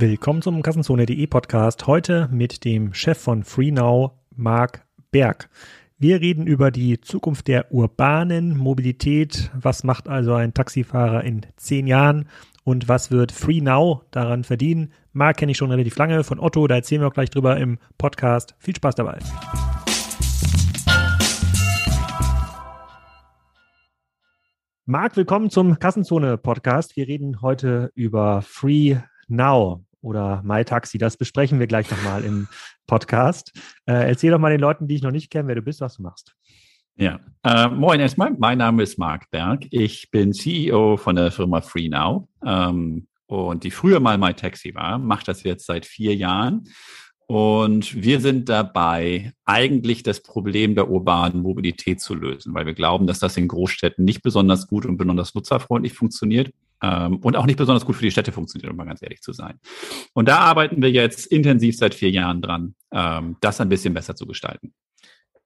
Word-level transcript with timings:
Willkommen 0.00 0.40
zum 0.40 0.62
Kassenzone.de 0.62 1.26
Podcast. 1.26 1.86
Heute 1.86 2.26
mit 2.32 2.64
dem 2.64 2.94
Chef 2.94 3.18
von 3.18 3.44
FreeNow, 3.44 4.12
Marc 4.34 4.86
Berg. 5.10 5.50
Wir 5.98 6.22
reden 6.22 6.46
über 6.46 6.70
die 6.70 7.02
Zukunft 7.02 7.48
der 7.48 7.70
urbanen 7.70 8.56
Mobilität. 8.56 9.50
Was 9.52 9.84
macht 9.84 10.08
also 10.08 10.32
ein 10.32 10.54
Taxifahrer 10.54 11.22
in 11.24 11.42
zehn 11.56 11.86
Jahren? 11.86 12.30
Und 12.64 12.88
was 12.88 13.10
wird 13.10 13.30
FreeNow 13.30 14.00
daran 14.10 14.42
verdienen? 14.42 14.94
Marc 15.12 15.36
kenne 15.36 15.52
ich 15.52 15.58
schon 15.58 15.70
relativ 15.70 15.98
lange 15.98 16.24
von 16.24 16.40
Otto. 16.40 16.66
Da 16.66 16.76
erzählen 16.76 17.02
wir 17.02 17.08
auch 17.08 17.12
gleich 17.12 17.28
drüber 17.28 17.58
im 17.58 17.78
Podcast. 17.98 18.54
Viel 18.58 18.76
Spaß 18.76 18.94
dabei. 18.94 19.18
Marc, 24.86 25.14
willkommen 25.18 25.50
zum 25.50 25.78
Kassenzone 25.78 26.38
Podcast. 26.38 26.96
Wir 26.96 27.06
reden 27.06 27.42
heute 27.42 27.92
über 27.94 28.40
Free 28.40 28.96
Now 29.28 29.84
oder 30.02 30.42
MyTaxi. 30.42 30.98
Das 30.98 31.16
besprechen 31.16 31.58
wir 31.58 31.66
gleich 31.66 31.90
nochmal 31.90 32.24
im 32.24 32.48
Podcast. 32.86 33.52
Äh, 33.86 34.08
erzähl 34.08 34.30
doch 34.30 34.38
mal 34.38 34.50
den 34.50 34.60
Leuten, 34.60 34.88
die 34.88 34.96
ich 34.96 35.02
noch 35.02 35.10
nicht 35.10 35.30
kenne, 35.30 35.48
wer 35.48 35.54
du 35.54 35.62
bist, 35.62 35.80
was 35.80 35.96
du 35.96 36.02
machst. 36.02 36.34
Ja, 36.96 37.18
äh, 37.44 37.68
moin 37.68 38.00
erstmal. 38.00 38.32
Mein 38.38 38.58
Name 38.58 38.82
ist 38.82 38.98
Marc 38.98 39.30
Berg. 39.30 39.66
Ich 39.70 40.10
bin 40.10 40.32
CEO 40.32 40.96
von 40.96 41.16
der 41.16 41.30
Firma 41.30 41.60
FreeNow 41.60 42.28
ähm, 42.44 43.06
und 43.26 43.64
die 43.64 43.70
früher 43.70 44.00
mal 44.00 44.18
MyTaxi 44.18 44.74
war, 44.74 44.98
macht 44.98 45.28
das 45.28 45.42
jetzt 45.44 45.66
seit 45.66 45.86
vier 45.86 46.14
Jahren 46.14 46.64
und 47.30 48.02
wir 48.02 48.20
sind 48.20 48.48
dabei, 48.48 49.34
eigentlich 49.44 50.02
das 50.02 50.20
Problem 50.20 50.74
der 50.74 50.90
urbanen 50.90 51.42
Mobilität 51.42 52.00
zu 52.00 52.16
lösen, 52.16 52.54
weil 52.54 52.66
wir 52.66 52.74
glauben, 52.74 53.06
dass 53.06 53.20
das 53.20 53.36
in 53.36 53.46
Großstädten 53.46 54.04
nicht 54.04 54.22
besonders 54.22 54.66
gut 54.66 54.84
und 54.84 54.96
besonders 54.96 55.32
nutzerfreundlich 55.36 55.92
funktioniert 55.92 56.50
und 56.82 57.36
auch 57.36 57.46
nicht 57.46 57.58
besonders 57.58 57.84
gut 57.84 57.96
für 57.96 58.04
die 58.04 58.10
Städte 58.10 58.32
funktioniert, 58.32 58.70
um 58.70 58.76
mal 58.76 58.86
ganz 58.86 59.02
ehrlich 59.02 59.20
zu 59.20 59.32
sein. 59.32 59.58
Und 60.14 60.28
da 60.28 60.38
arbeiten 60.38 60.80
wir 60.82 60.90
jetzt 60.90 61.26
intensiv 61.26 61.76
seit 61.76 61.94
vier 61.94 62.10
Jahren 62.10 62.42
dran, 62.42 62.74
ähm, 62.92 63.36
das 63.40 63.60
ein 63.60 63.68
bisschen 63.68 63.94
besser 63.94 64.16
zu 64.16 64.26
gestalten. 64.26 64.72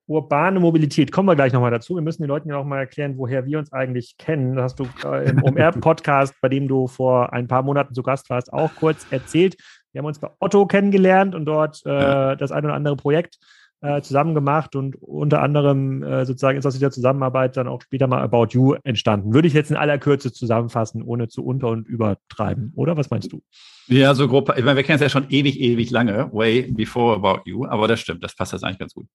Urbane 0.07 0.61
Mobilität, 0.61 1.13
kommen 1.13 1.29
wir 1.29 1.35
gleich 1.35 1.55
nochmal 1.55 1.71
dazu. 1.71 1.95
Wir 1.95 2.03
müssen 2.03 2.23
den 2.23 2.29
Leuten 2.29 2.51
ja 2.51 2.59
auch 2.59 2.65
mal 2.65 2.79
erklären, 2.79 3.17
woher 3.17 3.47
wir 3.47 3.59
uns 3.59 3.73
eigentlich 3.73 4.17
kennen. 4.19 4.55
Das 4.55 4.65
hast 4.65 4.81
du 4.81 4.87
äh, 5.03 5.31
im 5.31 5.43
OMR-Podcast, 5.43 6.35
bei 6.43 6.51
dem 6.51 6.69
du 6.69 6.89
vor 6.89 7.33
ein 7.33 7.49
paar 7.49 7.63
Monaten 7.63 7.95
zu 7.95 8.03
Gast 8.03 8.29
warst, 8.29 8.53
auch 8.53 8.75
kurz 8.75 9.07
erzählt. 9.11 9.57
Wir 9.93 10.01
haben 10.01 10.07
uns 10.07 10.19
bei 10.19 10.29
Otto 10.41 10.67
kennengelernt 10.67 11.35
und 11.35 11.47
dort 11.47 11.81
äh, 11.87 12.37
das 12.37 12.53
ein 12.53 12.65
oder 12.65 12.75
andere 12.75 12.97
Projekt 12.97 13.39
äh, 13.85 14.01
zusammen 14.01 14.35
gemacht 14.35 14.77
und 14.77 14.97
unter 14.97 15.43
anderem 15.43 16.03
äh, 16.03 16.25
sozusagen 16.25 16.57
ist 16.57 16.65
aus 16.65 16.73
dieser 16.73 16.91
Zusammenarbeit 16.91 17.57
dann 17.57 17.69
auch 17.69 17.83
später 17.83 18.07
mal 18.07 18.23
About 18.23 18.49
You 18.51 18.75
entstanden. 18.83 19.35
Würde 19.35 19.47
ich 19.47 19.53
jetzt 19.53 19.71
in 19.71 19.77
aller 19.77 19.99
Kürze 19.99 20.33
zusammenfassen, 20.33 21.03
ohne 21.03 21.29
zu 21.29 21.45
unter- 21.45 21.69
und 21.69 21.87
übertreiben, 21.87 22.73
oder? 22.77 22.97
Was 22.97 23.11
meinst 23.11 23.31
du? 23.31 23.43
Ja, 23.89 24.15
so 24.15 24.27
grob. 24.27 24.55
Ich 24.57 24.65
meine, 24.65 24.77
wir 24.77 24.85
kennen 24.85 24.97
es 24.97 25.03
ja 25.03 25.11
schon 25.11 25.27
ewig, 25.29 25.61
ewig 25.61 25.91
lange, 25.91 26.33
way 26.33 26.73
before 26.73 27.17
About 27.17 27.43
You, 27.45 27.67
aber 27.67 27.87
das 27.87 28.01
stimmt, 28.01 28.25
das 28.25 28.35
passt 28.35 28.53
jetzt 28.53 28.65
eigentlich 28.65 28.79
ganz 28.79 28.95
gut. 28.95 29.07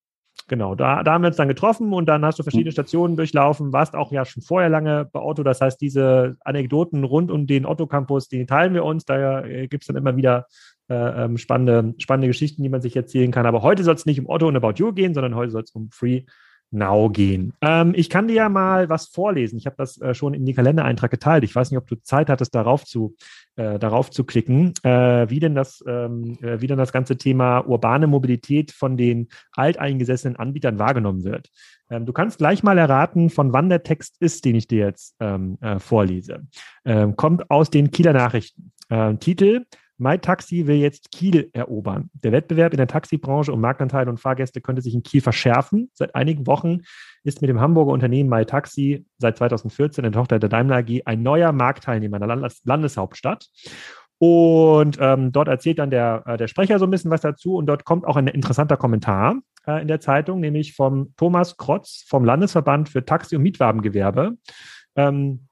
Genau, 0.48 0.74
da, 0.74 1.04
da 1.04 1.14
haben 1.14 1.22
wir 1.22 1.28
uns 1.28 1.38
dann 1.38 1.48
getroffen 1.48 1.94
und 1.94 2.08
dann 2.08 2.26
hast 2.26 2.40
du 2.40 2.44
verschiedene 2.44 2.70
mhm. 2.70 2.74
Stationen 2.74 3.16
durchlaufen, 3.16 3.72
warst 3.72 3.96
auch 3.96 4.12
ja 4.12 4.26
schon 4.26 4.42
vorher 4.42 4.70
lange 4.70 5.06
bei 5.12 5.20
Otto. 5.20 5.44
Das 5.44 5.62
heißt, 5.62 5.80
diese 5.80 6.38
Anekdoten 6.42 7.04
rund 7.04 7.30
um 7.30 7.46
den 7.46 7.68
Otto-Campus, 7.68 8.30
die 8.30 8.46
teilen 8.48 8.74
wir 8.74 8.84
uns. 8.84 9.06
Da 9.06 9.46
äh, 9.46 9.68
gibt 9.68 9.84
es 9.84 9.88
dann 9.88 9.96
immer 9.96 10.16
wieder 10.18 10.48
äh, 10.90 11.26
ähm, 11.26 11.38
spannende, 11.38 11.94
spannende 12.00 12.28
Geschichten, 12.28 12.64
die 12.64 12.70
man 12.70 12.82
sich 12.82 12.96
erzählen 12.96 13.32
kann. 13.32 13.46
Aber 13.46 13.62
heute 13.62 13.84
soll 13.84 13.96
es 13.96 14.06
nicht 14.06 14.20
um 14.20 14.28
Otto 14.28 14.48
und 14.48 14.56
About 14.56 14.74
You 14.76 14.92
gehen, 14.92 15.14
sondern 15.14 15.36
heute 15.36 15.52
soll 15.52 15.64
es 15.64 15.72
um 15.72 15.90
Free 15.92 16.24
Now 16.72 17.10
gehen. 17.10 17.54
Ähm, 17.62 17.94
ich 17.96 18.10
kann 18.10 18.28
dir 18.28 18.36
ja 18.36 18.50
mal 18.50 18.90
was 18.90 19.08
vorlesen. 19.08 19.58
Ich 19.58 19.66
habe 19.66 19.76
das 19.78 20.00
äh, 20.02 20.14
schon 20.14 20.34
in 20.34 20.46
die 20.46 20.54
Kalendereintrag 20.54 21.10
geteilt. 21.10 21.44
Ich 21.44 21.56
weiß 21.56 21.72
nicht, 21.72 21.80
ob 21.80 21.88
du 21.88 21.96
Zeit 21.96 22.30
hattest, 22.30 22.54
darauf 22.54 22.86
zu, 22.86 23.16
äh, 23.56 23.80
darauf 23.80 24.12
zu 24.12 24.24
klicken, 24.24 24.74
äh, 24.84 25.30
wie, 25.30 25.40
denn 25.40 25.56
das, 25.56 25.84
ähm, 25.88 26.38
äh, 26.42 26.62
wie 26.62 26.68
denn 26.68 26.78
das 26.78 26.94
ganze 26.94 27.18
Thema 27.18 27.62
urbane 27.62 28.06
Mobilität 28.06 28.72
von 28.72 28.98
den 28.98 29.30
alteingesessenen 29.54 30.38
Anbietern 30.38 30.78
wahrgenommen 30.78 31.24
wird. 31.24 31.50
Ähm, 31.90 32.06
du 32.06 32.14
kannst 32.14 32.38
gleich 32.38 32.62
mal 32.62 32.78
erraten, 32.78 33.32
von 33.32 33.52
wann 33.52 33.70
der 33.70 33.82
Text 33.82 34.18
ist, 34.20 34.46
den 34.46 34.56
ich 34.56 34.68
dir 34.68 34.86
jetzt 34.86 35.16
ähm, 35.20 35.58
äh, 35.62 35.80
vorlese. 35.80 36.48
Kommt 37.18 37.52
aus 37.52 37.70
den 37.70 37.92
Kieler 37.92 38.14
Nachrichten. 38.14 38.72
Titel 39.20 39.66
MyTaxi 40.00 40.68
will 40.68 40.78
jetzt 40.78 41.12
Kiel 41.12 41.50
erobern. 41.54 42.10
Der 42.14 42.32
Wettbewerb 42.32 42.74
in 42.74 42.78
der 42.78 42.88
Taxibranche 42.88 43.52
um 43.52 43.62
Marktanteile 43.62 44.10
und 44.10 44.20
Fahrgäste 44.20 44.62
könnte 44.62 44.82
sich 44.82 44.94
in 44.94 45.04
Kiel 45.04 45.22
verschärfen. 45.22 45.90
Seit 45.94 46.16
einigen 46.16 46.48
Wochen 46.48 46.82
ist 47.24 47.42
mit 47.42 47.50
dem 47.50 47.60
Hamburger 47.60 47.92
Unternehmen 47.92 48.30
MyTaxi 48.30 49.06
seit 49.18 49.38
2014 49.38 50.06
eine 50.06 50.14
Tochter 50.14 50.40
der 50.40 50.50
Daimler 50.50 50.78
AG 50.78 51.02
ein 51.06 51.22
neuer 51.22 51.52
Marktteilnehmer 51.52 52.18
in 52.18 52.22
der 52.22 52.28
Landes 52.28 52.62
Landeshauptstadt. 52.64 53.50
Und 54.20 54.98
ähm, 55.00 55.32
dort 55.32 55.48
erzählt 55.48 55.80
dann 55.80 55.90
der, 55.90 56.24
äh, 56.26 56.38
der 56.38 56.48
Sprecher 56.48 56.78
so 56.78 56.86
ein 56.86 56.92
bisschen 56.92 57.12
was 57.12 57.22
dazu. 57.22 57.56
Und 57.56 57.68
dort 57.68 57.86
kommt 57.86 58.06
auch 58.06 58.18
ein 58.18 58.28
interessanter 58.28 58.76
Kommentar 58.76 59.40
äh, 59.66 59.82
in 59.82 59.88
der 59.88 60.02
Zeitung, 60.02 60.42
nämlich 60.42 60.76
vom 60.76 61.14
Thomas 61.16 61.56
Krotz 61.56 62.06
vom 62.08 62.26
Landesverband 62.26 62.90
für 62.90 63.06
Taxi- 63.06 63.38
und 63.38 63.44
Mietwagengewerbe. 63.44 64.38
Ähm, 64.96 65.48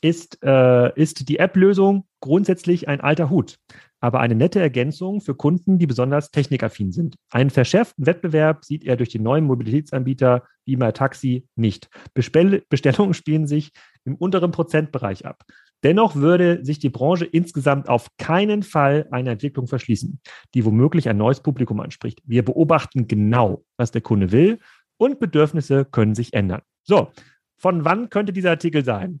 ist, 0.00 0.42
äh, 0.44 0.92
ist 1.00 1.28
die 1.28 1.38
App-Lösung 1.38 2.06
grundsätzlich 2.20 2.88
ein 2.88 3.00
alter 3.00 3.30
Hut, 3.30 3.58
aber 4.04 4.20
eine 4.20 4.34
nette 4.34 4.60
Ergänzung 4.60 5.22
für 5.22 5.34
Kunden, 5.34 5.78
die 5.78 5.86
besonders 5.86 6.30
technikaffin 6.30 6.92
sind. 6.92 7.16
Einen 7.30 7.48
verschärften 7.48 8.04
Wettbewerb 8.04 8.62
sieht 8.62 8.84
er 8.84 8.96
durch 8.96 9.08
den 9.08 9.22
neuen 9.22 9.46
Mobilitätsanbieter 9.46 10.42
wie 10.66 10.76
Taxi 10.76 11.48
nicht. 11.56 11.88
Bestell 12.12 12.62
Bestellungen 12.68 13.14
spielen 13.14 13.46
sich 13.46 13.72
im 14.04 14.14
unteren 14.14 14.50
Prozentbereich 14.50 15.24
ab. 15.24 15.44
Dennoch 15.84 16.16
würde 16.16 16.62
sich 16.66 16.78
die 16.78 16.90
Branche 16.90 17.24
insgesamt 17.24 17.88
auf 17.88 18.08
keinen 18.18 18.62
Fall 18.62 19.08
eine 19.10 19.30
Entwicklung 19.30 19.68
verschließen, 19.68 20.20
die 20.52 20.66
womöglich 20.66 21.08
ein 21.08 21.16
neues 21.16 21.40
Publikum 21.40 21.80
anspricht. 21.80 22.20
Wir 22.26 22.44
beobachten 22.44 23.08
genau, 23.08 23.64
was 23.78 23.90
der 23.90 24.02
Kunde 24.02 24.32
will 24.32 24.58
und 24.98 25.18
Bedürfnisse 25.18 25.86
können 25.86 26.14
sich 26.14 26.34
ändern. 26.34 26.60
So, 26.82 27.10
von 27.56 27.86
wann 27.86 28.10
könnte 28.10 28.34
dieser 28.34 28.50
Artikel 28.50 28.84
sein? 28.84 29.20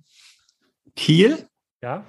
Kiel? 0.94 1.38
Ja. 1.82 2.04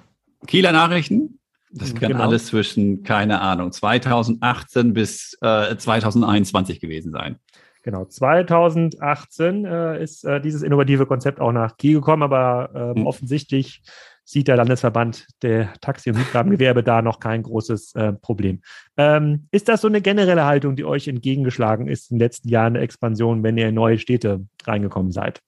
Kieler 0.46 0.72
Nachrichten? 0.72 1.38
Das 1.78 1.94
kann 1.94 2.12
genau. 2.12 2.24
alles 2.24 2.46
zwischen, 2.46 3.02
keine 3.02 3.40
Ahnung, 3.40 3.72
2018 3.72 4.92
bis 4.92 5.36
äh, 5.40 5.76
2021 5.76 6.80
gewesen 6.80 7.12
sein. 7.12 7.36
Genau, 7.82 8.04
2018 8.04 9.64
äh, 9.64 10.02
ist 10.02 10.24
äh, 10.24 10.40
dieses 10.40 10.62
innovative 10.62 11.06
Konzept 11.06 11.40
auch 11.40 11.52
nach 11.52 11.76
Kiel 11.76 11.94
gekommen, 11.94 12.24
aber 12.24 12.70
ähm, 12.74 12.96
hm. 12.96 13.06
offensichtlich 13.06 13.82
sieht 14.24 14.48
der 14.48 14.56
Landesverband 14.56 15.28
der 15.42 15.72
Taxi- 15.80 16.10
und 16.10 16.18
Mietwagengewerbe 16.18 16.82
da 16.82 17.00
noch 17.00 17.20
kein 17.20 17.44
großes 17.44 17.94
äh, 17.94 18.12
Problem. 18.12 18.60
Ähm, 18.96 19.46
ist 19.52 19.68
das 19.68 19.82
so 19.82 19.88
eine 19.88 20.00
generelle 20.00 20.44
Haltung, 20.44 20.74
die 20.74 20.84
euch 20.84 21.06
entgegengeschlagen 21.06 21.86
ist 21.86 22.10
in 22.10 22.16
den 22.16 22.24
letzten 22.24 22.48
Jahren 22.48 22.74
der 22.74 22.82
Expansion, 22.82 23.44
wenn 23.44 23.56
ihr 23.56 23.68
in 23.68 23.76
neue 23.76 23.98
Städte 23.98 24.44
reingekommen 24.64 25.12
seid? 25.12 25.42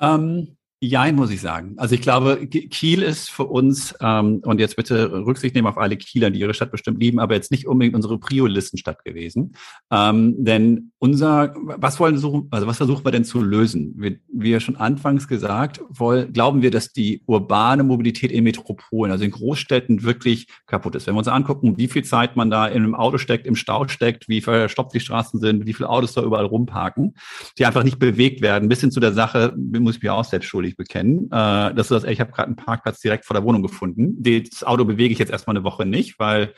Ähm, 0.00 0.56
Jein, 0.82 1.14
muss 1.14 1.30
ich 1.30 1.42
sagen. 1.42 1.74
Also 1.76 1.94
ich 1.94 2.00
glaube, 2.00 2.46
Kiel 2.46 3.02
ist 3.02 3.30
für 3.30 3.44
uns, 3.44 3.94
ähm, 4.00 4.40
und 4.42 4.60
jetzt 4.60 4.76
bitte 4.76 5.12
Rücksicht 5.12 5.54
nehmen 5.54 5.66
auf 5.66 5.76
alle 5.76 5.98
Kieler, 5.98 6.30
die 6.30 6.40
ihre 6.40 6.54
Stadt 6.54 6.70
bestimmt 6.70 6.98
lieben, 6.98 7.20
aber 7.20 7.34
jetzt 7.34 7.50
nicht 7.50 7.66
unbedingt 7.66 7.94
unsere 7.94 8.18
Prio-Listenstadt 8.18 9.04
gewesen. 9.04 9.54
Ähm, 9.90 10.42
denn 10.42 10.92
unser, 10.98 11.54
was 11.54 12.00
wollen 12.00 12.16
suchen, 12.16 12.48
also 12.50 12.66
was 12.66 12.78
versuchen 12.78 13.04
wir 13.04 13.12
denn 13.12 13.26
zu 13.26 13.42
lösen? 13.42 13.92
Wir, 13.98 14.16
wie 14.32 14.58
schon 14.58 14.76
anfangs 14.76 15.28
gesagt, 15.28 15.82
wollen, 15.90 16.32
glauben 16.32 16.62
wir, 16.62 16.70
dass 16.70 16.94
die 16.94 17.24
urbane 17.26 17.82
Mobilität 17.82 18.32
in 18.32 18.44
Metropolen, 18.44 19.12
also 19.12 19.22
in 19.22 19.32
Großstädten 19.32 20.02
wirklich 20.02 20.46
kaputt 20.66 20.94
ist. 20.94 21.06
Wenn 21.06 21.14
wir 21.14 21.18
uns 21.18 21.28
angucken, 21.28 21.76
wie 21.76 21.88
viel 21.88 22.04
Zeit 22.04 22.36
man 22.36 22.48
da 22.50 22.66
in 22.66 22.84
einem 22.84 22.94
Auto 22.94 23.18
steckt, 23.18 23.46
im 23.46 23.54
Stau 23.54 23.86
steckt, 23.86 24.30
wie 24.30 24.40
verstopft 24.40 24.94
die 24.94 25.00
Straßen 25.00 25.40
sind, 25.40 25.66
wie 25.66 25.74
viele 25.74 25.90
Autos 25.90 26.14
da 26.14 26.22
überall 26.22 26.46
rumparken, 26.46 27.16
die 27.58 27.66
einfach 27.66 27.84
nicht 27.84 27.98
bewegt 27.98 28.40
werden, 28.40 28.70
bis 28.70 28.80
hin 28.80 28.90
zu 28.90 29.00
der 29.00 29.12
Sache, 29.12 29.54
muss 29.58 29.96
ich 29.96 30.02
mir 30.02 30.14
auch 30.14 30.24
selbst 30.24 30.46
schuldig 30.46 30.69
bekennen, 30.76 31.26
äh, 31.26 31.74
dass 31.74 31.88
du 31.88 31.94
das, 31.94 32.04
ich 32.04 32.20
habe 32.20 32.32
gerade 32.32 32.46
einen 32.46 32.56
Parkplatz 32.56 33.00
direkt 33.00 33.24
vor 33.24 33.34
der 33.34 33.44
Wohnung 33.44 33.62
gefunden. 33.62 34.22
Das 34.22 34.64
Auto 34.64 34.84
bewege 34.84 35.12
ich 35.12 35.18
jetzt 35.18 35.32
erstmal 35.32 35.56
eine 35.56 35.64
Woche 35.64 35.86
nicht, 35.86 36.18
weil 36.18 36.54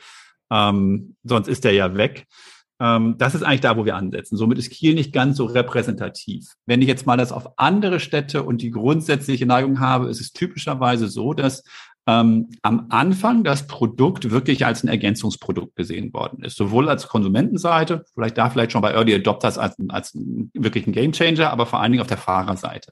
ähm, 0.51 1.15
sonst 1.23 1.47
ist 1.47 1.63
der 1.63 1.73
ja 1.73 1.95
weg. 1.95 2.25
Ähm, 2.79 3.15
das 3.17 3.35
ist 3.35 3.43
eigentlich 3.43 3.61
da, 3.61 3.77
wo 3.77 3.85
wir 3.85 3.95
ansetzen. 3.95 4.35
Somit 4.35 4.57
ist 4.57 4.71
Kiel 4.71 4.93
nicht 4.93 5.13
ganz 5.13 5.37
so 5.37 5.45
repräsentativ. 5.45 6.53
Wenn 6.65 6.81
ich 6.81 6.87
jetzt 6.87 7.05
mal 7.05 7.17
das 7.17 7.31
auf 7.31 7.57
andere 7.57 7.99
Städte 7.99 8.43
und 8.43 8.61
die 8.61 8.71
grundsätzliche 8.71 9.45
Neigung 9.45 9.79
habe, 9.79 10.09
ist 10.09 10.21
es 10.21 10.33
typischerweise 10.33 11.07
so, 11.07 11.33
dass 11.33 11.63
ähm, 12.05 12.49
am 12.61 12.87
Anfang 12.89 13.43
das 13.43 13.65
Produkt 13.67 14.29
wirklich 14.29 14.65
als 14.65 14.83
ein 14.83 14.89
Ergänzungsprodukt 14.89 15.75
gesehen 15.75 16.13
worden 16.13 16.43
ist. 16.43 16.57
Sowohl 16.57 16.89
als 16.89 17.07
Konsumentenseite, 17.07 18.03
vielleicht 18.13 18.37
da 18.37 18.49
vielleicht 18.49 18.73
schon 18.73 18.81
bei 18.81 18.91
Early 18.91 19.15
Adopters 19.15 19.57
als, 19.57 19.77
als 19.87 20.11
wirklich 20.53 20.85
ein 20.85 20.91
Gamechanger, 20.91 21.49
aber 21.49 21.65
vor 21.65 21.79
allen 21.79 21.93
Dingen 21.93 22.01
auf 22.01 22.07
der 22.07 22.17
Fahrerseite. 22.17 22.91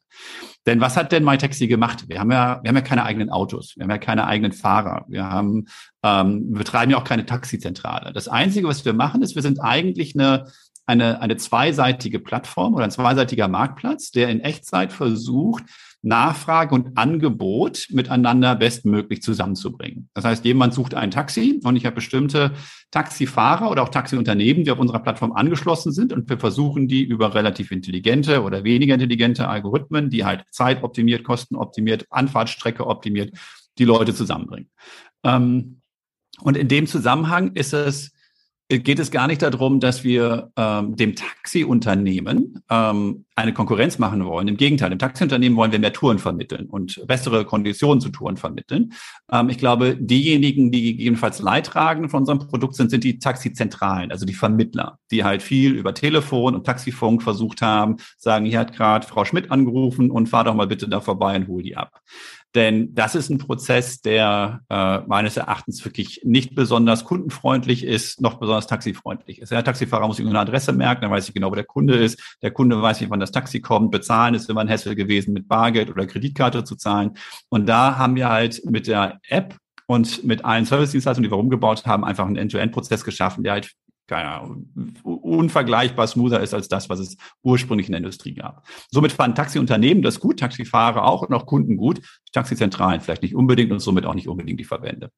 Denn 0.66 0.80
was 0.80 0.96
hat 0.96 1.12
denn 1.12 1.26
MyTaxi 1.26 1.68
gemacht? 1.68 2.06
Wir 2.08 2.20
haben 2.20 2.32
ja, 2.32 2.60
wir 2.64 2.70
haben 2.70 2.76
ja 2.76 2.82
keine 2.82 3.04
eigenen 3.04 3.30
Autos, 3.30 3.74
wir 3.76 3.84
haben 3.84 3.92
ja 3.92 3.98
keine 3.98 4.28
eigenen 4.28 4.54
Fahrer, 4.54 5.06
wir 5.10 5.30
haben, 5.30 5.66
ähm, 6.04 6.46
wir 6.50 6.60
betreiben 6.60 6.92
ja 6.92 6.98
auch 6.98 7.04
keine 7.04 7.26
Taxizentrale. 7.26 8.14
Das 8.14 8.30
Einzige, 8.30 8.68
was 8.68 8.86
wir 8.86 8.94
machen, 8.94 9.24
ist, 9.24 9.36
wir 9.36 9.42
sind 9.42 9.60
eigentlich 9.60 10.16
eine 10.16 10.46
eine, 10.92 11.22
eine 11.22 11.38
zweiseitige 11.38 12.20
Plattform 12.20 12.74
oder 12.74 12.84
ein 12.84 12.92
zweiseitiger 12.92 13.48
Marktplatz, 13.48 14.12
der 14.12 14.28
in 14.28 14.42
Echtzeit 14.42 14.92
versucht, 14.92 15.64
Nachfrage 16.04 16.76
und 16.76 16.98
Angebot 16.98 17.88
miteinander 17.92 18.56
bestmöglich 18.56 19.22
zusammenzubringen. 19.22 20.10
Das 20.16 20.26
heißt, 20.26 20.44
jemand 20.44 20.74
sucht 20.74 20.96
ein 20.96 21.12
Taxi 21.12 21.62
und 21.64 21.76
ich 21.76 21.86
habe 21.86 21.96
bestimmte 21.96 22.52
Taxifahrer 22.90 23.70
oder 23.72 23.84
auch 23.84 23.90
Taxiunternehmen, 23.90 24.64
die 24.66 24.72
auf 24.72 24.80
unserer 24.80 25.00
Plattform 25.00 25.32
angeschlossen 25.32 25.92
sind 25.92 26.12
und 26.12 26.30
wir 26.30 26.40
versuchen 26.40 26.88
die 26.88 27.04
über 27.04 27.36
relativ 27.36 27.72
intelligente 27.72 28.42
oder 28.42 28.64
weniger 28.64 28.96
intelligente 28.96 29.48
Algorithmen, 29.48 30.10
die 30.10 30.26
halt 30.26 30.44
zeitoptimiert, 30.52 31.24
kostenoptimiert, 31.24 32.06
Anfahrtsstrecke 32.10 32.86
optimiert, 32.86 33.38
die 33.78 33.86
Leute 33.86 34.14
zusammenbringen. 34.14 34.70
Ähm, 35.24 35.82
und 36.42 36.58
in 36.58 36.68
dem 36.68 36.88
Zusammenhang 36.88 37.54
ist 37.54 37.74
es 37.74 38.12
geht 38.80 39.00
es 39.00 39.12
gar 39.12 39.28
nicht 39.28 39.42
darum, 39.42 39.80
dass 39.80 40.04
wir 40.04 40.52
ähm, 40.56 40.96
dem 40.96 41.16
Taxiunternehmen 41.16 42.64
ähm, 42.70 43.26
eine 43.36 43.54
Konkurrenz 43.54 44.00
machen 44.00 44.26
wollen. 44.26 44.48
Im 44.48 44.58
Gegenteil, 44.58 44.90
dem 44.90 45.00
Taxiunternehmen 45.00 45.58
wollen 45.58 45.72
wir 45.72 45.80
mehr 45.80 45.94
Touren 45.94 46.20
vermitteln 46.20 46.68
und 46.68 47.06
bessere 47.08 47.46
Konditionen 47.46 48.02
zu 48.02 48.10
Touren 48.10 48.38
vermitteln. 48.38 48.94
Ähm, 49.32 49.50
ich 49.50 49.58
glaube, 49.58 49.98
diejenigen, 50.00 50.72
die 50.72 50.84
gegebenenfalls 50.84 51.40
Leidtragend 51.40 52.12
von 52.12 52.22
unserem 52.22 52.40
Produkt 52.40 52.76
sind, 52.76 52.92
sind 52.92 53.04
die 53.04 53.20
Taxizentralen, 53.20 54.12
also 54.12 54.26
die 54.26 54.34
Vermittler, 54.34 55.00
die 55.12 55.24
halt 55.24 55.42
viel 55.42 55.74
über 55.74 55.94
Telefon 55.94 56.56
und 56.56 56.66
Taxifunk 56.66 57.24
versucht 57.24 57.62
haben, 57.62 57.98
sagen, 58.18 58.46
hier 58.46 58.60
hat 58.60 58.74
gerade 58.74 59.06
Frau 59.06 59.26
Schmidt 59.26 59.52
angerufen 59.52 60.12
und 60.12 60.30
fahr 60.30 60.44
doch 60.44 60.56
mal 60.56 60.68
bitte 60.68 60.88
da 60.88 61.02
vorbei 61.02 61.36
und 61.36 61.48
hol 61.48 61.64
die 61.64 61.76
ab. 61.76 62.02
Denn 62.54 62.94
das 62.94 63.16
ist 63.16 63.30
ein 63.30 63.38
Prozess, 63.38 64.02
der 64.02 64.62
äh, 64.70 65.00
meines 65.08 65.38
Erachtens 65.38 65.84
wirklich 65.86 66.22
nicht 66.26 66.54
besonders 66.54 67.06
kundenfreundlich 67.06 67.86
ist, 67.86 68.20
noch 68.20 68.40
besonders 68.40 68.68
taxifreundlich 68.68 69.40
ist. 69.40 69.52
Der 69.52 69.64
Taxifahrer 69.64 70.06
muss 70.08 70.18
sich 70.18 70.28
eine 70.28 70.40
Adresse 70.40 70.74
merken, 70.74 71.04
dann 71.04 71.12
weiß 71.12 71.30
ich 71.30 71.34
genau, 71.34 71.52
wo 71.52 71.56
der 71.56 71.64
Kunde 71.64 71.96
ist. 71.96 72.38
Der 72.42 72.52
Kunde 72.52 72.82
weiß 72.82 73.00
nicht, 73.00 73.10
wann 73.10 73.22
das 73.22 73.32
Taxi 73.32 73.62
kommt. 73.62 73.92
Bezahlen 73.92 74.36
ist 74.36 74.50
immer 74.50 74.62
ein 74.62 74.70
Hassel 74.70 74.96
gewesen, 74.96 75.34
mit 75.34 75.48
Bargeld 75.48 75.90
oder 75.90 76.06
Kreditkarte 76.06 76.66
zu 76.66 76.76
zahlen. 76.76 77.12
Und 77.50 77.68
da 77.68 77.98
haben 77.98 78.16
wir 78.16 78.30
halt 78.30 78.62
mit 78.66 78.88
der 78.88 79.20
App 79.30 79.56
und 79.88 80.24
mit 80.24 80.44
allen 80.44 80.66
Service-Dienstleistungen, 80.66 81.26
die 81.26 81.32
wir 81.32 81.38
rumgebaut 81.38 81.86
haben, 81.86 82.04
einfach 82.04 82.26
einen 82.26 82.36
End-to-End-Prozess 82.36 83.04
geschaffen, 83.04 83.44
der 83.44 83.54
halt 83.54 83.72
keine 84.12 84.30
Ahnung, 84.30 84.68
unvergleichbar 85.04 86.06
smoother 86.06 86.42
ist 86.42 86.54
als 86.54 86.68
das, 86.68 86.90
was 86.90 87.00
es 87.00 87.16
ursprünglich 87.44 87.88
in 87.88 87.94
der 87.94 88.00
Industrie 88.00 88.34
gab. 88.34 88.68
Somit 88.90 89.14
fahren 89.14 89.36
Taxiunternehmen 89.36 90.04
das 90.04 90.20
gut, 90.20 90.38
Taxifahrer 90.38 91.06
auch 91.06 91.22
und 91.22 91.34
auch 91.34 91.46
Kunden 91.46 91.78
gut, 91.78 92.02
Taxizentralen 92.34 93.00
vielleicht 93.00 93.22
nicht 93.22 93.36
unbedingt 93.36 93.72
und 93.72 93.80
somit 93.80 94.06
auch 94.06 94.14
nicht 94.14 94.28
unbedingt 94.28 94.60
die 94.60 94.66
Verbände. 94.66 95.12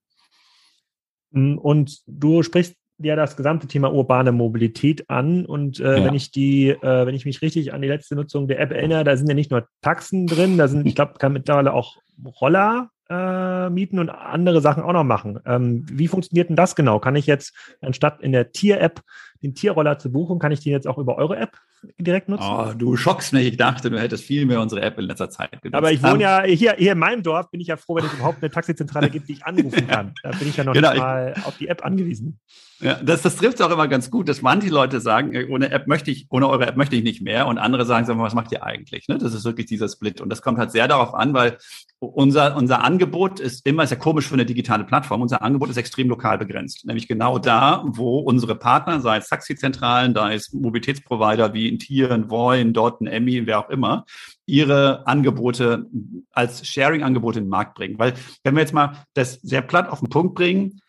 Mm, 1.32 1.58
und 1.58 2.04
du 2.06 2.44
sprichst 2.44 2.76
ja 3.00 3.16
das 3.16 3.36
gesamte 3.36 3.66
Thema 3.66 3.92
urbane 3.92 4.32
Mobilität 4.32 5.10
an. 5.10 5.48
Und 5.48 5.80
äh, 5.80 5.98
ja. 5.98 6.06
wenn 6.06 6.14
ich 6.14 6.30
die, 6.30 6.70
äh, 6.70 7.08
wenn 7.08 7.16
ich 7.16 7.26
mich 7.26 7.42
richtig 7.42 7.74
an 7.74 7.82
die 7.82 7.88
letzte 7.88 8.14
Nutzung 8.14 8.48
der 8.48 8.60
App 8.60 8.70
erinnere, 8.70 9.04
da 9.04 9.18
sind 9.18 9.28
ja 9.28 9.34
nicht 9.34 9.50
nur 9.50 9.68
Taxen 9.82 10.28
drin, 10.28 10.60
da 10.60 10.68
sind, 10.68 10.86
ich 10.86 10.94
glaube, 10.96 11.30
mittlerweile 11.30 11.74
auch 11.74 11.98
Roller 12.40 12.92
äh, 13.10 13.70
mieten 13.70 14.00
und 14.00 14.10
andere 14.10 14.62
Sachen 14.62 14.84
auch 14.84 14.94
noch 14.94 15.04
machen. 15.04 15.40
Ähm, 15.46 15.86
wie 15.92 16.08
funktioniert 16.08 16.50
denn 16.50 16.56
das 16.56 16.76
genau? 16.76 17.00
Kann 17.00 17.16
ich 17.16 17.28
jetzt 17.28 17.54
anstatt 17.82 18.22
in 18.22 18.32
der 18.32 18.52
Tier-App 18.52 19.02
den 19.44 19.54
Tierroller 19.54 20.00
zu 20.00 20.12
buchen, 20.12 20.40
kann 20.40 20.52
ich 20.52 20.62
den 20.62 20.72
jetzt 20.72 20.88
auch 20.88 20.98
über 20.98 21.18
eure 21.18 21.36
App 21.36 21.58
direkt 22.00 22.30
nutzen? 22.30 22.50
Oh, 22.50 22.72
du 22.74 22.96
schockst 22.96 23.34
mich. 23.34 23.46
Ich 23.46 23.58
dachte, 23.58 23.90
du 23.90 24.00
hättest 24.00 24.24
viel 24.24 24.46
mehr 24.46 24.62
unsere 24.62 24.82
App 24.82 24.98
in 24.98 25.06
letzter 25.06 25.30
Zeit 25.30 25.62
genutzt. 25.62 25.76
Aber 25.76 25.92
ich 25.92 26.02
wohne 26.02 26.22
ja 26.22 26.44
hier, 26.44 26.76
hier 26.78 26.94
in 26.94 27.00
meinem 27.00 27.24
Dorf, 27.24 27.52
bin 27.52 27.60
ich 27.60 27.68
ja 27.68 27.76
froh, 27.76 27.96
wenn 27.96 28.06
es 28.06 28.14
überhaupt 28.14 28.42
eine 28.42 28.50
Taxizentrale 28.50 29.10
gibt, 29.12 29.28
die 29.28 29.34
ich 29.34 29.46
anrufen 29.46 29.86
kann. 29.88 30.14
Da 30.24 30.32
bin 30.32 30.48
ich 30.48 30.56
ja 30.56 30.64
noch 30.64 30.74
genau, 30.74 30.92
nicht 30.92 31.00
mal 31.00 31.34
auf 31.44 31.58
die 31.58 31.68
App 31.68 31.86
angewiesen. 31.86 32.40
Ja, 32.84 32.96
das, 33.02 33.22
das 33.22 33.38
trifft 33.38 33.62
auch 33.62 33.72
immer 33.72 33.88
ganz 33.88 34.12
gut, 34.12 34.28
dass 34.28 34.42
manche 34.42 34.68
Leute 34.68 35.00
sagen, 35.00 35.34
äh, 35.34 35.48
ohne 35.50 35.72
App 35.72 35.88
möchte 35.88 36.12
ich, 36.12 36.28
ohne 36.30 36.50
eure 36.50 36.68
App 36.68 36.76
möchte 36.76 36.98
ich 36.98 37.04
nicht 37.04 37.22
mehr. 37.22 37.48
Und 37.48 37.58
andere 37.58 37.86
sagen, 37.86 38.06
sag 38.06 38.18
mal, 38.18 38.24
was 38.24 38.34
macht 38.34 38.52
ihr 38.52 38.64
eigentlich? 38.64 39.08
Ne? 39.08 39.18
Das 39.18 39.34
ist 39.34 39.46
wirklich 39.46 39.68
dieser 39.68 39.88
Split. 39.88 40.20
Und 40.20 40.30
das 40.30 40.42
kommt 40.42 40.58
halt 40.58 40.72
sehr 40.72 40.90
darauf 40.90 41.14
an, 41.14 41.34
weil 41.34 41.58
unser, 42.00 42.58
unser 42.58 42.84
Angebot 42.84 43.40
ist 43.40 43.66
immer, 43.66 43.84
ist 43.84 43.92
ja 43.92 43.96
komisch 43.96 44.28
für 44.28 44.34
eine 44.34 44.46
digitale 44.46 44.84
Plattform, 44.84 45.22
unser 45.22 45.42
Angebot 45.42 45.70
ist 45.70 45.78
extrem 45.78 46.10
lokal 46.10 46.38
begrenzt. 46.38 46.86
Nämlich 46.86 47.08
genau 47.08 47.40
da, 47.40 47.84
wo 47.86 48.20
unsere 48.20 48.56
Partner, 48.56 49.00
sei 49.00 49.18
es 49.18 49.30
Taxizentralen, 49.30 50.14
da 50.14 50.30
ist 50.30 50.54
Mobilitätsprovider 50.54 51.54
wie 51.54 51.72
ein 51.72 51.80
Tier, 51.80 52.12
ein 52.12 52.30
Voi, 52.30 52.60
ein 52.60 52.74
Dot, 52.74 53.00
ein 53.00 53.08
Emmy, 53.08 53.48
wer 53.48 53.60
auch 53.60 53.70
immer, 53.70 54.06
ihre 54.46 55.08
Angebote 55.08 55.86
als 56.34 56.68
Sharing-Angebote 56.68 57.40
in 57.40 57.46
den 57.46 57.50
Markt 57.50 57.76
bringen. 57.76 57.98
Weil 57.98 58.14
wenn 58.44 58.56
wir 58.56 58.62
jetzt 58.62 58.74
mal 58.74 59.06
das 59.14 59.36
sehr 59.36 59.62
platt 59.62 59.88
auf 59.88 60.02
den 60.02 60.10
Punkt 60.10 60.36
bringen, 60.36 60.82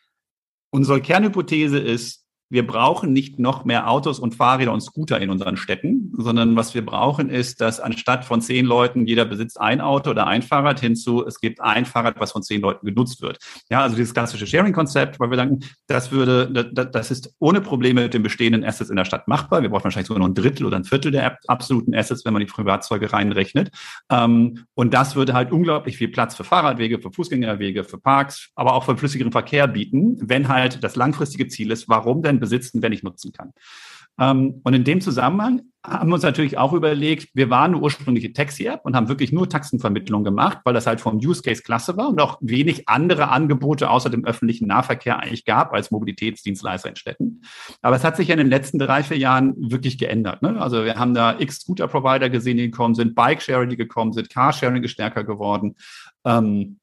unsere 0.74 1.00
Kernhypothese 1.00 1.78
ist, 1.78 2.23
wir 2.50 2.66
brauchen 2.66 3.12
nicht 3.12 3.38
noch 3.38 3.64
mehr 3.64 3.90
Autos 3.90 4.18
und 4.18 4.34
Fahrräder 4.34 4.72
und 4.72 4.80
Scooter 4.80 5.20
in 5.20 5.30
unseren 5.30 5.56
Städten, 5.56 6.12
sondern 6.16 6.56
was 6.56 6.74
wir 6.74 6.84
brauchen 6.84 7.30
ist, 7.30 7.60
dass 7.60 7.80
anstatt 7.80 8.24
von 8.24 8.40
zehn 8.40 8.66
Leuten 8.66 9.06
jeder 9.06 9.24
besitzt 9.24 9.60
ein 9.60 9.80
Auto 9.80 10.10
oder 10.10 10.26
ein 10.26 10.42
Fahrrad 10.42 10.80
hinzu, 10.80 11.24
es 11.26 11.40
gibt 11.40 11.60
ein 11.60 11.86
Fahrrad, 11.86 12.20
was 12.20 12.32
von 12.32 12.42
zehn 12.42 12.60
Leuten 12.60 12.86
genutzt 12.86 13.22
wird. 13.22 13.38
Ja, 13.70 13.80
also 13.80 13.96
dieses 13.96 14.14
klassische 14.14 14.46
Sharing-Konzept, 14.46 15.18
weil 15.18 15.30
wir 15.30 15.36
sagen, 15.36 15.60
das 15.86 16.12
würde, 16.12 16.72
das 16.72 17.10
ist 17.10 17.34
ohne 17.38 17.60
Probleme 17.60 18.02
mit 18.02 18.14
den 18.14 18.22
bestehenden 18.22 18.64
Assets 18.64 18.90
in 18.90 18.96
der 18.96 19.04
Stadt 19.04 19.26
machbar. 19.26 19.62
Wir 19.62 19.68
brauchen 19.68 19.84
wahrscheinlich 19.84 20.08
sogar 20.08 20.20
noch 20.20 20.28
ein 20.28 20.34
Drittel 20.34 20.66
oder 20.66 20.76
ein 20.76 20.84
Viertel 20.84 21.10
der 21.10 21.38
absoluten 21.48 21.94
Assets, 21.94 22.24
wenn 22.24 22.32
man 22.32 22.40
die 22.40 22.46
Privatzeuge 22.46 23.12
reinrechnet. 23.12 23.70
Ähm, 24.10 24.64
und 24.74 24.94
das 24.94 25.16
würde 25.16 25.34
halt 25.34 25.50
unglaublich 25.50 25.96
viel 25.96 26.08
Platz 26.08 26.34
für 26.34 26.44
Fahrradwege, 26.44 27.00
für 27.00 27.10
Fußgängerwege, 27.10 27.84
für 27.84 27.98
Parks, 27.98 28.50
aber 28.54 28.74
auch 28.74 28.84
für 28.84 28.96
flüssigeren 28.96 29.32
Verkehr 29.32 29.66
bieten, 29.66 30.16
wenn 30.20 30.48
halt 30.48 30.84
das 30.84 30.96
langfristige 30.96 31.48
Ziel 31.48 31.70
ist, 31.70 31.88
warum 31.88 32.22
denn 32.22 32.33
besitzen, 32.40 32.82
wenn 32.82 32.92
ich 32.92 33.02
nutzen 33.02 33.32
kann. 33.32 33.52
Ähm, 34.18 34.60
und 34.62 34.74
in 34.74 34.84
dem 34.84 35.00
Zusammenhang 35.00 35.62
haben 35.84 36.08
wir 36.08 36.14
uns 36.14 36.22
natürlich 36.22 36.56
auch 36.56 36.72
überlegt, 36.72 37.28
wir 37.34 37.50
waren 37.50 37.74
eine 37.74 37.82
ursprüngliche 37.82 38.32
Taxi-App 38.32 38.80
und 38.84 38.96
haben 38.96 39.08
wirklich 39.08 39.32
nur 39.32 39.48
Taxenvermittlung 39.48 40.24
gemacht, 40.24 40.58
weil 40.64 40.72
das 40.72 40.86
halt 40.86 41.00
vom 41.00 41.16
Use 41.16 41.42
Case 41.42 41.62
klasse 41.62 41.96
war 41.96 42.08
und 42.08 42.20
auch 42.20 42.38
wenig 42.40 42.88
andere 42.88 43.28
Angebote 43.28 43.90
außer 43.90 44.08
dem 44.08 44.24
öffentlichen 44.24 44.66
Nahverkehr 44.66 45.18
eigentlich 45.18 45.44
gab 45.44 45.72
als 45.72 45.90
Mobilitätsdienstleister 45.90 46.88
in 46.88 46.96
Städten. 46.96 47.42
Aber 47.82 47.96
es 47.96 48.04
hat 48.04 48.16
sich 48.16 48.28
ja 48.28 48.34
in 48.34 48.38
den 48.38 48.48
letzten 48.48 48.78
drei, 48.78 49.02
vier 49.02 49.18
Jahren 49.18 49.54
wirklich 49.58 49.98
geändert. 49.98 50.42
Ne? 50.42 50.60
Also 50.60 50.84
wir 50.84 50.94
haben 50.94 51.12
da 51.12 51.38
x 51.38 51.60
Scooter-Provider 51.60 52.30
gesehen, 52.30 52.56
die 52.56 52.70
gekommen 52.70 52.94
sind, 52.94 53.14
Bike-Sharing, 53.14 53.68
die 53.68 53.76
gekommen 53.76 54.12
sind, 54.12 54.30
Car-Sharing 54.30 54.82
ist 54.82 54.92
stärker 54.92 55.24
geworden. 55.24 55.74
Ähm, 56.24 56.78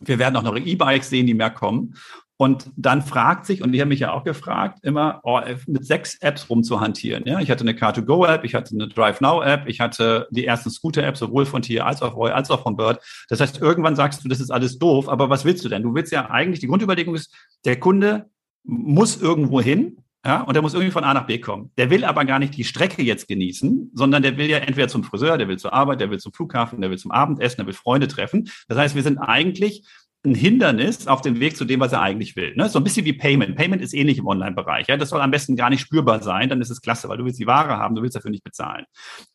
wir 0.00 0.18
werden 0.18 0.34
auch 0.36 0.42
noch 0.42 0.56
E-Bikes 0.56 1.10
sehen, 1.10 1.26
die 1.26 1.34
mehr 1.34 1.50
kommen. 1.50 1.94
Und 2.40 2.70
dann 2.74 3.02
fragt 3.02 3.44
sich, 3.44 3.60
und 3.60 3.74
ich 3.74 3.80
habe 3.80 3.90
mich 3.90 4.00
ja 4.00 4.12
auch 4.12 4.24
gefragt, 4.24 4.78
immer 4.80 5.20
oh, 5.24 5.42
mit 5.66 5.84
sechs 5.84 6.14
Apps 6.22 6.48
rumzuhantieren. 6.48 7.26
Ja? 7.26 7.38
Ich 7.40 7.50
hatte 7.50 7.60
eine 7.60 7.74
Car2Go-App, 7.74 8.44
ich 8.44 8.54
hatte 8.54 8.74
eine 8.74 8.88
DriveNow-App, 8.88 9.68
ich 9.68 9.78
hatte 9.78 10.26
die 10.30 10.46
ersten 10.46 10.70
Scooter-Apps, 10.70 11.18
sowohl 11.18 11.44
von 11.44 11.60
Tier 11.60 11.84
als 11.84 12.00
auch 12.00 12.16
Roy, 12.16 12.30
als 12.30 12.50
auch 12.50 12.62
von 12.62 12.78
Bird. 12.78 12.98
Das 13.28 13.40
heißt, 13.40 13.60
irgendwann 13.60 13.94
sagst 13.94 14.24
du, 14.24 14.28
das 14.30 14.40
ist 14.40 14.50
alles 14.50 14.78
doof, 14.78 15.10
aber 15.10 15.28
was 15.28 15.44
willst 15.44 15.66
du 15.66 15.68
denn? 15.68 15.82
Du 15.82 15.94
willst 15.94 16.12
ja 16.12 16.30
eigentlich, 16.30 16.60
die 16.60 16.66
Grundüberlegung 16.66 17.14
ist, 17.14 17.30
der 17.66 17.78
Kunde 17.78 18.30
muss 18.64 19.20
irgendwo 19.20 19.60
hin, 19.60 19.98
ja, 20.24 20.42
und 20.42 20.52
der 20.54 20.62
muss 20.62 20.74
irgendwie 20.74 20.92
von 20.92 21.04
A 21.04 21.14
nach 21.14 21.26
B 21.26 21.38
kommen. 21.38 21.70
Der 21.78 21.88
will 21.88 22.04
aber 22.04 22.26
gar 22.26 22.38
nicht 22.38 22.54
die 22.54 22.64
Strecke 22.64 23.02
jetzt 23.02 23.26
genießen, 23.26 23.90
sondern 23.94 24.22
der 24.22 24.36
will 24.36 24.50
ja 24.50 24.58
entweder 24.58 24.88
zum 24.88 25.02
Friseur, 25.02 25.38
der 25.38 25.48
will 25.48 25.58
zur 25.58 25.72
Arbeit, 25.72 26.00
der 26.00 26.10
will 26.10 26.18
zum 26.18 26.32
Flughafen, 26.32 26.80
der 26.80 26.90
will 26.90 26.98
zum 26.98 27.10
Abendessen, 27.10 27.56
der 27.56 27.66
will 27.66 27.72
Freunde 27.72 28.06
treffen. 28.06 28.50
Das 28.68 28.76
heißt, 28.76 28.94
wir 28.94 29.02
sind 29.02 29.16
eigentlich 29.16 29.82
ein 30.24 30.34
Hindernis 30.34 31.06
auf 31.06 31.22
dem 31.22 31.40
Weg 31.40 31.56
zu 31.56 31.64
dem, 31.64 31.80
was 31.80 31.92
er 31.92 32.02
eigentlich 32.02 32.36
will. 32.36 32.54
Ne? 32.54 32.68
So 32.68 32.78
ein 32.78 32.84
bisschen 32.84 33.06
wie 33.06 33.14
Payment. 33.14 33.56
Payment 33.56 33.80
ist 33.80 33.94
ähnlich 33.94 34.18
im 34.18 34.26
Online-Bereich. 34.26 34.86
Ja? 34.88 34.98
Das 34.98 35.08
soll 35.08 35.20
am 35.22 35.30
besten 35.30 35.56
gar 35.56 35.70
nicht 35.70 35.80
spürbar 35.80 36.22
sein, 36.22 36.48
dann 36.48 36.60
ist 36.60 36.70
es 36.70 36.82
klasse, 36.82 37.08
weil 37.08 37.16
du 37.16 37.24
willst 37.24 37.40
die 37.40 37.46
Ware 37.46 37.78
haben, 37.78 37.94
du 37.94 38.02
willst 38.02 38.16
dafür 38.16 38.30
nicht 38.30 38.44
bezahlen. 38.44 38.84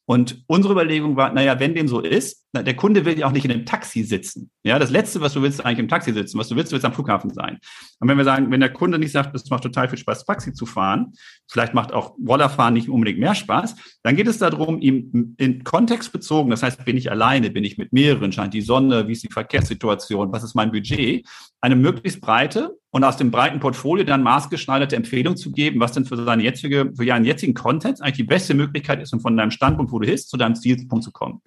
Und 0.07 0.43
unsere 0.45 0.73
Überlegung 0.73 1.15
war, 1.15 1.33
naja, 1.33 1.59
wenn 1.59 1.73
dem 1.73 1.87
so 1.87 1.99
ist, 1.99 2.45
na, 2.53 2.61
der 2.61 2.75
Kunde 2.75 3.05
will 3.05 3.17
ja 3.17 3.25
auch 3.25 3.31
nicht 3.31 3.45
in 3.45 3.51
einem 3.51 3.65
Taxi 3.65 4.03
sitzen. 4.03 4.51
Ja, 4.63 4.77
das 4.77 4.91
Letzte, 4.91 5.19
was 5.19 5.33
du 5.33 5.41
willst, 5.41 5.59
ist 5.59 5.65
eigentlich 5.65 5.79
im 5.79 5.87
Taxi 5.87 6.13
sitzen. 6.13 6.37
Was 6.37 6.47
du 6.47 6.55
willst, 6.55 6.71
du 6.71 6.75
willst 6.75 6.85
am 6.85 6.93
Flughafen 6.93 7.33
sein. 7.33 7.57
Und 7.99 8.07
wenn 8.07 8.17
wir 8.17 8.23
sagen, 8.23 8.51
wenn 8.51 8.59
der 8.59 8.71
Kunde 8.71 8.99
nicht 8.99 9.11
sagt, 9.11 9.35
es 9.35 9.49
macht 9.49 9.63
total 9.63 9.89
viel 9.89 9.97
Spaß, 9.97 10.25
Taxi 10.25 10.53
zu 10.53 10.67
fahren, 10.67 11.13
vielleicht 11.47 11.73
macht 11.73 11.91
auch 11.91 12.15
Rollerfahren 12.25 12.75
nicht 12.75 12.87
unbedingt 12.87 13.19
mehr 13.19 13.33
Spaß, 13.33 13.75
dann 14.03 14.15
geht 14.15 14.27
es 14.27 14.37
darum, 14.37 14.79
ihm 14.79 15.35
in 15.37 15.63
Kontext 15.63 16.11
bezogen, 16.11 16.51
das 16.51 16.61
heißt, 16.61 16.85
bin 16.85 16.97
ich 16.97 17.09
alleine, 17.09 17.49
bin 17.49 17.63
ich 17.63 17.77
mit 17.77 17.91
mehreren, 17.91 18.31
scheint 18.31 18.53
die 18.53 18.61
Sonne, 18.61 19.07
wie 19.07 19.13
ist 19.13 19.23
die 19.23 19.33
Verkehrssituation, 19.33 20.31
was 20.31 20.43
ist 20.43 20.55
mein 20.55 20.71
Budget, 20.71 21.27
eine 21.61 21.75
möglichst 21.75 22.21
breite 22.21 22.77
und 22.95 23.03
aus 23.03 23.17
dem 23.17 23.29
breiten 23.29 23.59
Portfolio 23.59 24.05
dann 24.05 24.23
maßgeschneiderte 24.23 24.95
Empfehlung 24.95 25.35
zu 25.35 25.51
geben, 25.51 25.81
was 25.81 25.91
denn 25.91 26.05
für 26.05 26.15
seine 26.15 26.43
jetzige, 26.43 26.93
für 26.95 27.03
ihren 27.03 27.25
jetzigen 27.25 27.53
Content 27.53 28.01
eigentlich 28.01 28.15
die 28.15 28.23
beste 28.23 28.53
Möglichkeit 28.53 29.01
ist, 29.01 29.11
um 29.11 29.19
von 29.19 29.35
deinem 29.35 29.51
Standpunkt, 29.51 29.91
wo 29.91 29.99
du 29.99 30.07
bist, 30.07 30.29
zu 30.29 30.37
deinem 30.37 30.55
Zielpunkt 30.55 31.03
zu 31.03 31.11
kommen. 31.11 31.41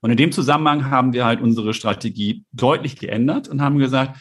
Und 0.00 0.10
in 0.10 0.16
dem 0.16 0.32
Zusammenhang 0.32 0.88
haben 0.88 1.12
wir 1.12 1.26
halt 1.26 1.42
unsere 1.42 1.74
Strategie 1.74 2.46
deutlich 2.52 2.96
geändert 2.96 3.46
und 3.46 3.60
haben 3.60 3.76
gesagt, 3.76 4.18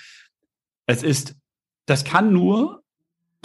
es 0.86 1.02
ist, 1.02 1.38
das 1.86 2.04
kann 2.04 2.34
nur 2.34 2.84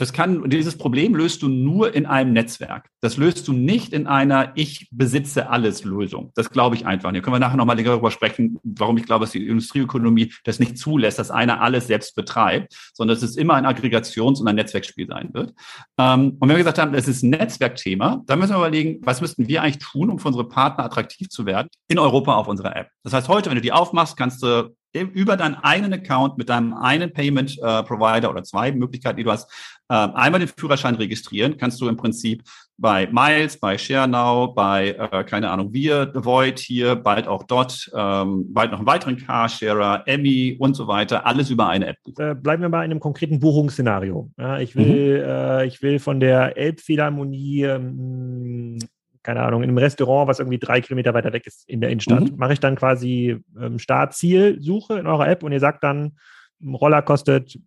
das 0.00 0.14
kann, 0.14 0.48
dieses 0.48 0.78
Problem 0.78 1.14
löst 1.14 1.42
du 1.42 1.48
nur 1.48 1.94
in 1.94 2.06
einem 2.06 2.32
Netzwerk. 2.32 2.88
Das 3.02 3.18
löst 3.18 3.46
du 3.46 3.52
nicht 3.52 3.92
in 3.92 4.06
einer 4.06 4.52
Ich 4.54 4.88
besitze 4.90 5.50
alles 5.50 5.84
Lösung. 5.84 6.32
Das 6.34 6.48
glaube 6.48 6.74
ich 6.74 6.86
einfach. 6.86 7.10
Hier 7.12 7.20
können 7.20 7.34
wir 7.34 7.40
nachher 7.40 7.58
nochmal 7.58 7.76
darüber 7.76 8.10
sprechen, 8.10 8.58
warum 8.62 8.96
ich 8.96 9.04
glaube, 9.04 9.24
dass 9.24 9.32
die 9.32 9.46
Industrieökonomie 9.46 10.32
das 10.44 10.58
nicht 10.58 10.78
zulässt, 10.78 11.18
dass 11.18 11.30
einer 11.30 11.60
alles 11.60 11.86
selbst 11.86 12.14
betreibt, 12.14 12.74
sondern 12.94 13.14
dass 13.14 13.22
es 13.22 13.36
immer 13.36 13.54
ein 13.54 13.66
Aggregations- 13.66 14.40
und 14.40 14.48
ein 14.48 14.56
Netzwerkspiel 14.56 15.06
sein 15.06 15.28
wird. 15.34 15.52
Ähm, 15.98 16.38
und 16.40 16.48
wenn 16.48 16.56
wir 16.56 16.64
gesagt 16.64 16.78
haben, 16.78 16.94
es 16.94 17.06
ist 17.06 17.22
ein 17.22 17.30
Netzwerkthema, 17.30 18.22
dann 18.24 18.38
müssen 18.38 18.52
wir 18.52 18.58
überlegen, 18.58 19.00
was 19.02 19.20
müssten 19.20 19.48
wir 19.48 19.62
eigentlich 19.62 19.78
tun, 19.78 20.08
um 20.08 20.18
für 20.18 20.28
unsere 20.28 20.48
Partner 20.48 20.84
attraktiv 20.84 21.28
zu 21.28 21.44
werden 21.44 21.68
in 21.88 21.98
Europa 21.98 22.34
auf 22.36 22.48
unserer 22.48 22.74
App. 22.74 22.88
Das 23.02 23.12
heißt, 23.12 23.28
heute, 23.28 23.50
wenn 23.50 23.56
du 23.56 23.62
die 23.62 23.72
aufmachst, 23.72 24.16
kannst 24.16 24.42
du 24.42 24.74
über 24.92 25.36
deinen 25.36 25.54
einen 25.56 25.92
Account 25.92 26.38
mit 26.38 26.48
deinem 26.48 26.74
einen 26.74 27.12
Payment 27.12 27.58
äh, 27.62 27.82
Provider 27.82 28.30
oder 28.30 28.42
zwei 28.42 28.72
Möglichkeiten, 28.72 29.16
die 29.18 29.24
du 29.24 29.30
hast, 29.30 29.50
äh, 29.88 29.94
einmal 29.94 30.40
den 30.40 30.48
Führerschein 30.48 30.94
registrieren, 30.94 31.56
kannst 31.56 31.80
du 31.80 31.88
im 31.88 31.96
Prinzip 31.96 32.42
bei 32.76 33.06
Miles, 33.08 33.58
bei 33.58 33.76
ShareNow, 33.76 34.54
bei, 34.54 34.90
äh, 34.90 35.24
keine 35.24 35.50
Ahnung, 35.50 35.72
wir, 35.72 36.10
Void 36.14 36.58
hier, 36.58 36.96
bald 36.96 37.28
auch 37.28 37.42
Dot, 37.44 37.90
ähm, 37.94 38.46
bald 38.52 38.70
noch 38.70 38.78
einen 38.78 38.86
weiteren 38.86 39.16
Carsharer, 39.18 40.04
Emmy 40.06 40.56
und 40.58 40.74
so 40.74 40.86
weiter, 40.86 41.26
alles 41.26 41.50
über 41.50 41.68
eine 41.68 41.88
App. 41.88 41.98
Äh, 42.18 42.34
bleiben 42.34 42.62
wir 42.62 42.68
mal 42.68 42.84
in 42.84 42.90
einem 42.90 43.00
konkreten 43.00 43.38
Buchungsszenario. 43.38 44.30
Ja, 44.38 44.58
ich 44.58 44.74
will, 44.76 45.18
mhm. 45.18 45.28
äh, 45.28 45.66
ich 45.66 45.82
will 45.82 45.98
von 45.98 46.20
der 46.20 46.56
Elbphilharmonie 46.56 47.64
ähm, 47.64 48.78
keine 49.22 49.42
Ahnung, 49.42 49.62
in 49.62 49.68
einem 49.68 49.78
Restaurant, 49.78 50.28
was 50.28 50.38
irgendwie 50.38 50.58
drei 50.58 50.80
Kilometer 50.80 51.14
weiter 51.14 51.32
weg 51.32 51.46
ist 51.46 51.68
in 51.68 51.80
der 51.80 51.90
Innenstadt, 51.90 52.30
mhm. 52.30 52.36
mache 52.36 52.54
ich 52.54 52.60
dann 52.60 52.76
quasi 52.76 53.38
ähm, 53.60 53.78
Start-Ziel-Suche 53.78 54.98
in 54.98 55.06
eurer 55.06 55.28
App 55.28 55.42
und 55.42 55.52
ihr 55.52 55.60
sagt 55.60 55.84
dann, 55.84 56.16
Roller 56.64 57.02
kostet 57.02 57.58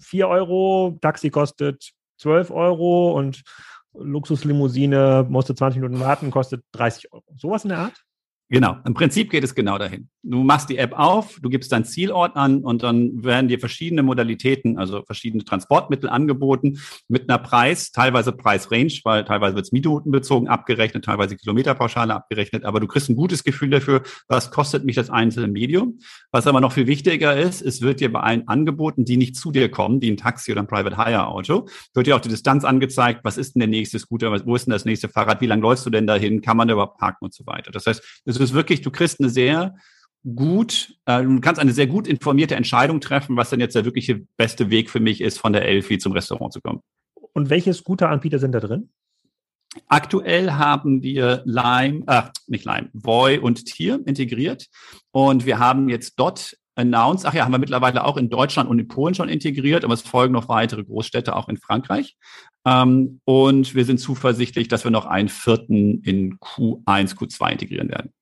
4 0.00 0.28
Euro, 0.28 0.98
Taxi 1.00 1.30
kostet 1.30 1.92
12 2.18 2.50
Euro 2.50 3.12
und 3.12 3.42
Luxuslimousine 3.94 5.26
musste 5.28 5.54
20 5.54 5.80
Minuten 5.80 6.00
warten, 6.00 6.30
kostet 6.30 6.64
30 6.72 7.12
Euro. 7.12 7.24
Sowas 7.36 7.64
in 7.64 7.70
der 7.70 7.78
Art? 7.78 8.04
Genau, 8.48 8.76
im 8.84 8.92
Prinzip 8.92 9.30
geht 9.30 9.44
es 9.44 9.54
genau 9.54 9.78
dahin. 9.78 10.10
Du 10.22 10.42
machst 10.44 10.68
die 10.68 10.76
App 10.76 10.92
auf, 10.92 11.38
du 11.40 11.48
gibst 11.48 11.72
deinen 11.72 11.86
Zielort 11.86 12.36
an 12.36 12.62
und 12.62 12.82
dann 12.82 13.24
werden 13.24 13.48
dir 13.48 13.58
verschiedene 13.58 14.02
Modalitäten, 14.02 14.78
also 14.78 15.02
verschiedene 15.04 15.42
Transportmittel 15.42 16.10
angeboten 16.10 16.78
mit 17.08 17.30
einer 17.30 17.38
Preis, 17.38 17.92
teilweise 17.92 18.32
Preisrange, 18.32 19.00
weil 19.04 19.24
teilweise 19.24 19.54
wird 19.56 19.64
es 19.64 19.72
minutenbezogen 19.72 20.48
abgerechnet, 20.48 21.06
teilweise 21.06 21.36
Kilometerpauschale 21.36 22.14
abgerechnet, 22.14 22.64
aber 22.64 22.78
du 22.78 22.86
kriegst 22.86 23.08
ein 23.08 23.16
gutes 23.16 23.42
Gefühl 23.42 23.70
dafür, 23.70 24.02
was 24.28 24.50
kostet 24.50 24.84
mich 24.84 24.96
das 24.96 25.08
einzelne 25.08 25.48
Medium. 25.48 25.98
Was 26.30 26.46
aber 26.46 26.60
noch 26.60 26.72
viel 26.72 26.86
wichtiger 26.86 27.34
ist, 27.34 27.62
es 27.62 27.80
wird 27.80 28.00
dir 28.00 28.12
bei 28.12 28.20
allen 28.20 28.46
Angeboten, 28.48 29.06
die 29.06 29.16
nicht 29.16 29.36
zu 29.36 29.50
dir 29.50 29.70
kommen, 29.70 30.02
wie 30.02 30.10
ein 30.10 30.18
Taxi 30.18 30.52
oder 30.52 30.60
ein 30.60 30.66
Private 30.66 30.98
Hire 30.98 31.26
Auto, 31.26 31.68
wird 31.94 32.06
dir 32.06 32.16
auch 32.16 32.20
die 32.20 32.28
Distanz 32.28 32.64
angezeigt, 32.64 33.20
was 33.24 33.38
ist 33.38 33.54
denn 33.54 33.60
der 33.60 33.68
nächste 33.68 33.98
Scooter, 33.98 34.30
wo 34.44 34.54
ist 34.54 34.66
denn 34.66 34.72
das 34.72 34.84
nächste 34.84 35.08
Fahrrad, 35.08 35.40
wie 35.40 35.46
lange 35.46 35.62
läufst 35.62 35.86
du 35.86 35.90
denn 35.90 36.06
dahin, 36.06 36.42
kann 36.42 36.58
man 36.58 36.68
da 36.68 36.74
überhaupt 36.74 36.98
parken 36.98 37.24
und 37.24 37.32
so 37.32 37.46
weiter. 37.46 37.72
Das 37.72 37.86
heißt, 37.86 38.22
es 38.26 38.41
ist 38.42 38.54
wirklich, 38.54 38.82
du 38.82 38.90
kriegst 38.90 39.20
eine 39.20 39.30
sehr 39.30 39.74
gut, 40.34 40.94
äh, 41.06 41.22
du 41.22 41.40
kannst 41.40 41.60
eine 41.60 41.72
sehr 41.72 41.86
gut 41.86 42.06
informierte 42.06 42.54
Entscheidung 42.54 43.00
treffen, 43.00 43.36
was 43.36 43.50
denn 43.50 43.60
jetzt 43.60 43.74
der 43.74 43.84
wirkliche 43.84 44.26
beste 44.36 44.70
Weg 44.70 44.90
für 44.90 45.00
mich 45.00 45.20
ist, 45.20 45.38
von 45.38 45.52
der 45.52 45.64
Elfi 45.64 45.98
zum 45.98 46.12
Restaurant 46.12 46.52
zu 46.52 46.60
kommen. 46.60 46.80
Und 47.32 47.50
welche 47.50 47.72
Scooter-Anbieter 47.72 48.38
sind 48.38 48.52
da 48.52 48.60
drin? 48.60 48.90
Aktuell 49.88 50.52
haben 50.52 51.02
wir 51.02 51.42
Lime, 51.46 52.04
äh, 52.06 52.22
nicht 52.46 52.64
Lime, 52.64 52.90
Voy 52.92 53.38
und 53.38 53.64
Tier 53.64 54.00
integriert. 54.04 54.66
Und 55.12 55.46
wir 55.46 55.58
haben 55.58 55.88
jetzt 55.88 56.14
dort 56.18 56.56
announced, 56.74 57.26
ach 57.26 57.34
ja, 57.34 57.44
haben 57.44 57.52
wir 57.52 57.58
mittlerweile 57.58 58.04
auch 58.04 58.16
in 58.16 58.28
Deutschland 58.28 58.68
und 58.68 58.78
in 58.78 58.88
Polen 58.88 59.14
schon 59.14 59.28
integriert, 59.28 59.84
aber 59.84 59.94
es 59.94 60.02
folgen 60.02 60.32
noch 60.32 60.48
weitere 60.48 60.84
Großstädte 60.84 61.34
auch 61.34 61.48
in 61.48 61.56
Frankreich. 61.56 62.16
Ähm, 62.66 63.20
und 63.24 63.74
wir 63.74 63.84
sind 63.84 63.98
zuversichtlich, 63.98 64.68
dass 64.68 64.84
wir 64.84 64.90
noch 64.90 65.06
einen 65.06 65.28
vierten 65.28 66.02
in 66.02 66.38
Q1, 66.38 67.16
Q2 67.16 67.52
integrieren 67.52 67.88
werden. 67.88 68.12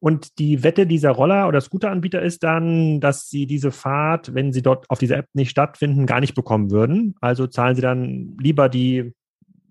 Und 0.00 0.38
die 0.38 0.62
Wette 0.62 0.86
dieser 0.86 1.10
Roller- 1.10 1.48
oder 1.48 1.60
Scooteranbieter 1.60 2.22
ist 2.22 2.44
dann, 2.44 3.00
dass 3.00 3.28
sie 3.28 3.46
diese 3.46 3.72
Fahrt, 3.72 4.34
wenn 4.34 4.52
sie 4.52 4.62
dort 4.62 4.88
auf 4.88 4.98
dieser 4.98 5.16
App 5.16 5.26
nicht 5.34 5.50
stattfinden, 5.50 6.06
gar 6.06 6.20
nicht 6.20 6.34
bekommen 6.34 6.70
würden. 6.70 7.16
Also 7.20 7.46
zahlen 7.46 7.74
sie 7.74 7.82
dann 7.82 8.36
lieber 8.40 8.68
die, 8.68 9.12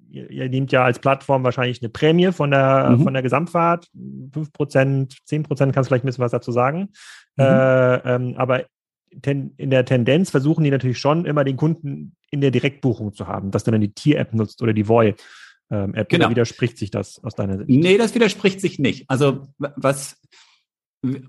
ihr, 0.09 0.49
nehmt 0.49 0.71
ja 0.71 0.83
als 0.83 0.99
Plattform 0.99 1.43
wahrscheinlich 1.43 1.81
eine 1.81 1.89
Prämie 1.89 2.31
von 2.31 2.51
der, 2.51 2.89
mhm. 2.89 3.03
von 3.03 3.13
der 3.13 3.23
Gesamtfahrt, 3.23 3.87
5%, 3.95 5.17
10%, 5.27 5.71
kannst 5.71 5.77
du 5.77 5.83
vielleicht 5.83 6.03
ein 6.03 6.07
bisschen 6.07 6.23
was 6.23 6.31
dazu 6.31 6.51
sagen. 6.51 6.89
Mhm. 7.37 7.43
Äh, 7.43 7.95
ähm, 8.15 8.33
aber 8.37 8.65
ten, 9.21 9.53
in 9.57 9.69
der 9.69 9.85
Tendenz 9.85 10.29
versuchen 10.29 10.63
die 10.63 10.71
natürlich 10.71 10.99
schon 10.99 11.25
immer 11.25 11.43
den 11.43 11.57
Kunden 11.57 12.15
in 12.31 12.41
der 12.41 12.51
Direktbuchung 12.51 13.13
zu 13.13 13.27
haben, 13.27 13.51
dass 13.51 13.63
du 13.63 13.71
dann 13.71 13.81
die 13.81 13.93
Tier-App 13.93 14.33
nutzt 14.33 14.61
oder 14.61 14.73
die 14.73 14.87
Voy. 14.87 15.15
Ähm, 15.69 15.93
App 15.95 16.09
genau. 16.09 16.29
widerspricht 16.29 16.77
sich 16.77 16.91
das 16.91 17.23
aus 17.23 17.35
deiner 17.35 17.57
Sicht? 17.57 17.69
Nee, 17.69 17.97
das 17.97 18.15
widerspricht 18.15 18.61
sich 18.61 18.79
nicht. 18.79 19.09
Also 19.09 19.47
was 19.57 20.21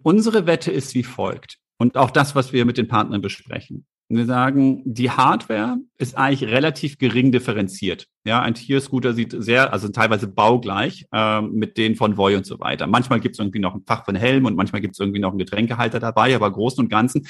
unsere 0.03 0.47
Wette 0.47 0.71
ist 0.71 0.95
wie 0.95 1.03
folgt. 1.03 1.59
Und 1.79 1.97
auch 1.97 2.11
das, 2.11 2.35
was 2.35 2.53
wir 2.53 2.65
mit 2.65 2.79
den 2.79 2.89
Partnern 2.89 3.21
besprechen. 3.21 3.87
Wir 4.11 4.25
sagen, 4.25 4.83
die 4.87 5.11
Hardware 5.11 5.77
ist 5.99 6.17
eigentlich 6.17 6.51
relativ 6.51 6.97
gering 6.97 7.31
differenziert. 7.31 8.07
Ja, 8.25 8.41
ein 8.41 8.55
Tierscooter 8.55 9.13
sieht 9.13 9.37
sehr, 9.39 9.73
also 9.73 9.89
teilweise 9.89 10.29
baugleich 10.29 11.07
ähm, 11.13 11.53
mit 11.53 11.77
denen 11.77 11.95
von 11.95 12.17
Voy 12.17 12.35
und 12.35 12.47
so 12.47 12.59
weiter. 12.59 12.87
Manchmal 12.87 13.21
gibt 13.21 13.35
es 13.35 13.39
irgendwie 13.39 13.59
noch 13.59 13.75
ein 13.75 13.83
Fach 13.87 14.07
von 14.07 14.17
Helm 14.17 14.47
und 14.47 14.57
manchmal 14.57 14.81
gibt 14.81 14.95
es 14.95 14.99
irgendwie 14.99 15.21
noch 15.21 15.31
einen 15.31 15.39
Getränkehalter 15.39 16.01
dabei, 16.01 16.35
aber 16.35 16.51
großen 16.51 16.83
und 16.83 16.89
ganzen 16.89 17.29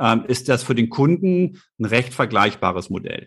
ähm, 0.00 0.24
ist 0.28 0.48
das 0.48 0.62
für 0.62 0.76
den 0.76 0.88
Kunden 0.88 1.60
ein 1.80 1.84
recht 1.84 2.14
vergleichbares 2.14 2.90
Modell. 2.90 3.26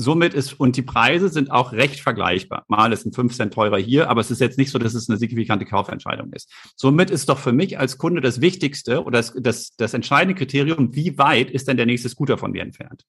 Somit 0.00 0.32
ist, 0.32 0.58
und 0.58 0.78
die 0.78 0.82
Preise 0.82 1.28
sind 1.28 1.50
auch 1.50 1.72
recht 1.72 2.00
vergleichbar. 2.00 2.64
Mal 2.68 2.90
ist 2.90 3.04
ein 3.04 3.12
5 3.12 3.34
Cent 3.34 3.52
teurer 3.52 3.76
hier, 3.76 4.08
aber 4.08 4.22
es 4.22 4.30
ist 4.30 4.40
jetzt 4.40 4.56
nicht 4.56 4.70
so, 4.70 4.78
dass 4.78 4.94
es 4.94 5.10
eine 5.10 5.18
signifikante 5.18 5.66
Kaufentscheidung 5.66 6.32
ist. 6.32 6.50
Somit 6.74 7.10
ist 7.10 7.28
doch 7.28 7.38
für 7.38 7.52
mich 7.52 7.78
als 7.78 7.98
Kunde 7.98 8.22
das 8.22 8.40
Wichtigste 8.40 9.04
oder 9.04 9.18
das, 9.18 9.34
das, 9.36 9.76
das 9.76 9.92
entscheidende 9.92 10.34
Kriterium, 10.34 10.94
wie 10.94 11.18
weit 11.18 11.50
ist 11.50 11.68
denn 11.68 11.76
der 11.76 11.84
nächste 11.84 12.08
Scooter 12.08 12.38
von 12.38 12.52
mir 12.52 12.62
entfernt? 12.62 13.04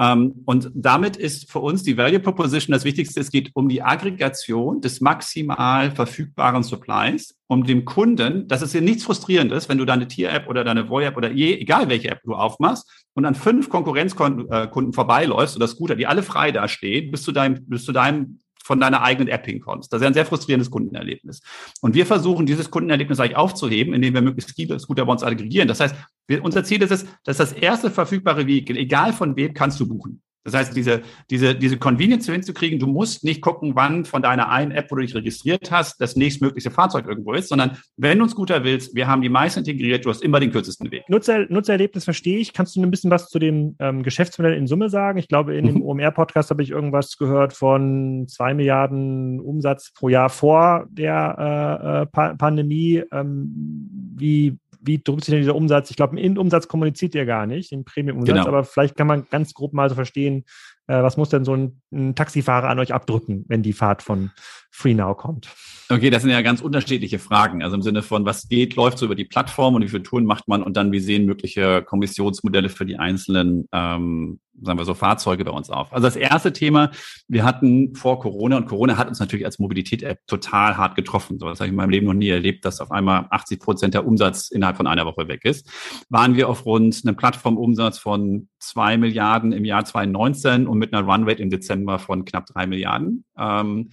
Ähm, 0.00 0.42
und 0.44 0.70
damit 0.74 1.16
ist 1.16 1.50
für 1.50 1.60
uns 1.60 1.82
die 1.82 1.96
Value 1.96 2.18
Proposition 2.18 2.72
das 2.72 2.84
Wichtigste. 2.84 3.20
Es 3.20 3.30
geht 3.30 3.50
um 3.54 3.68
die 3.68 3.82
Aggregation 3.82 4.80
des 4.80 5.00
maximal 5.00 5.92
verfügbaren 5.92 6.62
Supplies, 6.62 7.36
um 7.46 7.64
dem 7.64 7.84
Kunden, 7.84 8.48
dass 8.48 8.62
es 8.62 8.72
hier 8.72 8.80
nichts 8.80 9.04
Frustrierendes, 9.04 9.68
wenn 9.68 9.78
du 9.78 9.84
deine 9.84 10.08
Tier-App 10.08 10.48
oder 10.48 10.64
deine 10.64 10.88
Voy-App 10.88 11.16
oder 11.16 11.30
je, 11.30 11.54
egal 11.54 11.88
welche 11.88 12.10
App 12.10 12.22
du 12.24 12.34
aufmachst 12.34 12.90
und 13.14 13.24
an 13.24 13.36
fünf 13.36 13.68
Konkurrenzkunden 13.68 14.50
äh, 14.50 14.68
vorbeiläufst 14.92 15.54
oder 15.56 15.68
Scooter, 15.68 15.94
die 15.94 16.06
alle 16.06 16.22
frei 16.22 16.50
dastehen, 16.50 17.12
bis 17.12 17.22
zu 17.22 17.30
deinem, 17.30 17.64
bis 17.66 17.84
zu 17.84 17.92
deinem 17.92 18.40
von 18.64 18.80
deiner 18.80 19.02
eigenen 19.02 19.28
App 19.28 19.44
hinkommst. 19.44 19.92
Das 19.92 20.00
ist 20.00 20.06
ein 20.06 20.14
sehr 20.14 20.24
frustrierendes 20.24 20.70
Kundenerlebnis. 20.70 21.42
Und 21.82 21.94
wir 21.94 22.06
versuchen, 22.06 22.46
dieses 22.46 22.70
Kundenerlebnis 22.70 23.20
eigentlich 23.20 23.36
aufzuheben, 23.36 23.92
indem 23.92 24.14
wir 24.14 24.22
möglichst 24.22 24.56
viele 24.56 24.80
Scooter 24.80 25.04
bei 25.04 25.12
uns 25.12 25.22
aggregieren. 25.22 25.68
Das 25.68 25.80
heißt, 25.80 25.94
wir, 26.26 26.42
unser 26.42 26.64
Ziel 26.64 26.82
ist 26.82 26.90
es, 26.90 27.06
dass 27.24 27.36
das 27.36 27.52
erste 27.52 27.90
verfügbare 27.90 28.46
Vehikel, 28.46 28.76
egal 28.78 29.12
von 29.12 29.36
wem, 29.36 29.52
kannst 29.52 29.78
du 29.80 29.86
buchen. 29.86 30.22
Das 30.44 30.54
heißt, 30.54 30.76
diese, 30.76 31.02
diese, 31.30 31.54
diese 31.54 31.78
Convenience 31.78 32.26
hinzukriegen, 32.26 32.78
du 32.78 32.86
musst 32.86 33.24
nicht 33.24 33.40
gucken, 33.40 33.72
wann 33.74 34.04
von 34.04 34.22
deiner 34.22 34.50
einen 34.50 34.72
App, 34.72 34.90
wo 34.90 34.96
du 34.96 35.02
dich 35.02 35.14
registriert 35.14 35.70
hast, 35.70 36.00
das 36.00 36.16
nächstmögliche 36.16 36.70
Fahrzeug 36.70 37.06
irgendwo 37.06 37.32
ist, 37.32 37.48
sondern 37.48 37.78
wenn 37.96 38.18
du 38.18 38.24
einen 38.24 38.30
Scooter 38.30 38.62
willst, 38.62 38.94
wir 38.94 39.06
haben 39.06 39.22
die 39.22 39.30
meisten 39.30 39.60
integriert, 39.60 40.04
du 40.04 40.10
hast 40.10 40.22
immer 40.22 40.40
den 40.40 40.52
kürzesten 40.52 40.90
Weg. 40.90 41.04
Nutzer, 41.08 41.46
Nutzererlebnis 41.48 42.04
verstehe 42.04 42.38
ich. 42.38 42.52
Kannst 42.52 42.76
du 42.76 42.82
ein 42.82 42.90
bisschen 42.90 43.10
was 43.10 43.28
zu 43.28 43.38
dem 43.38 43.76
ähm, 43.78 44.02
Geschäftsmodell 44.02 44.54
in 44.54 44.66
Summe 44.66 44.90
sagen? 44.90 45.18
Ich 45.18 45.28
glaube, 45.28 45.56
in 45.56 45.66
dem 45.66 45.76
mhm. 45.76 45.82
OMR-Podcast 45.82 46.50
habe 46.50 46.62
ich 46.62 46.70
irgendwas 46.70 47.16
gehört 47.16 47.54
von 47.54 48.26
zwei 48.28 48.52
Milliarden 48.52 49.40
Umsatz 49.40 49.92
pro 49.94 50.08
Jahr 50.08 50.28
vor 50.28 50.86
der 50.90 51.36
äh, 51.38 52.02
äh 52.02 52.06
pa 52.06 52.34
Pandemie. 52.34 53.02
Ähm, 53.12 54.14
wie, 54.16 54.58
wie 54.86 55.02
drückt 55.02 55.24
sich 55.24 55.32
denn 55.32 55.40
dieser 55.40 55.54
Umsatz? 55.54 55.90
Ich 55.90 55.96
glaube, 55.96 56.12
einen 56.12 56.24
Innenumsatz 56.24 56.68
kommuniziert 56.68 57.14
ihr 57.14 57.26
gar 57.26 57.46
nicht, 57.46 57.70
den 57.70 57.84
Premium-Umsatz, 57.84 58.36
genau. 58.36 58.48
aber 58.48 58.64
vielleicht 58.64 58.96
kann 58.96 59.06
man 59.06 59.26
ganz 59.30 59.54
grob 59.54 59.72
mal 59.72 59.88
so 59.88 59.94
verstehen, 59.94 60.44
äh, 60.86 61.02
was 61.02 61.16
muss 61.16 61.30
denn 61.30 61.44
so 61.44 61.54
ein, 61.54 61.80
ein, 61.92 62.14
Taxifahrer 62.14 62.68
an 62.68 62.78
euch 62.78 62.92
abdrücken, 62.92 63.44
wenn 63.48 63.62
die 63.62 63.72
Fahrt 63.72 64.02
von 64.02 64.30
FreeNow 64.74 65.16
kommt? 65.16 65.48
Okay, 65.88 66.10
das 66.10 66.22
sind 66.22 66.32
ja 66.32 66.42
ganz 66.42 66.60
unterschiedliche 66.60 67.20
Fragen. 67.20 67.62
Also 67.62 67.76
im 67.76 67.82
Sinne 67.82 68.02
von, 68.02 68.24
was 68.24 68.48
geht, 68.48 68.74
läuft 68.74 68.98
so 68.98 69.04
über 69.04 69.14
die 69.14 69.24
Plattform 69.24 69.74
und 69.74 69.82
wie 69.82 69.88
viele 69.88 70.02
Touren 70.02 70.24
macht 70.24 70.48
man 70.48 70.62
und 70.62 70.76
dann, 70.76 70.90
wie 70.90 70.98
sehen 70.98 71.26
mögliche 71.26 71.82
Kommissionsmodelle 71.82 72.70
für 72.70 72.84
die 72.84 72.96
einzelnen, 72.96 73.68
ähm, 73.70 74.40
sagen 74.62 74.78
wir 74.78 74.84
so, 74.84 74.94
Fahrzeuge 74.94 75.44
bei 75.44 75.52
uns 75.52 75.70
auf. 75.70 75.92
Also 75.92 76.06
das 76.06 76.16
erste 76.16 76.52
Thema, 76.52 76.90
wir 77.28 77.44
hatten 77.44 77.94
vor 77.94 78.18
Corona 78.18 78.56
und 78.56 78.66
Corona 78.66 78.96
hat 78.96 79.08
uns 79.08 79.20
natürlich 79.20 79.44
als 79.44 79.60
Mobilität-App 79.60 80.26
total 80.26 80.76
hart 80.76 80.96
getroffen. 80.96 81.38
So, 81.38 81.48
das 81.48 81.60
habe 81.60 81.66
ich 81.66 81.72
in 81.72 81.76
meinem 81.76 81.90
Leben 81.90 82.06
noch 82.06 82.14
nie 82.14 82.30
erlebt, 82.30 82.64
dass 82.64 82.80
auf 82.80 82.90
einmal 82.90 83.26
80 83.30 83.60
Prozent 83.60 83.94
der 83.94 84.06
Umsatz 84.06 84.50
innerhalb 84.50 84.76
von 84.76 84.88
einer 84.88 85.06
Woche 85.06 85.28
weg 85.28 85.44
ist. 85.44 85.70
Waren 86.08 86.34
wir 86.34 86.48
auf 86.48 86.64
rund 86.64 87.02
einem 87.04 87.16
Plattformumsatz 87.16 87.98
von 87.98 88.48
zwei 88.58 88.96
Milliarden 88.96 89.52
im 89.52 89.64
Jahr 89.64 89.84
2019 89.84 90.66
und 90.66 90.78
mit 90.78 90.92
einer 90.92 91.06
Runrate 91.06 91.42
im 91.42 91.50
Dezember 91.50 91.98
von 91.98 92.24
knapp 92.24 92.46
drei 92.46 92.66
Milliarden. 92.66 93.24
Ähm, 93.38 93.90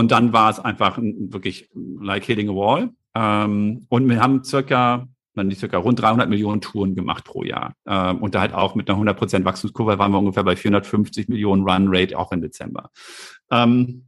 und 0.00 0.10
dann 0.12 0.32
war 0.32 0.48
es 0.48 0.58
einfach 0.58 0.98
wirklich 0.98 1.68
like 1.74 2.24
hitting 2.24 2.48
a 2.48 2.54
wall. 2.54 2.88
Ähm, 3.14 3.84
und 3.90 4.08
wir 4.08 4.18
haben 4.18 4.42
circa 4.42 5.06
dann 5.34 5.50
die 5.50 5.56
circa 5.56 5.76
rund 5.76 6.00
300 6.00 6.26
Millionen 6.26 6.62
Touren 6.62 6.94
gemacht 6.94 7.24
pro 7.24 7.44
Jahr. 7.44 7.74
Ähm, 7.86 8.16
und 8.16 8.34
da 8.34 8.40
halt 8.40 8.54
auch 8.54 8.74
mit 8.74 8.88
einer 8.88 8.98
100% 8.98 9.44
Wachstumskurve 9.44 9.98
waren 9.98 10.10
wir 10.10 10.18
ungefähr 10.18 10.42
bei 10.42 10.56
450 10.56 11.28
Millionen 11.28 11.68
Run 11.68 11.88
Rate 11.88 12.18
auch 12.18 12.32
im 12.32 12.40
Dezember. 12.40 12.88
Ähm, 13.50 14.06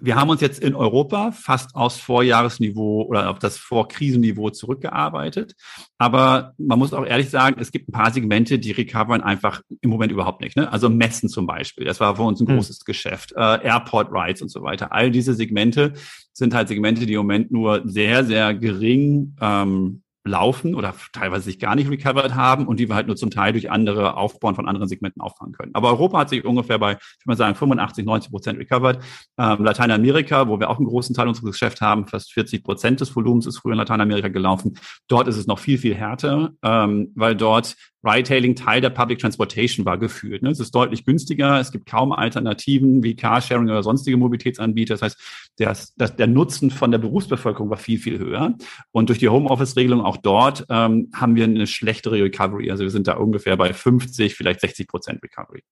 wir 0.00 0.14
haben 0.14 0.30
uns 0.30 0.40
jetzt 0.40 0.62
in 0.62 0.76
Europa 0.76 1.32
fast 1.32 1.74
aufs 1.74 1.98
Vorjahresniveau 1.98 3.02
oder 3.02 3.28
auf 3.28 3.40
das 3.40 3.56
Vorkrisenniveau 3.56 4.50
zurückgearbeitet. 4.50 5.54
Aber 5.98 6.54
man 6.58 6.78
muss 6.78 6.92
auch 6.92 7.04
ehrlich 7.04 7.28
sagen, 7.28 7.56
es 7.58 7.72
gibt 7.72 7.88
ein 7.88 7.92
paar 7.92 8.12
Segmente, 8.12 8.60
die 8.60 8.70
recovern 8.70 9.20
einfach 9.20 9.62
im 9.80 9.90
Moment 9.90 10.12
überhaupt 10.12 10.42
nicht. 10.42 10.56
Ne? 10.56 10.70
Also 10.72 10.88
Messen 10.88 11.28
zum 11.28 11.46
Beispiel, 11.46 11.84
das 11.84 11.98
war 11.98 12.16
für 12.16 12.22
uns 12.22 12.40
ein 12.40 12.46
hm. 12.46 12.56
großes 12.56 12.84
Geschäft. 12.84 13.32
Äh, 13.32 13.64
Airport 13.64 14.12
Rides 14.12 14.42
und 14.42 14.48
so 14.48 14.62
weiter. 14.62 14.92
All 14.92 15.10
diese 15.10 15.34
Segmente 15.34 15.94
sind 16.32 16.54
halt 16.54 16.68
Segmente, 16.68 17.04
die 17.04 17.14
im 17.14 17.20
Moment 17.20 17.50
nur 17.50 17.82
sehr, 17.84 18.24
sehr 18.24 18.54
gering 18.54 19.34
ähm, 19.40 20.02
laufen 20.30 20.74
oder 20.74 20.94
teilweise 21.12 21.44
sich 21.44 21.58
gar 21.58 21.74
nicht 21.74 21.90
recovered 21.90 22.34
haben 22.34 22.66
und 22.66 22.80
die 22.80 22.88
wir 22.88 22.94
halt 22.94 23.06
nur 23.06 23.16
zum 23.16 23.30
Teil 23.30 23.52
durch 23.52 23.70
andere 23.70 24.16
Aufbauen 24.16 24.54
von 24.54 24.68
anderen 24.68 24.88
Segmenten 24.88 25.20
auffangen 25.20 25.52
können. 25.52 25.74
Aber 25.74 25.88
Europa 25.88 26.20
hat 26.20 26.28
sich 26.30 26.44
ungefähr 26.44 26.78
bei, 26.78 26.92
ich 26.92 26.98
würde 26.98 27.26
mal 27.26 27.36
sagen, 27.36 27.54
85, 27.54 28.04
90 28.06 28.30
Prozent 28.30 28.58
recovered. 28.58 29.02
Ähm, 29.38 29.64
Lateinamerika, 29.64 30.48
wo 30.48 30.58
wir 30.58 30.70
auch 30.70 30.78
einen 30.78 30.86
großen 30.86 31.14
Teil 31.14 31.28
unseres 31.28 31.50
Geschäfts 31.50 31.80
haben, 31.80 32.06
fast 32.06 32.32
40 32.32 32.64
Prozent 32.64 33.00
des 33.00 33.14
Volumens 33.14 33.46
ist 33.46 33.58
früher 33.58 33.72
in 33.72 33.78
Lateinamerika 33.78 34.28
gelaufen. 34.28 34.78
Dort 35.08 35.28
ist 35.28 35.36
es 35.36 35.46
noch 35.46 35.58
viel, 35.58 35.78
viel 35.78 35.94
härter, 35.94 36.50
ähm, 36.62 37.12
weil 37.14 37.36
dort 37.36 37.76
Ride-Hailing 38.02 38.54
Teil 38.54 38.80
der 38.80 38.90
Public 38.90 39.18
Transportation 39.18 39.84
war 39.84 39.98
gefühlt. 39.98 40.42
Ne? 40.42 40.50
Es 40.50 40.60
ist 40.60 40.74
deutlich 40.74 41.04
günstiger, 41.04 41.60
es 41.60 41.70
gibt 41.70 41.86
kaum 41.86 42.12
Alternativen 42.12 43.02
wie 43.02 43.14
Carsharing 43.14 43.68
oder 43.68 43.82
sonstige 43.82 44.16
Mobilitätsanbieter. 44.16 44.94
Das 44.94 45.02
heißt, 45.02 45.18
der, 45.58 46.08
der 46.08 46.26
Nutzen 46.26 46.70
von 46.70 46.90
der 46.90 46.98
Berufsbevölkerung 46.98 47.68
war 47.68 47.76
viel, 47.76 47.98
viel 47.98 48.18
höher. 48.18 48.54
Und 48.90 49.10
durch 49.10 49.18
die 49.18 49.28
Homeoffice-Regelung 49.28 50.00
auch 50.00 50.16
dort 50.16 50.64
ähm, 50.70 51.10
haben 51.14 51.36
wir 51.36 51.44
eine 51.44 51.66
schlechtere 51.66 52.22
Recovery. 52.22 52.70
Also 52.70 52.84
wir 52.84 52.90
sind 52.90 53.06
da 53.06 53.16
ungefähr 53.16 53.56
bei 53.56 53.72
50, 53.72 54.34
vielleicht 54.34 54.60
60 54.60 54.88
Prozent 54.88 55.22
Recovery. 55.22 55.62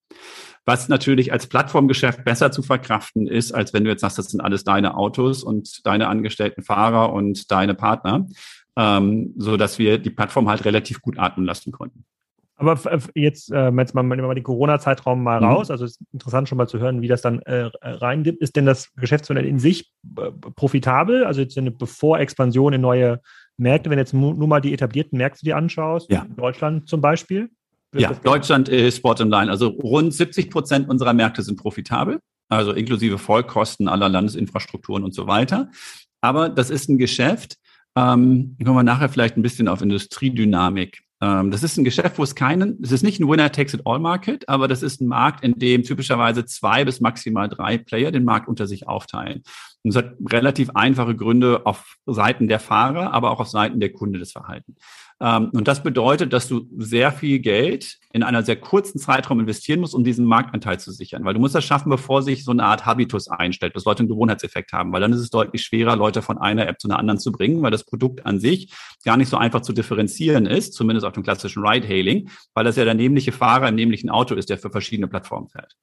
Was 0.67 0.89
natürlich 0.89 1.33
als 1.33 1.47
Plattformgeschäft 1.47 2.25
besser 2.25 2.53
zu 2.53 2.63
verkraften 2.63 3.27
ist, 3.27 3.53
als 3.53 3.73
wenn 3.73 3.85
du 3.85 3.91
jetzt 3.91 4.03
sagst, 4.03 4.19
das 4.19 4.27
sind 4.27 4.43
alles 4.43 4.65
deine 4.65 4.97
Autos 4.99 5.43
und 5.43 5.87
deine 5.87 6.09
angestellten 6.09 6.63
Fahrer 6.63 7.13
und 7.15 7.51
deine 7.51 7.75
Partner, 7.75 8.27
ähm, 8.77 9.33
so 9.39 9.57
dass 9.57 9.79
wir 9.79 9.97
die 9.97 10.11
Plattform 10.11 10.49
halt 10.49 10.67
relativ 10.67 11.01
gut 11.01 11.19
atmen 11.19 11.47
lassen 11.47 11.73
konnten. 11.73 12.05
Aber 12.59 12.77
jetzt, 13.15 13.53
äh, 13.53 13.71
jetzt 13.71 13.95
mal, 13.95 14.03
mal 14.03 14.35
den 14.35 14.43
Corona-Zeitraum 14.43 15.23
mal 15.23 15.41
mhm. 15.41 15.47
raus. 15.47 15.71
Also 15.71 15.85
es 15.85 15.93
ist 15.93 16.01
interessant 16.13 16.49
schon 16.49 16.59
mal 16.59 16.67
zu 16.67 16.81
hören, 16.81 17.03
wie 17.03 17.09
das 17.09 17.23
dann 17.23 17.39
äh, 17.43 17.71
reindippt. 17.83 18.43
Ist 18.43 18.57
denn 18.57 18.67
das 18.67 18.93
Geschäftsmodell 18.97 19.47
in 19.47 19.61
sich 19.61 19.93
äh, 20.17 20.33
profitabel? 20.57 21.25
Also 21.25 21.41
jetzt 21.41 21.57
eine 21.57 21.71
bevor 21.71 22.19
Expansion 22.19 22.73
in 22.73 22.81
neue 22.81 23.21
Märkte, 23.59 23.91
wenn 23.91 23.99
jetzt 23.99 24.13
nur 24.13 24.35
mal 24.35 24.61
die 24.61 24.75
etablierten 24.75 25.19
Märkte 25.19 25.45
dir 25.45 25.57
anschaust, 25.57 26.11
ja. 26.11 26.27
Deutschland 26.37 26.89
zum 26.89 27.01
Beispiel? 27.01 27.49
Ja, 27.95 28.13
Deutschland 28.13 28.69
ist 28.69 28.99
Sport 28.99 29.21
Line. 29.21 29.51
Also 29.51 29.69
rund 29.69 30.13
70 30.13 30.51
Prozent 30.51 30.89
unserer 30.89 31.13
Märkte 31.15 31.43
sind 31.43 31.57
profitabel, 31.57 32.19
also 32.49 32.73
inklusive 32.73 33.19
Vollkosten 33.19 33.89
aller 33.89 34.09
Landesinfrastrukturen 34.09 35.05
und 35.05 35.15
so 35.15 35.27
weiter. 35.27 35.71
Aber 36.21 36.49
das 36.49 36.71
ist 36.71 36.89
ein 36.89 36.99
Geschäft, 36.99 37.57
ähm, 37.97 38.57
kommen 38.63 38.77
wir 38.77 38.83
nachher 38.83 39.09
vielleicht 39.09 39.37
ein 39.37 39.43
bisschen 39.43 39.69
auf 39.69 39.81
Industriedynamik 39.81 41.03
das 41.21 41.65
ist 41.65 41.77
ein 41.77 41.85
Geschäft, 41.85 42.19
wo 42.19 42.23
es 42.23 42.37
keinen, 42.37 42.79
es 42.81 42.93
ist 42.93 43.03
nicht 43.03 43.19
ein 43.19 43.29
Winner-Takes-it-all-Market, 43.29 44.49
aber 44.49 44.69
das 44.69 44.85
ist 44.85 45.01
ein 45.01 45.09
Markt, 45.09 45.43
in 45.43 45.59
dem 45.59 45.83
typischerweise 45.83 46.45
zwei 46.45 46.85
bis 46.85 47.01
maximal 47.01 47.49
drei 47.49 47.77
Player 47.77 48.13
den 48.13 48.25
Markt 48.25 48.49
unter 48.49 48.69
sich 48.69 48.87
aufteilen. 48.87 49.43
Und 49.83 49.91
es 49.91 49.97
hat 49.97 50.13
relativ 50.31 50.71
einfache 50.75 51.17
Gründe 51.17 51.67
auf 51.67 51.97
Seiten 52.07 52.47
der 52.47 52.61
Fahrer, 52.61 53.13
aber 53.13 53.33
auch 53.33 53.41
auf 53.41 53.49
Seiten 53.49 53.81
der 53.81 53.93
Kunde 53.93 54.21
des 54.21 54.33
Verhalten. 54.33 54.77
Ähm, 55.21 55.51
und 55.53 55.67
das 55.67 55.83
bedeutet, 55.83 56.33
dass 56.33 56.49
du 56.49 56.69
sehr 56.77 57.13
viel 57.13 57.41
Geld 57.41 57.99
in 58.13 58.23
einer 58.23 58.43
sehr 58.43 58.57
kurzen 58.57 58.99
Zeitraum 58.99 59.41
investieren 59.41 59.81
musst, 59.81 59.95
um 59.95 60.05
diesen 60.05 60.25
Marktanteil 60.25 60.81
zu 60.81 60.93
sichern. 60.93 61.25
Weil 61.25 61.35
du 61.35 61.41
musst 61.41 61.55
das 61.55 61.65
schaffen, 61.65 61.91
bevor 61.91 62.23
sich 62.23 62.45
so 62.45 62.53
eine 62.53 62.65
Art 62.65 62.87
Habitus 62.87 63.29
einstellt, 63.29 63.77
dass 63.77 63.85
Leute 63.85 64.01
einen 64.01 64.09
Gewohnheitseffekt 64.09 64.73
haben. 64.73 64.93
Weil 64.93 65.01
dann 65.01 65.13
ist 65.13 65.21
es 65.21 65.31
deutlich 65.31 65.63
schwerer, 65.63 65.97
Leute 65.97 66.23
von 66.23 66.39
einer 66.39 66.67
App 66.67 66.81
zu 66.81 66.89
einer 66.89 66.99
anderen 66.99 67.19
zu 67.19 67.33
bringen, 67.33 67.63
weil 67.63 67.71
das 67.71 67.85
Produkt 67.85 68.25
an 68.25 68.41
sich 68.41 68.73
gar 69.05 69.17
nicht 69.17 69.29
so 69.29 69.37
einfach 69.37 69.61
zu 69.61 69.73
differenzieren 69.73 70.47
ist, 70.47 70.75
zumindest 70.75 71.07
auf 71.07 71.13
dem 71.13 71.23
klassischen 71.23 71.65
Ride-Hailing, 71.65 72.31
weil 72.55 72.65
das 72.65 72.77
ja 72.77 72.85
der 72.85 72.95
nämliche 72.95 73.33
Fahrer 73.33 73.69
im 73.69 73.75
nämlichen 73.75 74.11
Auto 74.11 74.35
ist, 74.35 74.51
der 74.51 74.59
für 74.59 74.71
verschiedene 74.71 75.09
Plattformen 75.09 75.49
fährt. 75.49 75.77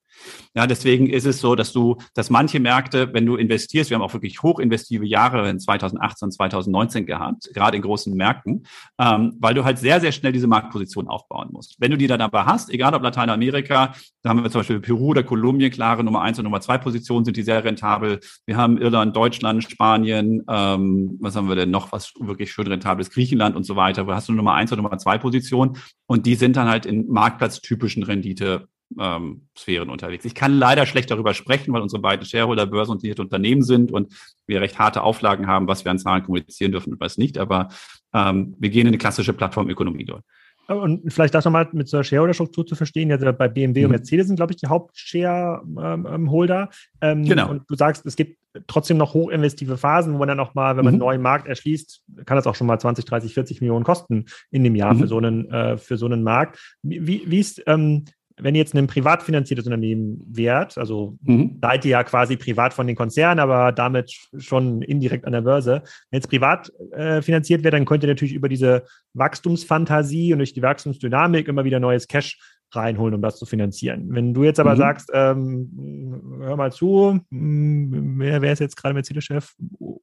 Ja, 0.56 0.68
deswegen 0.68 1.08
ist 1.08 1.26
es 1.26 1.40
so, 1.40 1.56
dass 1.56 1.74
du, 1.74 1.98
dass 2.14 2.30
manche 2.30 2.60
Märkte, 2.60 3.14
wenn 3.14 3.26
du 3.26 3.36
investierst, 3.36 3.90
wir 3.90 3.96
haben 3.96 4.02
auch 4.04 4.14
wirklich 4.14 4.42
hochinvestive 4.42 5.06
Jahre 5.06 5.50
in 5.50 5.60
2018, 5.60 6.32
2019 6.32 7.06
gehabt, 7.06 7.50
gerade 7.54 7.76
in 7.78 7.84
großen 7.84 8.14
Märkten, 8.16 8.66
ähm, 9.00 9.25
weil 9.40 9.54
du 9.54 9.64
halt 9.64 9.78
sehr, 9.78 10.00
sehr 10.00 10.12
schnell 10.12 10.32
diese 10.32 10.48
Marktposition 10.48 11.08
aufbauen 11.08 11.50
musst. 11.52 11.76
Wenn 11.80 11.92
du 11.92 11.98
die 11.98 12.08
dann 12.08 12.22
aber 12.22 12.46
hast, 12.46 12.70
egal 12.70 12.94
ob 12.94 13.04
Lateinamerika, 13.04 13.94
da 14.24 14.30
haben 14.30 14.44
wir 14.44 14.52
zum 14.52 14.60
Beispiel 14.60 14.80
Peru 14.80 15.08
oder 15.08 15.24
Kolumbien, 15.24 15.72
klare 15.72 16.04
Nummer 16.04 16.22
eins 16.22 16.38
und 16.38 16.44
Nummer 16.44 16.62
zwei 16.62 16.78
Positionen 16.78 17.26
sind 17.26 17.38
die 17.38 17.44
sehr 17.44 17.64
rentabel. 17.64 18.20
Wir 18.46 18.58
haben 18.58 18.78
Irland, 18.78 19.16
Deutschland, 19.16 19.64
Spanien, 19.64 20.44
ähm, 20.50 21.18
was 21.22 21.36
haben 21.36 21.50
wir 21.50 21.56
denn 21.56 21.72
noch, 21.72 21.92
was 21.92 22.14
wirklich 22.20 22.52
schön 22.52 22.68
rentabel 22.68 23.02
ist, 23.02 23.14
Griechenland 23.14 23.56
und 23.56 23.64
so 23.64 23.76
weiter. 23.76 24.08
Wo 24.08 24.14
hast 24.14 24.30
du 24.30 24.34
Nummer 24.34 24.54
eins 24.54 24.72
und 24.72 24.78
Nummer 24.78 24.98
zwei 24.98 25.18
Positionen 25.18 25.78
und 26.08 26.26
die 26.26 26.36
sind 26.36 26.56
dann 26.56 26.68
halt 26.68 26.86
in 26.86 27.08
marktplatztypischen 27.08 28.04
Rendite 28.04 28.68
ähm, 29.00 29.48
Sphären 29.58 29.90
unterwegs. 29.90 30.26
Ich 30.26 30.36
kann 30.36 30.58
leider 30.58 30.86
schlecht 30.86 31.12
darüber 31.12 31.34
sprechen, 31.34 31.74
weil 31.74 31.82
unsere 31.82 32.02
beiden 32.02 32.26
Shareholder 32.26 32.66
börsennotierte 32.66 33.22
Unternehmen 33.22 33.64
sind 33.64 33.92
und 33.92 34.14
wir 34.48 34.62
recht 34.62 34.80
harte 34.80 35.02
Auflagen 35.02 35.48
haben, 35.48 35.68
was 35.68 35.86
wir 35.86 35.92
an 35.92 36.00
Zahlen 36.00 36.24
kommunizieren 36.24 36.72
dürfen 36.72 36.94
und 36.94 37.00
was 37.00 37.18
nicht. 37.18 37.38
Aber 37.38 37.70
ähm, 38.16 38.56
wir 38.58 38.70
gehen 38.70 38.82
in 38.82 38.88
eine 38.88 38.98
klassische 38.98 39.34
Plattformökonomie 39.34 40.06
dort. 40.06 40.24
Und 40.68 41.14
vielleicht 41.14 41.36
das 41.36 41.46
nochmal 41.46 41.70
mit 41.74 41.88
so 41.88 41.98
einer 41.98 42.04
Shareholder-Struktur 42.04 42.66
zu 42.66 42.76
verstehen. 42.76 43.12
Also 43.12 43.32
bei 43.34 43.48
BMW 43.48 43.82
mhm. 43.82 43.86
und 43.86 43.92
Mercedes 43.92 44.26
sind, 44.28 44.38
glaube 44.38 44.54
ich, 44.54 44.58
die 44.58 44.66
Hauptshareholder. 44.66 46.70
Ähm, 47.02 47.26
genau. 47.26 47.52
Und 47.52 47.70
du 47.70 47.76
sagst, 47.76 48.04
es 48.06 48.16
gibt 48.16 48.40
trotzdem 48.66 48.98
noch 48.98 49.14
hochinvestive 49.14 49.78
Phasen, 49.78 50.14
wo 50.14 50.18
man 50.18 50.30
dann 50.30 50.38
noch 50.38 50.56
mal, 50.56 50.76
wenn 50.76 50.86
man 50.86 50.94
mhm. 50.94 51.02
einen 51.02 51.08
neuen 51.08 51.22
Markt 51.22 51.48
erschließt, 51.48 52.02
kann 52.26 52.36
das 52.36 52.48
auch 52.48 52.56
schon 52.56 52.66
mal 52.66 52.80
20, 52.80 53.06
30, 53.06 53.36
40 53.36 53.62
Millionen 53.62 53.84
kosten 53.84 54.26
in 54.50 54.64
dem 54.64 54.76
Jahr 54.76 54.96
mhm. 54.96 55.02
für 55.02 55.08
so 55.08 55.18
einen, 55.18 55.52
äh, 55.52 55.78
für 55.78 55.98
so 55.98 56.08
einen 56.08 56.24
Markt. 56.24 56.78
Wie, 56.82 57.30
wie 57.30 57.40
ist, 57.40 57.62
ähm, 57.68 58.06
wenn 58.38 58.56
jetzt 58.56 58.74
ein 58.76 58.88
privat 58.88 59.24
finanziertes 59.24 59.66
Unternehmen 59.66 60.22
wärt, 60.28 60.78
also 60.78 61.18
mhm. 61.22 61.58
seid 61.62 61.86
ihr 61.86 61.92
ja 61.92 62.04
quasi 62.04 62.36
privat 62.36 62.74
von 62.74 62.86
den 62.86 62.96
Konzernen, 62.96 63.40
aber 63.40 63.72
damit 63.72 64.14
schon 64.38 64.82
indirekt 64.82 65.26
an 65.26 65.32
der 65.32 65.42
Börse. 65.42 65.84
Wenn 66.10 66.18
jetzt 66.18 66.30
privat 66.30 66.72
äh, 66.92 67.22
finanziert 67.22 67.64
wäre, 67.64 67.72
dann 67.72 67.86
könnt 67.86 68.04
ihr 68.04 68.10
natürlich 68.10 68.34
über 68.34 68.50
diese 68.50 68.84
Wachstumsfantasie 69.14 70.34
und 70.34 70.40
durch 70.40 70.54
die 70.54 70.62
Wachstumsdynamik 70.62 71.48
immer 71.48 71.64
wieder 71.64 71.80
neues 71.80 72.08
Cash 72.08 72.38
reinholen, 72.72 73.16
um 73.16 73.22
das 73.22 73.38
zu 73.38 73.46
finanzieren. 73.46 74.08
Wenn 74.10 74.34
du 74.34 74.44
jetzt 74.44 74.60
aber 74.60 74.74
mhm. 74.74 74.80
sagst, 74.80 75.10
ähm, 75.14 76.40
hör 76.42 76.58
mal 76.58 76.72
zu, 76.72 77.20
hm, 77.32 78.16
wer, 78.20 78.42
wer 78.42 78.52
ist 78.52 78.60
jetzt 78.60 78.76
gerade 78.76 78.94
Mercedes-Chef? 78.94 79.54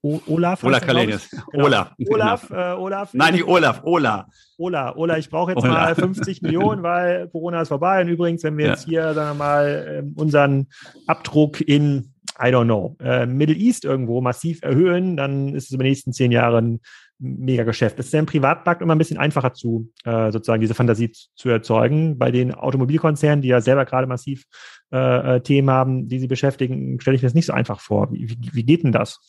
Olaf? 0.03 0.65
Olaf 0.65 0.85
Kalenius. 0.85 1.31
Genau. 1.31 1.67
Olaf. 1.67 1.95
Olaf, 2.09 2.51
äh, 2.51 2.73
Olaf. 2.73 3.15
Nein, 3.15 3.35
nicht 3.35 3.47
Olaf, 3.47 3.83
Ola. 3.85 4.29
Ola, 4.59 4.97
Ola, 4.97 5.19
ich 5.19 5.31
brauche 5.31 5.53
jetzt 5.53 5.63
Ola. 5.63 5.73
mal 5.73 5.95
50 5.95 6.43
Millionen, 6.43 6.83
weil 6.83 7.29
Corona 7.29 7.63
ist 7.63 7.69
vorbei. 7.69 8.01
Und 8.03 8.09
übrigens, 8.09 8.43
wenn 8.43 8.59
wir 8.59 8.67
ja. 8.67 8.71
jetzt 8.73 8.85
hier, 8.85 9.15
sagen 9.15 9.39
wir 9.39 9.45
mal, 9.45 9.87
ähm, 9.89 10.15
unseren 10.17 10.67
Abdruck 11.07 11.61
in 11.61 12.13
I 12.41 12.47
don't 12.47 12.65
know, 12.65 12.97
äh, 13.01 13.27
Middle 13.27 13.55
East 13.55 13.85
irgendwo 13.85 14.21
massiv 14.21 14.63
erhöhen, 14.63 15.17
dann 15.17 15.55
ist 15.55 15.67
es 15.67 15.73
über 15.73 15.85
die 15.85 15.91
nächsten 15.91 16.13
zehn 16.13 16.33
Jahre 16.33 16.79
mega 17.19 17.63
Geschäft. 17.63 17.99
Es 18.01 18.07
ist 18.07 18.13
ja 18.13 18.19
im 18.19 18.27
Privatmarkt 18.27 18.83
immer 18.83 18.95
ein 18.95 18.99
bisschen 18.99 19.19
einfacher 19.19 19.53
zu, 19.53 19.93
äh, 20.05 20.33
sozusagen 20.33 20.61
diese 20.61 20.75
Fantasie 20.75 21.13
zu 21.13 21.49
erzeugen. 21.49 22.19
Bei 22.19 22.33
den 22.33 22.53
Automobilkonzernen, 22.53 23.43
die 23.43 23.49
ja 23.49 23.61
selber 23.61 23.85
gerade 23.85 24.09
massiv 24.09 24.45
äh, 24.93 25.37
äh, 25.37 25.41
Themen 25.41 25.71
haben, 25.71 26.09
die 26.09 26.19
sie 26.19 26.27
beschäftigen, 26.27 27.01
stelle 27.01 27.15
ich 27.15 27.23
mir 27.23 27.29
das 27.29 27.35
nicht 27.35 27.47
so 27.47 27.53
einfach 27.53 27.81
vor. 27.81 28.13
Wie, 28.13 28.29
wie, 28.29 28.51
wie 28.53 28.65
geht 28.65 28.83
denn 28.83 28.93
das? 28.93 29.21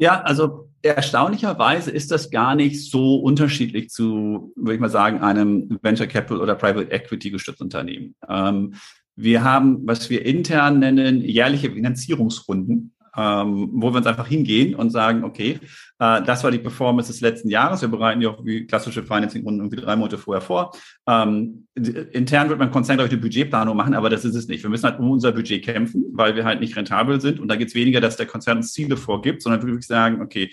Ja, 0.00 0.22
also 0.22 0.70
erstaunlicherweise 0.82 1.90
ist 1.90 2.10
das 2.10 2.30
gar 2.30 2.54
nicht 2.54 2.90
so 2.90 3.16
unterschiedlich 3.16 3.90
zu, 3.90 4.52
würde 4.56 4.74
ich 4.74 4.80
mal 4.80 4.88
sagen, 4.88 5.20
einem 5.20 5.78
Venture 5.82 6.06
Capital 6.06 6.40
oder 6.40 6.54
Private 6.54 6.90
Equity 6.90 7.30
gestützten 7.30 7.64
Unternehmen. 7.64 8.14
Ähm, 8.26 8.74
wir 9.14 9.44
haben, 9.44 9.86
was 9.86 10.08
wir 10.08 10.24
intern 10.24 10.78
nennen, 10.78 11.20
jährliche 11.20 11.70
Finanzierungsrunden 11.70 12.94
ähm, 13.16 13.70
wo 13.74 13.90
wir 13.90 13.98
uns 13.98 14.06
einfach 14.06 14.26
hingehen 14.26 14.74
und 14.74 14.90
sagen, 14.90 15.24
okay, 15.24 15.58
das 16.00 16.42
war 16.42 16.50
die 16.50 16.58
Performance 16.58 17.12
des 17.12 17.20
letzten 17.20 17.50
Jahres. 17.50 17.82
Wir 17.82 17.88
bereiten 17.88 18.20
die 18.20 18.26
auch 18.26 18.42
wie 18.42 18.66
klassische 18.66 19.02
Financing-Runden 19.02 19.60
irgendwie 19.60 19.76
drei 19.76 19.96
Monate 19.96 20.16
vorher 20.16 20.40
vor. 20.40 20.72
Ähm, 21.06 21.66
intern 21.74 22.48
wird 22.48 22.58
man 22.58 22.70
Konzern, 22.70 22.96
glaube 22.96 23.08
ich, 23.08 23.12
eine 23.12 23.20
Budgetplanung 23.20 23.76
machen, 23.76 23.92
aber 23.92 24.08
das 24.08 24.24
ist 24.24 24.34
es 24.34 24.48
nicht. 24.48 24.62
Wir 24.62 24.70
müssen 24.70 24.86
halt 24.86 24.98
um 24.98 25.10
unser 25.10 25.32
Budget 25.32 25.62
kämpfen, 25.62 26.06
weil 26.12 26.36
wir 26.36 26.46
halt 26.46 26.60
nicht 26.60 26.74
rentabel 26.74 27.20
sind. 27.20 27.38
Und 27.38 27.48
da 27.48 27.56
geht 27.56 27.68
es 27.68 27.74
weniger, 27.74 28.00
dass 28.00 28.16
der 28.16 28.24
Konzern 28.24 28.56
uns 28.56 28.72
Ziele 28.72 28.96
vorgibt, 28.96 29.42
sondern 29.42 29.62
wirklich 29.62 29.86
sagen, 29.86 30.22
okay, 30.22 30.50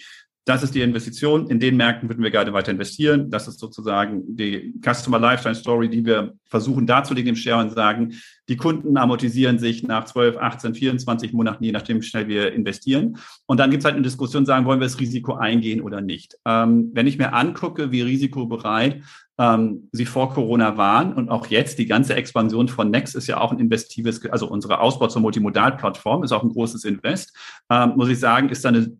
das 0.48 0.64
ist 0.64 0.74
die 0.74 0.82
Investition. 0.82 1.48
In 1.48 1.60
den 1.60 1.76
Märkten 1.76 2.08
würden 2.08 2.24
wir 2.24 2.32
gerne 2.32 2.54
weiter 2.54 2.72
investieren. 2.72 3.30
Das 3.30 3.50
ist 3.50 3.60
sozusagen 3.60 4.24
die 4.38 4.74
Customer 4.82 5.20
Lifetime 5.20 5.56
Story, 5.56 5.90
die 5.90 6.06
wir 6.06 6.36
versuchen 6.46 6.88
darzulegen 6.88 7.32
im 7.32 7.36
Share 7.36 7.62
und 7.62 7.72
sagen, 7.72 8.14
die 8.48 8.56
Kunden 8.56 8.96
amortisieren 8.96 9.60
sich 9.60 9.84
nach 9.84 10.06
12, 10.06 10.38
18, 10.38 10.74
24 10.74 11.34
Monaten, 11.34 11.66
je 11.66 11.74
nachdem, 11.74 11.98
wie 11.98 12.06
schnell 12.06 12.30
wir 12.30 12.54
investieren. 12.54 13.18
Und 13.46 13.60
dann 13.60 13.72
gibt 13.72 13.82
es 13.82 13.86
halt 13.86 13.96
eine 13.96 14.04
Diskussion, 14.04 14.46
sagen, 14.46 14.66
wollen 14.66 14.80
wir 14.80 14.88
das 14.88 15.02
Risiko 15.02 15.34
eingehen 15.34 15.82
oder 15.82 16.00
nicht. 16.00 16.38
Ähm, 16.46 16.92
wenn 16.94 17.08
ich 17.08 17.18
mir 17.18 17.34
angucke, 17.34 17.92
wie 17.92 18.02
risikobereit 18.02 19.04
ähm, 19.38 19.90
sie 19.92 20.06
vor 20.06 20.34
Corona 20.34 20.78
waren 20.78 21.12
und 21.12 21.30
auch 21.30 21.48
jetzt 21.48 21.78
die 21.78 21.88
ganze 21.88 22.16
Expansion 22.16 22.70
von 22.70 22.90
Next 22.90 23.16
ist 23.16 23.28
ja 23.28 23.42
auch 23.42 23.52
ein 23.52 23.60
investives, 23.60 24.26
also 24.28 24.48
unsere 24.48 24.80
Ausbau 24.80 25.08
zur 25.08 25.22
Multimodalplattform 25.22 26.24
ist 26.24 26.32
auch 26.32 26.44
ein 26.44 26.50
großes 26.50 26.86
Invest, 26.86 27.36
ähm, 27.70 27.96
muss 27.98 28.08
ich 28.08 28.20
sagen, 28.20 28.48
ist 28.48 28.64
da 28.64 28.70
eine 28.70 28.96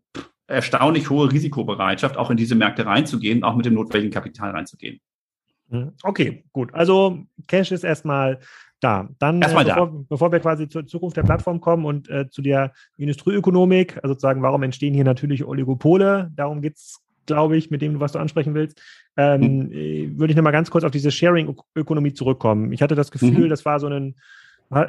erstaunlich 0.48 1.10
hohe 1.10 1.32
Risikobereitschaft, 1.32 2.18
auch 2.18 2.32
in 2.32 2.38
diese 2.38 2.56
Märkte 2.56 2.86
reinzugehen, 2.86 3.44
auch 3.44 3.56
mit 3.56 3.66
dem 3.66 3.74
notwendigen 3.74 4.14
Kapital 4.14 4.52
reinzugehen. 4.52 5.00
Mhm. 5.70 5.92
Okay, 6.04 6.44
gut. 6.54 6.74
Also 6.74 7.26
Cash 7.48 7.72
ist 7.72 7.84
erstmal 7.84 8.40
da. 8.80 9.10
Dann, 9.20 9.42
erstmal 9.42 9.66
äh, 9.66 9.70
bevor, 9.70 9.88
da. 9.88 10.06
bevor 10.10 10.32
wir 10.32 10.40
quasi 10.40 10.70
zur 10.70 10.86
Zukunft 10.86 11.18
der 11.18 11.24
Plattform 11.24 11.60
kommen 11.60 11.86
und 11.86 12.10
äh, 12.10 12.30
zu 12.30 12.42
der 12.42 12.74
Industrieökonomik, 12.98 13.98
also 13.98 14.10
sozusagen, 14.10 14.42
warum 14.42 14.64
entstehen 14.64 14.94
hier 14.94 15.04
natürlich 15.04 15.46
Oligopole? 15.46 16.32
Darum 16.36 16.62
geht 16.62 16.76
es, 16.76 17.02
glaube 17.26 17.58
ich, 17.58 17.70
mit 17.70 17.82
dem, 17.82 18.00
was 18.00 18.14
du 18.14 18.20
ansprechen 18.20 18.54
willst. 18.54 18.82
Ähm, 19.18 19.42
mhm. 19.42 20.20
Würde 20.20 20.32
ich 20.32 20.38
nochmal 20.38 20.54
ganz 20.54 20.72
kurz 20.72 20.86
auf 20.86 20.92
diese 20.92 21.12
Sharing-Ökonomie 21.12 22.14
zurückkommen. 22.14 22.72
Ich 22.72 22.82
hatte 22.82 22.96
das 22.96 23.12
Gefühl, 23.12 23.46
mhm. 23.46 23.50
das 23.50 23.66
war 23.66 23.80
so 23.80 23.88
ein 23.88 24.16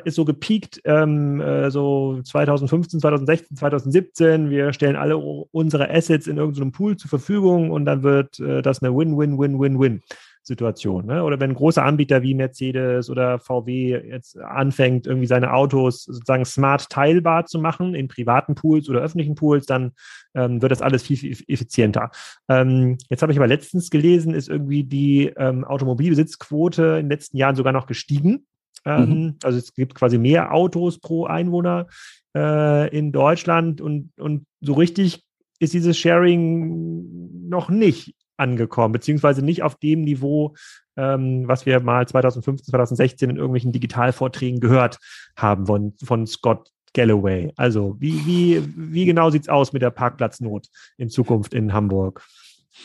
ist 0.04 0.16
so 0.16 0.24
gepiekt, 0.24 0.80
ähm, 0.84 1.40
äh, 1.40 1.70
so 1.70 2.20
2015, 2.22 3.00
2016, 3.00 3.56
2017. 3.56 4.50
Wir 4.50 4.72
stellen 4.72 4.96
alle 4.96 5.16
unsere 5.16 5.90
Assets 5.90 6.26
in 6.26 6.36
irgendeinem 6.36 6.72
Pool 6.72 6.96
zur 6.96 7.08
Verfügung 7.08 7.70
und 7.70 7.84
dann 7.84 8.02
wird 8.02 8.40
äh, 8.40 8.62
das 8.62 8.82
eine 8.82 8.94
Win-Win-Win-Win-Win. 8.96 10.02
Situation. 10.48 11.06
Ne? 11.06 11.22
Oder 11.22 11.38
wenn 11.38 11.50
ein 11.50 11.54
großer 11.54 11.84
Anbieter 11.84 12.22
wie 12.22 12.34
Mercedes 12.34 13.08
oder 13.08 13.38
VW 13.38 13.90
jetzt 14.08 14.36
anfängt, 14.38 15.06
irgendwie 15.06 15.26
seine 15.28 15.52
Autos 15.52 16.04
sozusagen 16.04 16.44
smart 16.44 16.88
teilbar 16.90 17.46
zu 17.46 17.60
machen 17.60 17.94
in 17.94 18.08
privaten 18.08 18.56
Pools 18.56 18.88
oder 18.88 19.00
öffentlichen 19.00 19.36
Pools, 19.36 19.66
dann 19.66 19.92
ähm, 20.34 20.60
wird 20.60 20.72
das 20.72 20.82
alles 20.82 21.04
viel, 21.04 21.16
viel 21.16 21.36
effizienter. 21.46 22.10
Ähm, 22.48 22.98
jetzt 23.08 23.22
habe 23.22 23.30
ich 23.30 23.38
aber 23.38 23.46
letztens 23.46 23.90
gelesen, 23.90 24.34
ist 24.34 24.48
irgendwie 24.48 24.82
die 24.82 25.26
ähm, 25.36 25.64
Automobilbesitzquote 25.64 26.82
in 26.82 27.04
den 27.04 27.10
letzten 27.10 27.36
Jahren 27.36 27.54
sogar 27.54 27.72
noch 27.72 27.86
gestiegen. 27.86 28.46
Ähm, 28.84 29.08
mhm. 29.08 29.34
Also 29.42 29.58
es 29.58 29.74
gibt 29.74 29.94
quasi 29.94 30.18
mehr 30.18 30.52
Autos 30.52 30.98
pro 30.98 31.26
Einwohner 31.26 31.86
äh, 32.34 32.96
in 32.96 33.12
Deutschland 33.12 33.80
und, 33.80 34.12
und 34.18 34.44
so 34.60 34.74
richtig 34.74 35.22
ist 35.58 35.74
dieses 35.74 35.98
Sharing 35.98 37.48
noch 37.48 37.68
nicht 37.68 38.14
angekommen, 38.36 38.92
beziehungsweise 38.92 39.44
nicht 39.44 39.62
auf 39.62 39.74
dem 39.76 40.02
Niveau, 40.02 40.54
ähm, 40.96 41.48
was 41.48 41.66
wir 41.66 41.80
mal 41.80 42.06
2015, 42.06 42.70
2016 42.70 43.30
in 43.30 43.36
irgendwelchen 43.36 43.72
Digitalvorträgen 43.72 44.60
gehört 44.60 44.98
haben 45.36 45.66
von, 45.66 45.94
von 46.02 46.26
Scott 46.26 46.70
Galloway. 46.94 47.52
Also 47.56 47.96
wie, 47.98 48.24
wie, 48.26 48.62
wie 48.76 49.04
genau 49.04 49.30
sieht 49.30 49.42
es 49.42 49.48
aus 49.48 49.72
mit 49.72 49.82
der 49.82 49.90
Parkplatznot 49.90 50.68
in 50.96 51.10
Zukunft 51.10 51.54
in 51.54 51.72
Hamburg? 51.72 52.24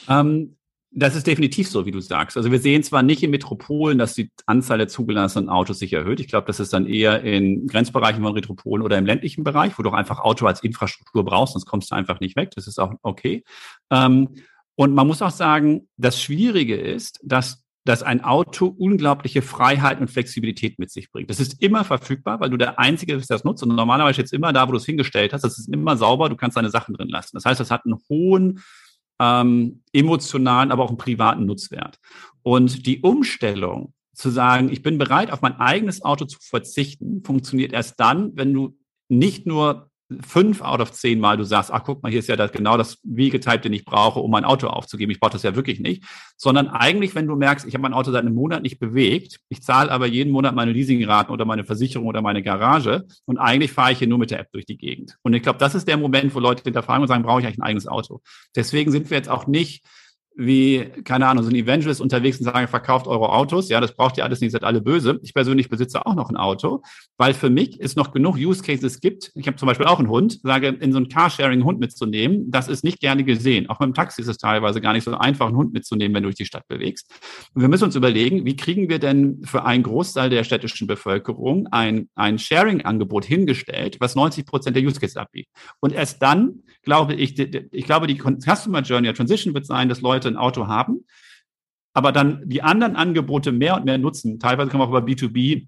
Ähm, 0.09 0.55
das 0.95 1.15
ist 1.15 1.25
definitiv 1.25 1.67
so, 1.67 1.85
wie 1.85 1.91
du 1.91 1.99
sagst. 1.99 2.37
Also 2.37 2.51
wir 2.51 2.59
sehen 2.59 2.83
zwar 2.83 3.01
nicht 3.01 3.23
in 3.23 3.31
Metropolen, 3.31 3.97
dass 3.97 4.13
die 4.13 4.29
Anzahl 4.45 4.77
der 4.77 4.87
zugelassenen 4.87 5.49
Autos 5.49 5.79
sich 5.79 5.93
erhöht. 5.93 6.19
Ich 6.19 6.27
glaube, 6.27 6.45
das 6.45 6.59
ist 6.59 6.71
dann 6.71 6.85
eher 6.85 7.23
in 7.23 7.65
Grenzbereichen 7.67 8.21
von 8.23 8.33
Metropolen 8.33 8.83
oder 8.83 8.97
im 8.97 9.05
ländlichen 9.05 9.43
Bereich, 9.43 9.77
wo 9.77 9.83
du 9.83 9.89
einfach 9.89 10.19
Auto 10.19 10.45
als 10.45 10.63
Infrastruktur 10.63 11.25
brauchst, 11.25 11.53
sonst 11.53 11.65
kommst 11.65 11.91
du 11.91 11.95
einfach 11.95 12.19
nicht 12.19 12.35
weg. 12.35 12.51
Das 12.55 12.67
ist 12.67 12.79
auch 12.79 12.93
okay. 13.01 13.43
Ähm, 13.91 14.29
und 14.75 14.93
man 14.93 15.07
muss 15.07 15.21
auch 15.21 15.31
sagen, 15.31 15.87
das 15.97 16.21
Schwierige 16.21 16.75
ist, 16.75 17.19
dass 17.23 17.63
dass 17.85 18.01
ein 18.01 18.23
Auto 18.23 18.67
unglaubliche 18.67 19.41
Freiheit 19.41 19.99
und 19.99 20.09
Flexibilität 20.09 20.79
mit 20.79 20.89
sich 20.89 21.11
bringt. 21.11 21.29
Das 21.29 21.39
ist 21.39 21.61
immer 21.61 21.83
verfügbar, 21.83 22.39
weil 22.39 22.49
du 22.49 22.55
der 22.55 22.79
Einzige 22.79 23.17
bist, 23.17 23.29
der 23.29 23.35
das 23.35 23.43
nutzt. 23.43 23.61
Und 23.61 23.75
normalerweise 23.75 24.21
jetzt 24.21 24.31
immer 24.31 24.53
da, 24.53 24.67
wo 24.67 24.71
du 24.71 24.77
es 24.77 24.85
hingestellt 24.85 25.33
hast. 25.33 25.43
Das 25.43 25.59
ist 25.59 25.67
immer 25.67 25.97
sauber. 25.97 26.29
Du 26.29 26.37
kannst 26.37 26.55
deine 26.55 26.69
Sachen 26.69 26.93
drin 26.95 27.09
lassen. 27.09 27.31
Das 27.33 27.43
heißt, 27.43 27.59
das 27.59 27.71
hat 27.71 27.83
einen 27.85 27.99
hohen 28.07 28.61
ähm, 29.23 29.81
emotionalen, 29.93 30.71
aber 30.71 30.83
auch 30.83 30.89
einen 30.89 30.97
privaten 30.97 31.45
Nutzwert. 31.45 31.99
Und 32.41 32.85
die 32.85 33.01
Umstellung 33.01 33.93
zu 34.13 34.29
sagen, 34.29 34.69
ich 34.69 34.83
bin 34.83 34.97
bereit, 34.97 35.31
auf 35.31 35.41
mein 35.41 35.55
eigenes 35.57 36.03
Auto 36.03 36.25
zu 36.25 36.39
verzichten, 36.41 37.23
funktioniert 37.23 37.73
erst 37.73 37.99
dann, 37.99 38.35
wenn 38.35 38.53
du 38.53 38.77
nicht 39.09 39.47
nur 39.47 39.89
fünf 40.21 40.61
out 40.61 40.79
of 40.79 40.91
zehn 40.91 41.19
Mal 41.19 41.37
du 41.37 41.43
sagst, 41.43 41.71
ach 41.71 41.83
guck 41.83 42.03
mal, 42.03 42.09
hier 42.09 42.19
ist 42.19 42.27
ja 42.27 42.35
das, 42.35 42.51
genau 42.51 42.77
das 42.77 42.99
Wiegetype, 43.03 43.59
den 43.59 43.73
ich 43.73 43.85
brauche, 43.85 44.19
um 44.19 44.29
mein 44.31 44.45
Auto 44.45 44.67
aufzugeben. 44.67 45.11
Ich 45.11 45.19
brauche 45.19 45.31
das 45.31 45.43
ja 45.43 45.55
wirklich 45.55 45.79
nicht. 45.79 46.03
Sondern 46.37 46.67
eigentlich, 46.67 47.15
wenn 47.15 47.27
du 47.27 47.35
merkst, 47.35 47.65
ich 47.65 47.73
habe 47.73 47.81
mein 47.81 47.93
Auto 47.93 48.11
seit 48.11 48.25
einem 48.25 48.35
Monat 48.35 48.63
nicht 48.63 48.79
bewegt, 48.79 49.39
ich 49.49 49.63
zahle 49.63 49.91
aber 49.91 50.05
jeden 50.05 50.31
Monat 50.31 50.55
meine 50.55 50.71
Leasingraten 50.71 51.33
oder 51.33 51.45
meine 51.45 51.63
Versicherung 51.63 52.07
oder 52.07 52.21
meine 52.21 52.43
Garage 52.43 53.05
und 53.25 53.37
eigentlich 53.37 53.71
fahre 53.71 53.91
ich 53.91 53.99
hier 53.99 54.07
nur 54.07 54.19
mit 54.19 54.31
der 54.31 54.39
App 54.39 54.51
durch 54.51 54.65
die 54.65 54.77
Gegend. 54.77 55.17
Und 55.23 55.33
ich 55.33 55.43
glaube, 55.43 55.59
das 55.59 55.75
ist 55.75 55.87
der 55.87 55.97
Moment, 55.97 56.35
wo 56.35 56.39
Leute 56.39 56.63
hinterfragen 56.63 57.01
und 57.01 57.07
sagen, 57.07 57.23
brauche 57.23 57.39
ich 57.39 57.45
eigentlich 57.45 57.59
ein 57.59 57.63
eigenes 57.63 57.87
Auto? 57.87 58.21
Deswegen 58.55 58.91
sind 58.91 59.09
wir 59.09 59.17
jetzt 59.17 59.29
auch 59.29 59.47
nicht 59.47 59.83
wie, 60.35 60.85
keine 61.03 61.27
Ahnung, 61.27 61.43
so 61.43 61.49
ein 61.49 61.55
Evangelist 61.55 62.01
unterwegs 62.01 62.39
und 62.39 62.45
sagen, 62.45 62.67
verkauft 62.67 63.07
eure 63.07 63.29
Autos. 63.29 63.69
Ja, 63.69 63.79
das 63.79 63.95
braucht 63.95 64.17
ihr 64.17 64.23
alles 64.23 64.41
nicht, 64.41 64.51
seid 64.51 64.63
alle 64.63 64.81
böse. 64.81 65.19
Ich 65.21 65.33
persönlich 65.33 65.69
besitze 65.69 66.05
auch 66.05 66.15
noch 66.15 66.29
ein 66.29 66.37
Auto, 66.37 66.81
weil 67.17 67.33
für 67.33 67.49
mich 67.49 67.79
es 67.79 67.95
noch 67.95 68.11
genug 68.11 68.37
Use 68.37 68.63
Cases 68.63 68.99
gibt. 68.99 69.31
Ich 69.35 69.47
habe 69.47 69.57
zum 69.57 69.67
Beispiel 69.67 69.85
auch 69.85 69.99
einen 69.99 70.09
Hund, 70.09 70.39
sage, 70.43 70.67
in 70.67 70.91
so 70.91 70.97
ein 70.97 71.09
Carsharing 71.09 71.63
Hund 71.63 71.79
mitzunehmen, 71.79 72.49
das 72.49 72.67
ist 72.67 72.83
nicht 72.83 72.99
gerne 72.99 73.23
gesehen. 73.23 73.69
Auch 73.69 73.77
beim 73.77 73.93
Taxi 73.93 74.21
ist 74.21 74.27
es 74.27 74.37
teilweise 74.37 74.81
gar 74.81 74.93
nicht 74.93 75.03
so 75.03 75.15
einfach, 75.15 75.47
einen 75.47 75.57
Hund 75.57 75.73
mitzunehmen, 75.73 76.15
wenn 76.15 76.23
du 76.23 76.27
durch 76.27 76.35
die 76.35 76.45
Stadt 76.45 76.67
bewegst. 76.67 77.11
Und 77.53 77.61
wir 77.61 77.69
müssen 77.69 77.85
uns 77.85 77.95
überlegen, 77.95 78.45
wie 78.45 78.55
kriegen 78.55 78.89
wir 78.89 78.99
denn 78.99 79.41
für 79.43 79.65
einen 79.65 79.83
Großteil 79.83 80.29
der 80.29 80.43
städtischen 80.43 80.87
Bevölkerung 80.87 81.67
ein, 81.71 82.09
ein 82.15 82.39
Sharing-Angebot 82.39 83.25
hingestellt, 83.25 83.97
was 83.99 84.15
90 84.15 84.45
Prozent 84.45 84.75
der 84.75 84.83
Use 84.83 84.99
Cases 84.99 85.17
abbietet. 85.17 85.51
Und 85.79 85.93
erst 85.93 86.21
dann, 86.21 86.63
glaube 86.81 87.13
ich, 87.13 87.37
ich 87.39 87.85
glaube, 87.85 88.07
die 88.07 88.17
Customer 88.17 88.81
Journey, 88.81 89.13
Transition 89.13 89.53
wird 89.53 89.65
sein, 89.65 89.89
dass 89.89 90.01
Leute 90.01 90.22
Leute 90.23 90.35
ein 90.35 90.37
Auto 90.37 90.67
haben, 90.67 91.05
aber 91.93 92.11
dann 92.11 92.41
die 92.45 92.63
anderen 92.63 92.95
Angebote 92.95 93.51
mehr 93.51 93.75
und 93.75 93.85
mehr 93.85 93.97
nutzen. 93.97 94.39
Teilweise 94.39 94.69
kann 94.69 94.79
man 94.79 94.87
auch 94.87 94.91
über 94.91 95.05
B2B 95.05 95.67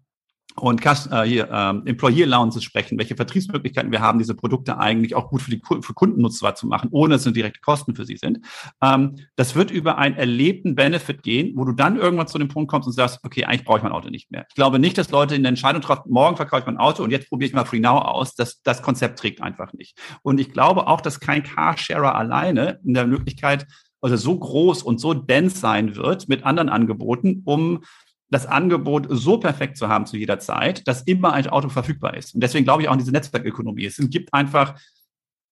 und 0.57 0.85
äh, 0.85 1.23
hier 1.23 1.49
ähm, 1.51 1.83
Employee 1.85 2.23
Allowances 2.23 2.63
sprechen, 2.63 2.97
welche 2.97 3.15
Vertriebsmöglichkeiten 3.15 3.91
wir 3.91 3.99
haben, 3.99 4.19
diese 4.19 4.35
Produkte 4.35 4.77
eigentlich 4.77 5.13
auch 5.13 5.29
gut 5.29 5.41
für 5.41 5.51
die 5.51 5.61
für 5.81 5.93
Kunden 5.93 6.21
nutzbar 6.21 6.55
zu 6.55 6.67
machen, 6.67 6.87
ohne 6.91 7.15
dass 7.15 7.25
es 7.25 7.33
direkte 7.33 7.59
Kosten 7.59 7.93
für 7.93 8.05
sie 8.05 8.15
sind. 8.15 8.39
Ähm, 8.81 9.15
das 9.35 9.55
wird 9.55 9.69
über 9.69 9.97
einen 9.97 10.15
erlebten 10.15 10.75
Benefit 10.75 11.23
gehen, 11.23 11.53
wo 11.57 11.65
du 11.65 11.73
dann 11.73 11.97
irgendwann 11.97 12.27
zu 12.27 12.37
dem 12.37 12.47
Punkt 12.47 12.71
kommst 12.71 12.87
und 12.87 12.93
sagst, 12.93 13.19
okay, 13.23 13.43
eigentlich 13.43 13.65
brauche 13.65 13.79
ich 13.79 13.83
mein 13.83 13.91
Auto 13.91 14.09
nicht 14.09 14.31
mehr. 14.31 14.45
Ich 14.47 14.55
glaube 14.55 14.79
nicht, 14.79 14.97
dass 14.97 15.11
Leute 15.11 15.35
in 15.35 15.43
der 15.43 15.49
Entscheidung 15.49 15.81
treffen, 15.81 16.09
morgen 16.09 16.37
verkaufe 16.37 16.61
ich 16.61 16.67
mein 16.67 16.77
Auto 16.77 17.03
und 17.03 17.11
jetzt 17.11 17.27
probiere 17.27 17.49
ich 17.49 17.53
mal 17.53 17.65
Free 17.65 17.81
Now 17.81 17.97
aus. 17.97 18.35
Das, 18.35 18.61
das 18.61 18.81
Konzept 18.81 19.19
trägt 19.19 19.41
einfach 19.41 19.73
nicht. 19.73 19.99
Und 20.21 20.39
ich 20.39 20.53
glaube 20.53 20.87
auch, 20.87 21.01
dass 21.01 21.19
kein 21.19 21.43
Carsharer 21.43 22.15
alleine 22.15 22.79
in 22.85 22.93
der 22.93 23.07
Möglichkeit 23.07 23.67
also 24.05 24.17
so 24.17 24.37
groß 24.37 24.83
und 24.83 24.99
so 24.99 25.13
dense 25.13 25.57
sein 25.57 25.95
wird 25.95 26.29
mit 26.29 26.43
anderen 26.45 26.69
Angeboten, 26.69 27.41
um 27.45 27.83
das 28.29 28.45
Angebot 28.45 29.07
so 29.09 29.37
perfekt 29.39 29.77
zu 29.77 29.87
haben 29.87 30.05
zu 30.05 30.17
jeder 30.17 30.39
Zeit, 30.39 30.87
dass 30.87 31.01
immer 31.03 31.33
ein 31.33 31.47
Auto 31.47 31.69
verfügbar 31.69 32.15
ist. 32.15 32.33
Und 32.35 32.41
deswegen 32.41 32.65
glaube 32.65 32.81
ich 32.81 32.87
auch 32.87 32.93
an 32.93 32.99
diese 32.99 33.11
Netzwerkökonomie. 33.11 33.85
Es 33.85 33.97
gibt 34.09 34.33
einfach, 34.33 34.79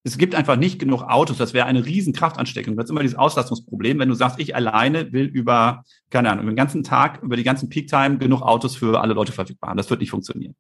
es 0.04 0.18
gibt 0.18 0.36
einfach 0.36 0.56
nicht 0.56 0.80
genug 0.80 1.04
Autos. 1.04 1.38
Das 1.38 1.54
wäre 1.54 1.66
eine 1.66 1.86
riesen 1.86 2.14
Kraftansteckung. 2.14 2.76
Das 2.76 2.86
ist 2.86 2.90
immer 2.92 3.02
dieses 3.02 3.18
Auslastungsproblem, 3.18 4.00
wenn 4.00 4.10
du 4.10 4.16
sagst, 4.16 4.40
ich 4.40 4.56
alleine 4.56 5.12
will 5.14 5.26
über, 5.26 5.84
keine 6.10 6.30
Ahnung, 6.30 6.44
über 6.44 6.52
den 6.52 6.58
ganzen 6.58 6.84
Tag, 6.84 7.22
über 7.24 7.36
die 7.36 7.44
ganzen 7.44 7.70
Peak-Time 7.70 8.18
genug 8.18 8.42
Autos 8.42 8.76
für 8.76 9.02
alle 9.02 9.14
Leute 9.14 9.32
verfügbar 9.32 9.70
haben. 9.70 9.78
Das 9.78 9.90
wird 9.90 10.02
nicht 10.02 10.12
funktionieren. 10.12 10.56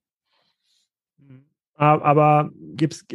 Aber 1.76 2.52
gibt's, 2.76 3.06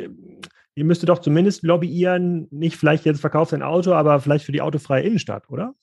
ihr 0.78 0.84
müsstet 0.84 1.08
doch 1.08 1.18
zumindest 1.18 1.64
lobbyieren, 1.64 2.46
nicht 2.52 2.76
vielleicht 2.76 3.04
jetzt 3.04 3.20
verkauft 3.20 3.52
ein 3.52 3.62
Auto, 3.62 3.92
aber 3.94 4.20
vielleicht 4.20 4.44
für 4.44 4.52
die 4.52 4.62
autofreie 4.62 5.02
Innenstadt, 5.02 5.50
oder? 5.50 5.74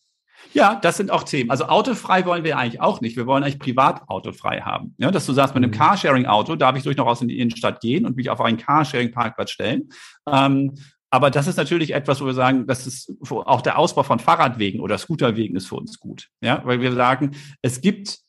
Ja, 0.53 0.75
das 0.75 0.95
sind 0.95 1.11
auch 1.11 1.23
Themen. 1.23 1.51
Also 1.51 1.65
autofrei 1.65 2.25
wollen 2.25 2.45
wir 2.45 2.57
eigentlich 2.57 2.79
auch 2.79 3.01
nicht. 3.01 3.17
Wir 3.17 3.25
wollen 3.25 3.43
eigentlich 3.43 3.59
privat 3.59 4.07
autofrei 4.07 4.61
haben. 4.61 4.95
Ja, 4.97 5.11
dass 5.11 5.25
du 5.25 5.33
sagst, 5.33 5.53
mit 5.53 5.63
einem 5.63 5.71
mhm. 5.71 5.77
Carsharing-Auto 5.77 6.55
darf 6.55 6.77
ich 6.77 6.83
durchaus 6.83 7.21
in 7.21 7.27
die 7.27 7.39
Innenstadt 7.39 7.81
gehen 7.81 8.05
und 8.05 8.15
mich 8.15 8.29
auf 8.29 8.39
einen 8.39 8.57
Carsharing-Parkplatz 8.57 9.51
stellen. 9.51 9.89
Ähm, 10.31 10.75
aber 11.09 11.29
das 11.29 11.47
ist 11.47 11.57
natürlich 11.57 11.93
etwas, 11.93 12.21
wo 12.21 12.25
wir 12.25 12.33
sagen, 12.33 12.65
das 12.67 12.87
ist 12.87 13.13
auch 13.29 13.61
der 13.61 13.77
Ausbau 13.77 14.03
von 14.03 14.19
Fahrradwegen 14.19 14.79
oder 14.79 14.97
Scooterwegen 14.97 15.57
ist 15.57 15.67
für 15.67 15.75
uns 15.75 15.99
gut. 15.99 16.29
Ja, 16.41 16.61
weil 16.63 16.79
wir 16.79 16.93
sagen, 16.93 17.31
es 17.61 17.81
gibt 17.81 18.19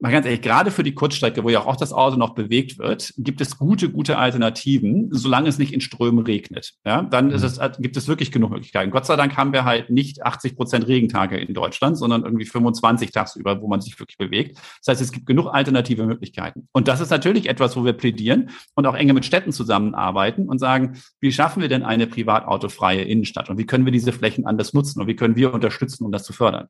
mal 0.00 0.10
ganz 0.10 0.24
ehrlich, 0.24 0.40
gerade 0.40 0.70
für 0.70 0.82
die 0.82 0.94
Kurzstrecke, 0.94 1.44
wo 1.44 1.50
ja 1.50 1.64
auch 1.66 1.76
das 1.76 1.92
Auto 1.92 2.16
noch 2.16 2.34
bewegt 2.34 2.78
wird, 2.78 3.12
gibt 3.18 3.40
es 3.40 3.58
gute, 3.58 3.90
gute 3.90 4.16
Alternativen, 4.16 5.08
solange 5.12 5.48
es 5.48 5.58
nicht 5.58 5.74
in 5.74 5.82
Strömen 5.82 6.24
regnet. 6.24 6.72
Ja, 6.86 7.02
dann 7.02 7.26
mhm. 7.26 7.32
ist 7.32 7.42
es, 7.42 7.60
gibt 7.78 7.96
es 7.96 8.08
wirklich 8.08 8.32
genug 8.32 8.50
Möglichkeiten. 8.50 8.90
Gott 8.90 9.04
sei 9.04 9.16
Dank 9.16 9.36
haben 9.36 9.52
wir 9.52 9.64
halt 9.64 9.90
nicht 9.90 10.24
80 10.24 10.56
Prozent 10.56 10.88
Regentage 10.88 11.36
in 11.36 11.52
Deutschland, 11.52 11.98
sondern 11.98 12.24
irgendwie 12.24 12.46
25 12.46 13.12
tagsüber, 13.12 13.60
wo 13.60 13.68
man 13.68 13.82
sich 13.82 13.98
wirklich 14.00 14.16
bewegt. 14.16 14.56
Das 14.78 14.92
heißt, 14.92 15.02
es 15.02 15.12
gibt 15.12 15.26
genug 15.26 15.48
alternative 15.52 16.06
Möglichkeiten. 16.06 16.68
Und 16.72 16.88
das 16.88 17.00
ist 17.00 17.10
natürlich 17.10 17.48
etwas, 17.48 17.76
wo 17.76 17.84
wir 17.84 17.92
plädieren 17.92 18.50
und 18.74 18.86
auch 18.86 18.94
enge 18.94 19.12
mit 19.12 19.26
Städten 19.26 19.52
zusammenarbeiten 19.52 20.48
und 20.48 20.58
sagen, 20.58 20.98
wie 21.20 21.32
schaffen 21.32 21.60
wir 21.60 21.68
denn 21.68 21.82
eine 21.82 22.06
privatautofreie 22.06 23.02
Innenstadt 23.02 23.50
und 23.50 23.58
wie 23.58 23.66
können 23.66 23.84
wir 23.84 23.92
diese 23.92 24.12
Flächen 24.12 24.46
anders 24.46 24.72
nutzen 24.72 25.00
und 25.00 25.06
wie 25.06 25.16
können 25.16 25.36
wir 25.36 25.52
unterstützen, 25.52 26.04
um 26.04 26.12
das 26.12 26.24
zu 26.24 26.32
fördern? 26.32 26.68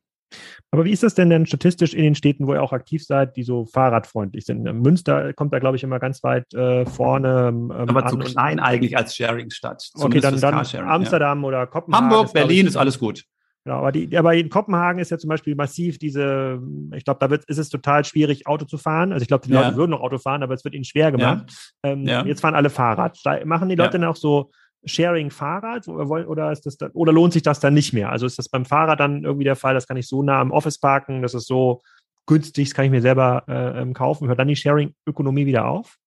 Aber 0.70 0.84
wie 0.84 0.92
ist 0.92 1.02
das 1.02 1.14
denn 1.14 1.30
denn 1.30 1.46
statistisch 1.46 1.94
in 1.94 2.02
den 2.02 2.14
Städten, 2.14 2.46
wo 2.46 2.54
ihr 2.54 2.62
auch 2.62 2.72
aktiv 2.72 3.04
seid, 3.04 3.36
die 3.36 3.42
so 3.42 3.66
fahrradfreundlich 3.66 4.44
sind? 4.44 4.62
Münster 4.62 5.32
kommt 5.32 5.52
da, 5.52 5.58
glaube 5.58 5.76
ich, 5.76 5.82
immer 5.82 5.98
ganz 5.98 6.22
weit 6.22 6.52
äh, 6.54 6.86
vorne. 6.86 7.48
Ähm, 7.48 7.70
Aber 7.70 8.06
zu 8.06 8.18
klein 8.18 8.60
eigentlich 8.60 8.96
als 8.96 9.16
Sharing-Stadt. 9.16 9.90
Okay, 9.94 10.20
dann, 10.20 10.40
dann 10.40 10.54
Amsterdam 10.54 11.42
ja. 11.42 11.48
oder 11.48 11.66
Kopenhagen. 11.66 12.10
Hamburg, 12.10 12.32
Berlin 12.32 12.66
ist 12.66 12.76
alles 12.76 12.98
gut. 12.98 13.24
Genau, 13.64 13.76
aber, 13.76 13.92
die, 13.92 14.16
aber 14.16 14.34
in 14.34 14.48
Kopenhagen 14.48 15.00
ist 15.00 15.10
ja 15.10 15.18
zum 15.18 15.28
Beispiel 15.28 15.54
massiv 15.54 15.98
diese, 15.98 16.62
ich 16.94 17.04
glaube, 17.04 17.20
da 17.20 17.28
wird, 17.28 17.44
ist 17.44 17.58
es 17.58 17.68
total 17.68 18.06
schwierig, 18.06 18.46
Auto 18.46 18.64
zu 18.64 18.78
fahren. 18.78 19.12
Also 19.12 19.22
ich 19.22 19.28
glaube, 19.28 19.46
die 19.46 19.52
ja. 19.52 19.60
Leute 19.60 19.76
würden 19.76 19.90
noch 19.90 20.00
Auto 20.00 20.16
fahren, 20.16 20.42
aber 20.42 20.54
es 20.54 20.64
wird 20.64 20.74
ihnen 20.74 20.84
schwer 20.84 21.12
gemacht. 21.12 21.52
Ja. 21.84 21.90
Ähm, 21.90 22.06
ja. 22.06 22.24
Jetzt 22.24 22.40
fahren 22.40 22.54
alle 22.54 22.70
Fahrrad. 22.70 23.18
Da 23.22 23.44
machen 23.44 23.68
die 23.68 23.74
Leute 23.74 23.98
dann 23.98 24.08
auch 24.08 24.16
so 24.16 24.50
Sharing 24.84 25.30
Fahrrad 25.30 25.88
oder 25.88 26.52
ist 26.52 26.66
das 26.66 26.76
dann, 26.76 26.90
oder 26.92 27.12
lohnt 27.12 27.32
sich 27.32 27.42
das 27.42 27.60
dann 27.60 27.74
nicht 27.74 27.92
mehr? 27.92 28.10
Also 28.10 28.26
ist 28.26 28.38
das 28.38 28.48
beim 28.48 28.64
Fahrrad 28.64 29.00
dann 29.00 29.24
irgendwie 29.24 29.44
der 29.44 29.56
Fall, 29.56 29.74
das 29.74 29.86
kann 29.86 29.96
ich 29.96 30.08
so 30.08 30.22
nah 30.22 30.40
am 30.40 30.50
Office 30.50 30.78
parken, 30.78 31.22
das 31.22 31.34
ist 31.34 31.46
so 31.46 31.82
günstig, 32.26 32.68
das 32.68 32.74
kann 32.74 32.84
ich 32.84 32.90
mir 32.90 33.02
selber 33.02 33.44
äh, 33.48 33.80
ähm, 33.80 33.92
kaufen. 33.92 34.28
Hört 34.28 34.38
dann 34.38 34.48
die 34.48 34.56
Sharing-Ökonomie 34.56 35.46
wieder 35.46 35.66
auf? 35.66 35.98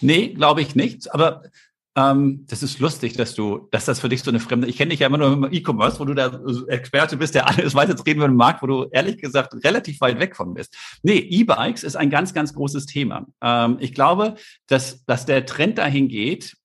Nee, 0.00 0.28
glaube 0.28 0.60
ich 0.60 0.74
nicht. 0.74 1.14
Aber 1.14 1.42
ähm, 1.98 2.44
das 2.48 2.62
ist 2.62 2.78
lustig, 2.78 3.14
dass 3.14 3.34
du, 3.34 3.68
dass 3.70 3.84
das 3.84 4.00
für 4.00 4.08
dich 4.08 4.22
so 4.22 4.30
eine 4.30 4.40
fremde. 4.40 4.68
Ich 4.68 4.76
kenne 4.76 4.90
dich 4.90 5.00
ja 5.00 5.06
immer 5.06 5.18
nur 5.18 5.32
im 5.32 5.48
E-Commerce, 5.50 5.98
wo 5.98 6.04
du 6.04 6.14
der 6.14 6.40
Experte 6.68 7.16
bist, 7.16 7.34
der 7.34 7.48
alles 7.48 7.74
weiß. 7.74 7.88
Jetzt 7.88 8.06
reden 8.06 8.20
wir 8.20 8.26
im 8.26 8.36
Markt, 8.36 8.62
wo 8.62 8.66
du 8.66 8.86
ehrlich 8.92 9.18
gesagt 9.18 9.54
relativ 9.64 10.00
weit 10.00 10.20
weg 10.20 10.36
von 10.36 10.54
bist. 10.54 10.76
Nee, 11.02 11.18
E-Bikes 11.18 11.84
ist 11.84 11.96
ein 11.96 12.10
ganz, 12.10 12.34
ganz 12.34 12.54
großes 12.54 12.86
Thema. 12.86 13.26
Ähm, 13.42 13.78
ich 13.80 13.94
glaube, 13.94 14.34
dass, 14.66 15.04
dass 15.06 15.26
der 15.26 15.46
Trend 15.46 15.78
dahin 15.78 16.08
geht, 16.08 16.56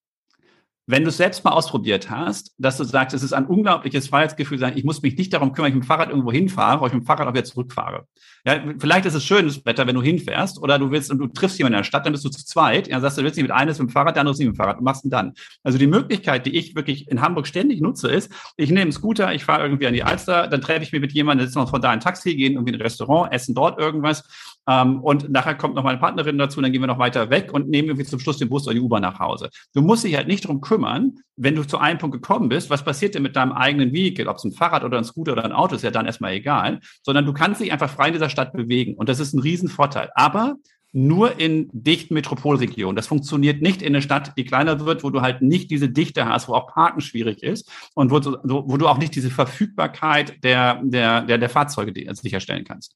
wenn 0.86 1.02
du 1.02 1.08
es 1.08 1.16
selbst 1.16 1.44
mal 1.44 1.52
ausprobiert 1.52 2.10
hast, 2.10 2.54
dass 2.58 2.76
du 2.76 2.84
sagst, 2.84 3.14
es 3.14 3.22
ist 3.22 3.32
ein 3.32 3.46
unglaubliches 3.46 4.08
Freiheitsgefühl, 4.08 4.58
sagen, 4.58 4.76
ich 4.76 4.84
muss 4.84 5.00
mich 5.00 5.16
nicht 5.16 5.32
darum 5.32 5.52
kümmern, 5.52 5.70
ich 5.70 5.74
mit 5.74 5.84
dem 5.84 5.86
Fahrrad 5.86 6.10
irgendwo 6.10 6.30
hinfahre, 6.30 6.78
oder 6.78 6.88
ich 6.88 6.92
mit 6.92 7.04
dem 7.04 7.06
Fahrrad 7.06 7.26
auch 7.26 7.32
wieder 7.32 7.44
zurückfahre. 7.44 8.06
Ja, 8.46 8.62
vielleicht 8.78 9.06
ist 9.06 9.14
es 9.14 9.24
schönes 9.24 9.64
Wetter, 9.64 9.86
wenn 9.86 9.94
du 9.94 10.02
hinfährst, 10.02 10.60
oder 10.60 10.78
du 10.78 10.90
willst 10.90 11.10
und 11.10 11.18
du 11.18 11.28
triffst 11.28 11.56
jemanden 11.58 11.76
in 11.76 11.78
der 11.78 11.84
Stadt, 11.84 12.04
dann 12.04 12.12
bist 12.12 12.24
du 12.24 12.28
zu 12.28 12.44
zweit, 12.44 12.88
ja, 12.88 13.00
sagst 13.00 13.16
du, 13.16 13.22
willst 13.22 13.36
nicht 13.36 13.44
mit 13.44 13.52
eines 13.52 13.78
mit 13.78 13.88
dem 13.88 13.92
Fahrrad, 13.92 14.16
der 14.16 14.20
andere 14.20 14.34
ist 14.34 14.38
nicht 14.38 14.48
mit 14.48 14.56
dem 14.56 14.58
Fahrrad, 14.58 14.78
und 14.78 14.84
machst 14.84 15.04
ihn 15.04 15.10
dann. 15.10 15.32
Also 15.62 15.78
die 15.78 15.86
Möglichkeit, 15.86 16.44
die 16.44 16.54
ich 16.56 16.74
wirklich 16.74 17.08
in 17.08 17.22
Hamburg 17.22 17.46
ständig 17.46 17.80
nutze, 17.80 18.08
ist, 18.08 18.30
ich 18.58 18.68
nehme 18.68 18.82
einen 18.82 18.92
Scooter, 18.92 19.32
ich 19.32 19.44
fahre 19.44 19.62
irgendwie 19.62 19.86
an 19.86 19.94
die 19.94 20.02
Alster, 20.02 20.48
dann 20.48 20.60
treffe 20.60 20.82
ich 20.82 20.92
mich 20.92 21.00
mit 21.00 21.12
jemandem, 21.12 21.46
sitzen 21.46 21.60
wir 21.60 21.66
von 21.66 21.80
da 21.80 21.90
ein 21.90 22.00
Taxi, 22.00 22.34
gehen 22.34 22.52
irgendwie 22.52 22.74
in 22.74 22.78
ein 22.78 22.82
Restaurant, 22.82 23.32
essen 23.32 23.54
dort 23.54 23.80
irgendwas, 23.80 24.24
ähm, 24.68 25.02
und 25.02 25.30
nachher 25.30 25.54
kommt 25.54 25.74
noch 25.74 25.84
meine 25.84 25.98
Partnerin 25.98 26.38
dazu, 26.38 26.60
dann 26.60 26.72
gehen 26.72 26.82
wir 26.82 26.86
noch 26.86 26.98
weiter 26.98 27.30
weg 27.30 27.52
und 27.52 27.68
nehmen 27.68 27.88
irgendwie 27.88 28.06
zum 28.06 28.18
Schluss 28.18 28.38
den 28.38 28.48
Bus 28.48 28.66
oder 28.66 28.74
die 28.74 28.80
U-Bahn 28.80 29.02
nach 29.02 29.18
Hause. 29.18 29.50
Du 29.74 29.82
musst 29.82 30.04
dich 30.04 30.16
halt 30.16 30.28
nicht 30.28 30.46
drum 30.46 30.60
kümmern, 30.60 31.16
wenn 31.36 31.54
du 31.54 31.64
zu 31.64 31.78
einem 31.78 31.98
Punkt 31.98 32.14
gekommen 32.14 32.48
bist, 32.48 32.70
was 32.70 32.84
passiert 32.84 33.14
denn 33.14 33.22
mit 33.22 33.36
deinem 33.36 33.52
eigenen 33.52 33.92
Vehikel, 33.92 34.28
ob 34.28 34.36
es 34.36 34.44
ein 34.44 34.52
Fahrrad 34.52 34.84
oder 34.84 34.98
ein 34.98 35.04
Scooter 35.04 35.32
oder 35.32 35.44
ein 35.44 35.52
Auto 35.52 35.74
ist, 35.74 35.82
ja 35.82 35.90
dann 35.90 36.06
erstmal 36.06 36.32
egal, 36.32 36.80
sondern 37.02 37.26
du 37.26 37.32
kannst 37.32 37.60
dich 37.60 37.72
einfach 37.72 37.90
frei 37.90 38.08
in 38.08 38.12
dieser 38.14 38.30
Stadt 38.30 38.52
bewegen. 38.52 38.94
Und 38.94 39.08
das 39.08 39.20
ist 39.20 39.34
ein 39.34 39.40
Riesenvorteil. 39.40 40.10
Aber 40.14 40.56
nur 40.94 41.40
in 41.40 41.68
dichten 41.72 42.14
Metropolregionen. 42.14 42.94
Das 42.94 43.08
funktioniert 43.08 43.60
nicht 43.60 43.82
in 43.82 43.88
einer 43.88 44.00
Stadt, 44.00 44.32
die 44.38 44.44
kleiner 44.44 44.78
wird, 44.86 45.02
wo 45.02 45.10
du 45.10 45.22
halt 45.22 45.42
nicht 45.42 45.72
diese 45.72 45.88
Dichte 45.88 46.26
hast, 46.26 46.46
wo 46.48 46.54
auch 46.54 46.68
Parken 46.68 47.00
schwierig 47.00 47.42
ist 47.42 47.68
und 47.94 48.12
wo, 48.12 48.20
wo 48.22 48.76
du 48.76 48.86
auch 48.86 48.98
nicht 48.98 49.14
diese 49.16 49.30
Verfügbarkeit 49.30 50.44
der, 50.44 50.80
der, 50.84 51.22
der, 51.22 51.38
der 51.38 51.50
Fahrzeuge 51.50 51.92
sicherstellen 52.14 52.64
kannst. 52.64 52.94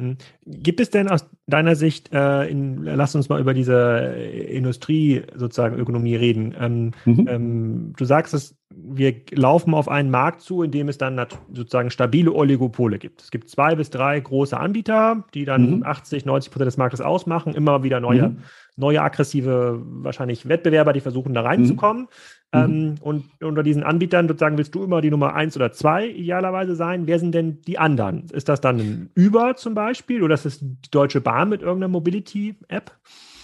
Hm. 0.00 0.16
Gibt 0.46 0.80
es 0.80 0.90
denn 0.90 1.08
aus 1.08 1.28
deiner 1.46 1.76
Sicht, 1.76 2.12
äh, 2.12 2.44
in, 2.46 2.84
lass 2.84 3.14
uns 3.14 3.28
mal 3.28 3.40
über 3.40 3.54
diese 3.54 4.14
Industrie 4.48 5.22
sozusagen 5.34 5.78
Ökonomie 5.78 6.16
reden. 6.16 6.54
Ähm, 6.58 6.90
mhm. 7.04 7.28
ähm, 7.28 7.92
du 7.96 8.04
sagst 8.04 8.34
es, 8.34 8.56
wir 8.72 9.14
laufen 9.32 9.74
auf 9.74 9.88
einen 9.88 10.10
Markt 10.10 10.42
zu, 10.42 10.62
in 10.62 10.70
dem 10.70 10.88
es 10.88 10.96
dann 10.96 11.20
sozusagen 11.52 11.90
stabile 11.90 12.32
Oligopole 12.32 12.98
gibt. 12.98 13.20
Es 13.20 13.30
gibt 13.30 13.48
zwei 13.48 13.74
bis 13.74 13.90
drei 13.90 14.18
große 14.18 14.56
Anbieter, 14.56 15.24
die 15.34 15.44
dann 15.44 15.78
mhm. 15.78 15.82
80, 15.82 16.24
90 16.24 16.52
Prozent 16.52 16.68
des 16.68 16.76
Marktes 16.76 17.00
ausmachen, 17.00 17.54
immer 17.54 17.82
wieder 17.82 18.00
neue, 18.00 18.30
mhm. 18.30 18.38
Neue 18.80 19.00
aggressive, 19.00 19.80
wahrscheinlich 19.84 20.48
Wettbewerber, 20.48 20.92
die 20.92 21.00
versuchen 21.00 21.34
da 21.34 21.42
reinzukommen. 21.42 22.02
Mhm. 22.02 22.08
Ähm, 22.52 22.94
und 23.00 23.24
unter 23.40 23.62
diesen 23.62 23.84
Anbietern 23.84 24.26
sozusagen 24.26 24.58
willst 24.58 24.74
du 24.74 24.82
immer 24.82 25.00
die 25.00 25.10
Nummer 25.10 25.34
eins 25.34 25.54
oder 25.54 25.72
zwei 25.72 26.08
idealerweise 26.08 26.74
sein. 26.74 27.06
Wer 27.06 27.20
sind 27.20 27.32
denn 27.32 27.62
die 27.62 27.78
anderen? 27.78 28.26
Ist 28.32 28.48
das 28.48 28.60
dann 28.60 28.78
ein 28.78 29.10
Uber 29.16 29.54
zum 29.54 29.74
Beispiel 29.74 30.22
oder 30.22 30.34
ist 30.34 30.46
das 30.46 30.58
die 30.58 30.90
Deutsche 30.90 31.20
Bahn 31.20 31.48
mit 31.48 31.62
irgendeiner 31.62 31.92
Mobility-App? 31.92 32.90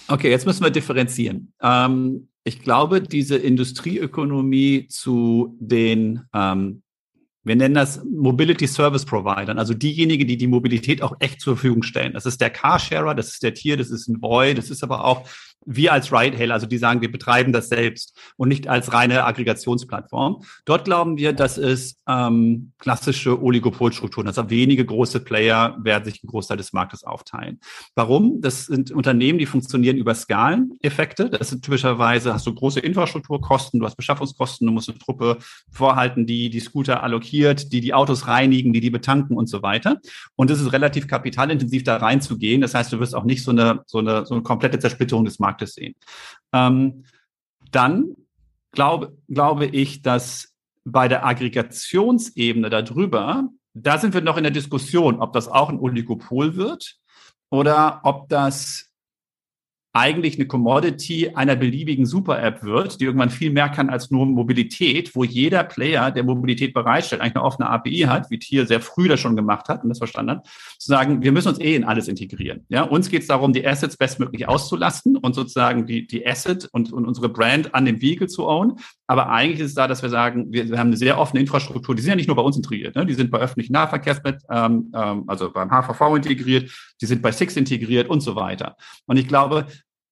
Okay, 0.09 0.31
jetzt 0.31 0.46
müssen 0.46 0.64
wir 0.64 0.70
differenzieren. 0.70 1.53
Ähm, 1.62 2.29
ich 2.42 2.62
glaube, 2.62 3.01
diese 3.01 3.37
Industrieökonomie 3.37 4.87
zu 4.88 5.57
den 5.61 6.22
ähm, 6.33 6.83
wir 7.46 7.54
nennen 7.54 7.76
das 7.76 8.04
Mobility 8.04 8.66
Service 8.66 9.04
Providern, 9.04 9.56
also 9.61 9.72
diejenigen, 9.72 10.26
die 10.26 10.37
die 10.37 10.48
Mobilität 10.48 11.00
auch 11.00 11.14
echt 11.20 11.40
zur 11.40 11.54
Verfügung 11.54 11.85
stellen. 11.85 12.12
Das 12.12 12.26
ist 12.26 12.40
der 12.40 12.50
Carsharer, 12.50 13.14
das 13.14 13.28
ist 13.28 13.42
der 13.44 13.54
Tier, 13.54 13.76
das 13.76 13.90
ist 13.90 14.09
ein 14.09 14.18
Boy, 14.18 14.52
das 14.52 14.68
ist 14.68 14.82
aber 14.82 15.04
auch 15.04 15.28
wir 15.66 15.92
als 15.92 16.12
Ride-Hail, 16.12 16.52
also 16.52 16.66
die 16.66 16.79
sagen, 16.79 17.00
wir 17.00 17.11
betreiben 17.11 17.52
das 17.52 17.68
selbst 17.68 18.16
und 18.37 18.48
nicht 18.48 18.68
als 18.68 18.92
reine 18.92 19.24
Aggregationsplattform. 19.24 20.42
Dort 20.64 20.85
glauben 20.85 21.18
wir, 21.18 21.33
dass 21.33 21.59
es 21.59 21.96
ähm, 22.09 22.72
klassische 22.79 23.42
Oligopolstrukturen, 23.42 24.29
also 24.29 24.48
wenige 24.48 24.85
große 24.87 25.20
Player 25.20 25.76
werden 25.83 26.05
sich 26.05 26.22
einen 26.22 26.31
Großteil 26.31 26.57
des 26.57 26.72
Marktes 26.72 27.05
aufteilen. 27.05 27.61
Warum? 27.94 28.40
Das 28.40 28.66
sind 28.66 28.92
Unternehmen, 28.92 29.38
die 29.38 29.46
funktionieren 29.46 29.96
über 29.96 30.14
Skaleneffekte. 30.14 31.29
Das 31.29 31.50
sind 31.50 31.64
typischerweise, 31.64 32.33
hast 32.33 32.46
du 32.46 32.55
große 32.55 32.81
Infrastrukturkosten, 32.81 33.81
du 33.81 33.87
hast 33.87 33.96
Beschaffungskosten, 33.96 34.66
du 34.66 34.72
musst 34.72 34.88
eine 34.88 34.98
Truppe 34.98 35.38
vorhalten, 35.70 36.26
die 36.26 36.48
die 36.48 36.61
Scooter 36.61 37.02
allokiert, 37.02 37.72
die 37.72 37.81
die 37.81 37.92
Autos 37.92 38.29
reinigen, 38.29 38.72
die 38.72 38.81
die 38.81 38.90
betanken 38.90 39.37
und 39.37 39.48
so 39.48 39.62
weiter. 39.62 40.00
Und 40.37 40.50
es 40.50 40.61
ist 40.61 40.72
relativ 40.72 41.09
kapitalintensiv, 41.09 41.83
da 41.83 41.96
reinzugehen. 41.96 42.61
Das 42.61 42.74
heißt, 42.74 42.92
du 42.92 43.00
wirst 43.00 43.14
auch 43.14 43.24
nicht 43.24 43.42
so 43.42 43.50
eine, 43.50 43.81
so 43.87 43.98
eine, 43.98 44.24
so 44.26 44.35
eine 44.35 44.42
komplette 44.42 44.79
Zersplitterung 44.79 45.24
des 45.24 45.38
Marktes 45.38 45.55
Marktes 45.56 45.74
sehen. 45.74 45.94
Ähm, 46.52 47.04
dann 47.70 48.16
glaube, 48.72 49.16
glaube 49.28 49.66
ich, 49.66 50.02
dass 50.02 50.54
bei 50.84 51.08
der 51.08 51.26
Aggregationsebene 51.26 52.70
darüber, 52.70 53.48
da 53.74 53.98
sind 53.98 54.14
wir 54.14 54.20
noch 54.20 54.36
in 54.36 54.44
der 54.44 54.52
Diskussion, 54.52 55.20
ob 55.20 55.32
das 55.32 55.48
auch 55.48 55.68
ein 55.68 55.80
Oligopol 55.80 56.56
wird 56.56 56.96
oder 57.50 58.00
ob 58.04 58.28
das 58.28 58.86
eigentlich 59.96 60.35
eine 60.35 60.46
Commodity 60.46 61.30
einer 61.35 61.56
beliebigen 61.56 62.04
Super-App 62.04 62.62
wird, 62.62 63.00
die 63.00 63.06
irgendwann 63.06 63.30
viel 63.30 63.50
mehr 63.50 63.70
kann 63.70 63.88
als 63.88 64.11
nur 64.11 64.26
Mobilität, 64.26 65.16
wo 65.16 65.24
jeder 65.24 65.64
Player, 65.64 66.11
der 66.11 66.22
Mobilität 66.22 66.74
bereitstellt, 66.74 67.22
eigentlich 67.22 67.37
eine 67.37 67.44
offene 67.44 67.70
API 67.70 68.00
hat, 68.00 68.30
wie 68.30 68.38
Tier 68.38 68.66
sehr 68.66 68.82
früh 68.82 69.09
das 69.09 69.20
schon 69.20 69.37
gemacht 69.37 69.70
hat 69.70 69.82
und 69.82 69.88
das 69.88 69.96
verstanden 69.96 70.32
hat, 70.32 70.46
zu 70.78 70.88
sagen, 70.88 71.22
wir 71.22 71.32
müssen 71.32 71.48
uns 71.48 71.61
eh 71.61 71.74
in 71.74 71.85
alles 71.85 72.09
integrieren. 72.09 72.66
Ja, 72.68 72.82
uns 72.82 73.09
geht 73.09 73.22
es 73.22 73.28
darum, 73.28 73.54
die 73.54 73.66
Assets 73.66 73.96
bestmöglich 73.96 74.46
auszulasten 74.46 75.16
und 75.16 75.35
sozusagen 75.35 75.87
die, 75.87 76.06
die 76.06 76.26
Asset 76.26 76.68
und, 76.72 76.92
und 76.92 77.06
unsere 77.06 77.30
Brand 77.30 77.74
an 77.74 77.87
dem 77.87 78.02
Vehicle 78.02 78.28
zu 78.28 78.46
own. 78.46 78.78
Aber 79.06 79.30
eigentlich 79.30 79.61
ist 79.61 79.68
es 79.68 79.74
da, 79.74 79.88
dass 79.88 80.02
wir 80.02 80.11
sagen, 80.11 80.52
wir, 80.52 80.68
wir 80.68 80.78
haben 80.78 80.88
eine 80.88 80.98
sehr 80.98 81.18
offene 81.18 81.40
Infrastruktur, 81.40 81.94
die 81.94 82.02
sind 82.02 82.11
ja 82.11 82.16
nicht 82.16 82.26
nur 82.26 82.37
bei 82.37 82.42
uns 82.42 82.56
integriert, 82.56 82.96
ne? 82.96 83.06
die 83.06 83.14
sind 83.14 83.30
bei 83.30 83.38
öffentlichen 83.38 83.72
Nahverkehrsnet, 83.72 84.42
ähm, 84.50 84.92
ähm, 84.94 85.24
also 85.26 85.50
beim 85.50 85.70
HVV 85.70 86.16
integriert, 86.16 86.70
die 87.00 87.06
sind 87.06 87.22
bei 87.22 87.32
Six 87.32 87.56
integriert 87.56 88.11
und 88.11 88.20
so 88.20 88.37
weiter. 88.37 88.76
Und 89.06 89.16
ich 89.16 89.26
glaube, 89.26 89.66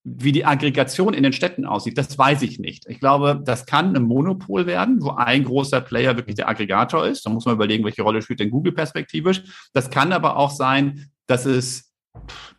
wie 0.05 0.33
die 0.33 0.45
Aggregation 0.45 1.14
in 1.14 1.23
den 1.23 1.33
Städten 1.33 1.64
aussieht, 1.64 1.97
das 1.97 2.19
weiß 2.19 2.43
ich 2.43 2.59
nicht. 2.59 2.85
Ich 2.88 3.01
glaube, 3.01 3.40
das 3.43 3.64
kann 3.64 3.97
ein 3.97 4.03
Monopol 4.03 4.67
werden, 4.67 5.01
wo 5.01 5.11
ein 5.11 5.45
großer 5.45 5.81
Player 5.81 6.17
wirklich 6.17 6.37
der 6.37 6.49
Aggregator 6.49 7.07
ist. 7.07 7.25
Da 7.25 7.31
muss 7.31 7.47
man 7.47 7.55
überlegen, 7.55 7.85
welche 7.85 8.03
Rolle 8.03 8.21
spielt 8.21 8.40
denn 8.40 8.51
Google 8.51 8.73
perspektivisch. 8.73 9.43
Das 9.73 9.88
kann 9.90 10.12
aber 10.12 10.37
auch 10.37 10.51
sein, 10.51 11.07
dass 11.27 11.47
es 11.47 11.95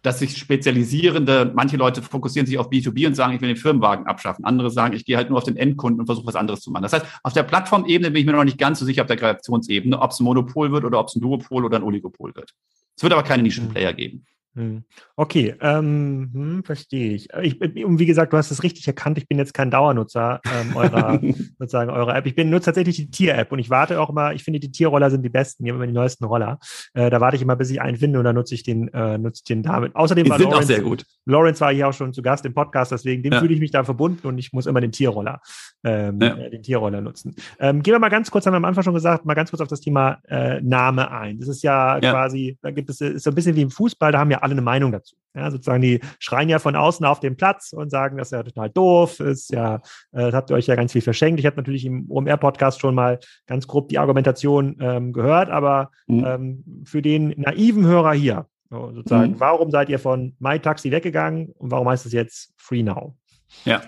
dass 0.02 0.20
sich 0.20 0.38
spezialisierende, 0.38 1.52
manche 1.56 1.78
Leute 1.78 2.02
fokussieren 2.02 2.46
sich 2.46 2.58
auf 2.60 2.70
B2B 2.70 3.08
und 3.08 3.16
sagen, 3.16 3.34
ich 3.34 3.42
will 3.42 3.48
den 3.48 3.58
Firmenwagen 3.58 4.06
abschaffen. 4.06 4.46
Andere 4.46 4.70
sagen, 4.70 4.94
ich 4.94 5.06
gehe 5.06 5.18
halt 5.18 5.30
nur 5.30 5.38
auf 5.38 5.46
den 5.46 5.56
Endkunden 5.56 6.02
und 6.02 6.06
versuche 6.06 6.28
was 6.28 6.36
anderes 6.36 6.60
zu 6.60 6.72
machen. 6.72 6.84
Das 6.84 6.94
heißt, 6.94 7.06
auf 7.24 7.34
der 7.34 7.44
Plattformebene 7.44 8.12
bin 8.12 8.20
ich 8.20 8.26
mir 8.26 8.34
noch 8.34 8.44
nicht 8.44 8.58
ganz 8.58 8.80
so 8.80 8.86
sicher, 8.86 9.04
auf 9.04 9.08
der 9.08 9.18
Kreationsebene, 9.18 10.00
ob 10.00 10.12
es 10.12 10.20
ein 10.20 10.26
Monopol 10.26 10.72
wird 10.72 10.84
oder 10.84 11.00
ob 11.00 11.08
es 11.08 11.16
ein 11.16 11.22
Duopol 11.22 11.66
oder 11.66 11.78
ein 11.78 11.84
Oligopol 11.84 12.36
wird. 12.36 12.52
Es 12.96 13.02
wird 13.02 13.14
aber 13.14 13.24
keine 13.24 13.44
Nischenplayer 13.44 13.94
geben. 13.94 14.26
Hm. 14.56 14.86
Okay, 15.18 15.54
ähm, 15.60 16.30
hm, 16.34 16.64
verstehe 16.64 17.14
ich. 17.14 17.28
ich. 17.42 17.86
Und 17.86 18.00
wie 18.00 18.06
gesagt, 18.06 18.32
du 18.32 18.38
hast 18.38 18.52
es 18.52 18.64
richtig 18.64 18.88
erkannt, 18.88 19.18
ich 19.18 19.28
bin 19.28 19.38
jetzt 19.38 19.54
kein 19.54 19.70
Dauernutzer 19.70 20.40
ähm, 20.46 20.78
eurer, 20.78 21.20
sozusagen 21.60 21.90
eurer 21.90 22.16
App. 22.16 22.26
Ich 22.26 22.36
bin 22.36 22.50
nur 22.50 22.62
tatsächlich 22.62 22.96
die 22.96 23.12
Tier-App 23.12 23.52
und 23.52 23.60
ich 23.60 23.70
warte 23.70 24.00
auch 24.00 24.10
immer, 24.10 24.34
ich 24.34 24.44
finde, 24.44 24.62
die 24.62 24.72
Tierroller 24.72 25.12
sind 25.12 25.24
die 25.24 25.30
besten, 25.30 25.66
die 25.66 25.72
haben 25.72 25.78
immer 25.78 25.88
die 25.88 25.94
neuesten 25.94 26.24
Roller. 26.24 26.58
Äh, 26.94 27.10
da 27.10 27.20
warte 27.20 27.36
ich 27.36 27.42
immer, 27.42 27.58
bis 27.58 27.70
ich 27.70 27.82
einen 27.82 27.98
finde 27.98 28.18
und 28.20 28.24
dann 28.24 28.36
nutze 28.36 28.56
ich 28.56 28.64
den, 28.64 28.88
äh, 28.94 29.18
nutze 29.18 29.42
ich 29.42 29.44
den 29.44 29.62
damit. 29.62 29.94
Außerdem 29.94 30.24
die 30.24 30.30
war 30.30 30.38
sind 30.38 30.50
Lawrence, 30.50 30.64
auch 30.64 30.76
sehr 30.76 30.82
gut. 30.82 31.06
Lawrence 31.26 31.60
war 31.60 31.74
hier 31.74 31.90
auch 31.90 31.94
schon 31.94 32.14
zu 32.14 32.22
Gast 32.22 32.46
im 32.46 32.54
Podcast, 32.54 32.94
deswegen 32.94 33.24
dem 33.24 33.34
ja. 33.34 33.40
fühle 33.40 33.54
ich 33.54 33.60
mich 33.60 33.72
da 33.72 33.84
verbunden 33.84 34.26
und 34.26 34.38
ich 34.38 34.54
muss 34.54 34.68
immer 34.68 34.80
den 34.80 34.94
Tierroller, 34.94 35.42
ähm, 35.84 36.20
ja. 36.22 36.38
Äh, 36.38 36.50
den 36.50 36.64
Tierroller 36.64 37.02
nutzen. 37.02 37.36
Ähm, 37.60 37.84
gehen 37.84 37.94
wir 37.94 38.00
mal 38.00 38.10
ganz 38.10 38.32
kurz, 38.32 38.46
haben 38.46 38.54
wir 38.54 38.58
am 38.58 38.66
Anfang 38.66 38.86
schon 38.86 38.94
gesagt, 38.94 39.26
mal 39.26 39.34
ganz 39.34 39.50
kurz 39.50 39.60
auf 39.60 39.68
das 39.68 39.82
Thema 39.82 40.20
äh, 40.30 40.62
Name 40.62 41.12
ein. 41.12 41.40
Das 41.40 41.50
ist 41.50 41.62
ja, 41.62 42.00
ja. 42.00 42.12
quasi, 42.12 42.58
da 42.62 42.72
gibt 42.72 42.90
es, 42.90 43.02
ist 43.02 43.24
so 43.24 43.32
ein 43.32 43.36
bisschen 43.36 43.58
wie 43.58 43.62
im 43.62 43.70
Fußball, 43.70 44.14
da 44.14 44.20
haben 44.20 44.32
ja 44.32 44.45
alle 44.46 44.54
eine 44.54 44.62
Meinung 44.62 44.92
dazu. 44.92 45.16
Ja, 45.36 45.52
sozusagen, 45.52 45.82
die 45.82 46.00
schreien 46.20 46.48
ja 46.48 46.60
von 46.60 46.78
außen 46.78 47.06
auf 47.06 47.20
den 47.20 47.36
Platz 47.36 47.74
und 47.74 47.90
sagen, 47.90 48.18
das 48.18 48.28
ist 48.28 48.32
ja 48.32 48.44
total 48.44 48.70
doof, 48.70 49.20
ist 49.20 49.52
ja, 49.52 49.82
äh, 50.14 50.32
habt 50.32 50.50
ihr 50.50 50.56
euch 50.56 50.68
ja 50.68 50.76
ganz 50.76 50.94
viel 50.94 51.02
verschenkt. 51.02 51.42
Ich 51.42 51.46
habe 51.46 51.58
natürlich 51.58 51.84
im 51.84 52.10
OMR-Podcast 52.10 52.80
schon 52.80 52.96
mal 52.96 53.20
ganz 53.46 53.68
grob 53.68 53.90
die 53.90 54.00
Argumentation 54.00 54.78
ähm, 54.80 55.12
gehört, 55.12 55.50
aber 55.50 55.92
mhm. 56.08 56.26
ähm, 56.26 56.84
für 56.86 57.02
den 57.02 57.34
naiven 57.36 57.86
Hörer 57.86 58.14
hier, 58.14 58.46
so, 58.70 58.94
sozusagen, 58.94 59.34
mhm. 59.34 59.40
warum 59.42 59.72
seid 59.72 59.90
ihr 59.90 60.00
von 60.00 60.38
MyTaxi 60.40 60.92
weggegangen 60.92 61.52
und 61.58 61.70
warum 61.70 61.90
heißt 61.90 62.06
es 62.06 62.14
jetzt 62.14 62.54
Free 62.56 62.84
Now? 62.84 63.18
Ja, 63.66 63.82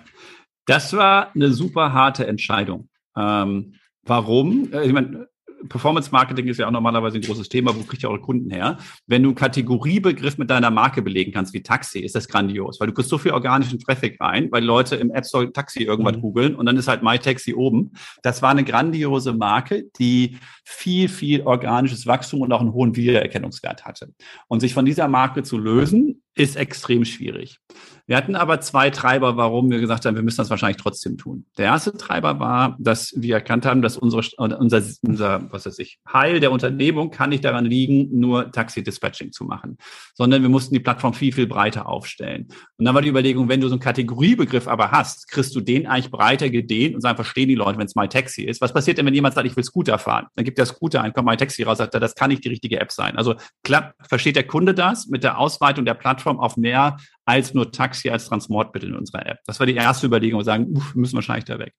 das 0.65 0.91
war 0.97 1.33
eine 1.33 1.53
super 1.53 1.93
harte 1.93 2.27
Entscheidung. 2.27 2.89
Ähm, 3.15 3.75
warum? 4.03 4.69
Äh, 4.73 4.85
ich 4.85 4.91
meine, 4.91 5.29
Performance 5.69 6.11
Marketing 6.11 6.47
ist 6.47 6.57
ja 6.57 6.67
auch 6.67 6.71
normalerweise 6.71 7.17
ein 7.17 7.21
großes 7.21 7.49
Thema. 7.49 7.75
Wo 7.75 7.83
kriegt 7.83 8.03
ihr 8.03 8.09
eure 8.09 8.21
Kunden 8.21 8.49
her? 8.49 8.77
Wenn 9.07 9.23
du 9.23 9.29
einen 9.29 9.35
Kategoriebegriff 9.35 10.37
mit 10.37 10.49
deiner 10.49 10.71
Marke 10.71 11.01
belegen 11.01 11.31
kannst, 11.31 11.53
wie 11.53 11.63
Taxi, 11.63 11.99
ist 11.99 12.15
das 12.15 12.27
grandios, 12.27 12.79
weil 12.79 12.87
du 12.87 12.93
kriegst 12.93 13.09
so 13.09 13.17
viel 13.17 13.31
organischen 13.31 13.79
Traffic 13.79 14.19
rein, 14.19 14.51
weil 14.51 14.63
Leute 14.63 14.95
im 14.95 15.11
App 15.11 15.25
Store 15.25 15.51
Taxi 15.51 15.83
irgendwas 15.83 16.17
mhm. 16.17 16.21
googeln 16.21 16.55
und 16.55 16.65
dann 16.65 16.77
ist 16.77 16.87
halt 16.87 17.03
MyTaxi 17.03 17.53
oben. 17.53 17.91
Das 18.23 18.41
war 18.41 18.51
eine 18.51 18.63
grandiose 18.63 19.33
Marke, 19.33 19.85
die 19.99 20.37
viel, 20.63 21.09
viel 21.09 21.41
organisches 21.41 22.07
Wachstum 22.07 22.41
und 22.41 22.51
auch 22.51 22.61
einen 22.61 22.73
hohen 22.73 22.95
Wiedererkennungswert 22.95 23.85
hatte. 23.85 24.13
Und 24.47 24.59
sich 24.59 24.73
von 24.73 24.85
dieser 24.85 25.07
Marke 25.07 25.43
zu 25.43 25.57
lösen, 25.57 26.21
ist 26.37 26.55
extrem 26.55 27.05
schwierig. 27.05 27.59
Wir 28.07 28.15
hatten 28.15 28.35
aber 28.35 28.61
zwei 28.61 28.89
Treiber, 28.89 29.35
warum 29.35 29.69
wir 29.69 29.81
gesagt 29.81 30.05
haben, 30.05 30.15
wir 30.15 30.23
müssen 30.23 30.37
das 30.37 30.49
wahrscheinlich 30.49 30.81
trotzdem 30.81 31.17
tun. 31.17 31.45
Der 31.57 31.65
erste 31.65 31.91
Treiber 31.91 32.39
war, 32.39 32.77
dass 32.79 33.13
wir 33.17 33.35
erkannt 33.35 33.65
haben, 33.65 33.81
dass 33.81 33.97
unsere, 33.97 34.21
unser, 34.37 34.81
unser, 35.01 35.51
was 35.51 35.65
weiß 35.65 35.77
ich, 35.79 35.99
Heil 36.11 36.39
der 36.39 36.53
Unternehmung 36.53 37.11
kann 37.11 37.31
nicht 37.31 37.43
daran 37.43 37.65
liegen, 37.65 38.17
nur 38.17 38.49
Taxi-Dispatching 38.53 39.33
zu 39.33 39.43
machen, 39.43 39.77
sondern 40.13 40.41
wir 40.41 40.47
mussten 40.47 40.73
die 40.73 40.79
Plattform 40.79 41.13
viel, 41.13 41.33
viel 41.33 41.47
breiter 41.47 41.89
aufstellen. 41.89 42.47
Und 42.77 42.85
dann 42.85 42.95
war 42.95 43.01
die 43.01 43.09
Überlegung, 43.09 43.49
wenn 43.49 43.59
du 43.59 43.67
so 43.67 43.73
einen 43.73 43.81
Kategoriebegriff 43.81 44.69
aber 44.69 44.91
hast, 44.91 45.29
kriegst 45.29 45.53
du 45.53 45.59
den 45.59 45.85
eigentlich 45.85 46.09
breiter 46.09 46.49
gedehnt 46.49 46.95
und 46.95 47.01
sagen, 47.01 47.17
verstehen 47.17 47.49
die 47.49 47.55
Leute, 47.55 47.77
wenn 47.77 47.87
es 47.87 47.95
MyTaxi 47.95 48.43
ist. 48.43 48.61
Was 48.61 48.71
passiert 48.71 48.99
denn, 48.99 49.05
wenn 49.05 49.13
jemand 49.13 49.35
sagt, 49.35 49.47
ich 49.47 49.57
will 49.57 49.65
Scooter 49.65 49.99
fahren? 49.99 50.27
Dann 50.35 50.45
gibt 50.45 50.57
der 50.57 50.65
Scooter 50.65 51.01
ein, 51.01 51.11
kommt 51.11 51.27
MyTaxi 51.27 51.63
raus, 51.63 51.79
sagt 51.79 51.93
er, 51.93 51.99
das 51.99 52.15
kann 52.15 52.29
nicht 52.29 52.45
die 52.45 52.49
richtige 52.49 52.79
App 52.79 52.93
sein. 52.93 53.17
Also 53.17 53.35
klar, 53.63 53.93
versteht 54.07 54.37
der 54.37 54.47
Kunde 54.47 54.73
das 54.73 55.07
mit 55.07 55.25
der 55.25 55.39
Ausweitung 55.39 55.83
der 55.83 55.95
Plattform 55.95 56.26
auf 56.35 56.57
mehr 56.57 56.97
als 57.25 57.53
nur 57.53 57.71
Taxi 57.71 58.09
als 58.09 58.27
Transportmittel 58.27 58.89
in 58.89 58.95
unserer 58.95 59.25
App. 59.25 59.39
Das 59.45 59.59
war 59.59 59.67
die 59.67 59.75
erste 59.75 60.07
Überlegung, 60.07 60.39
wir 60.39 60.45
sagen, 60.45 60.75
uff, 60.75 60.95
müssen 60.95 61.15
wahrscheinlich 61.15 61.45
da 61.45 61.59
weg. 61.59 61.73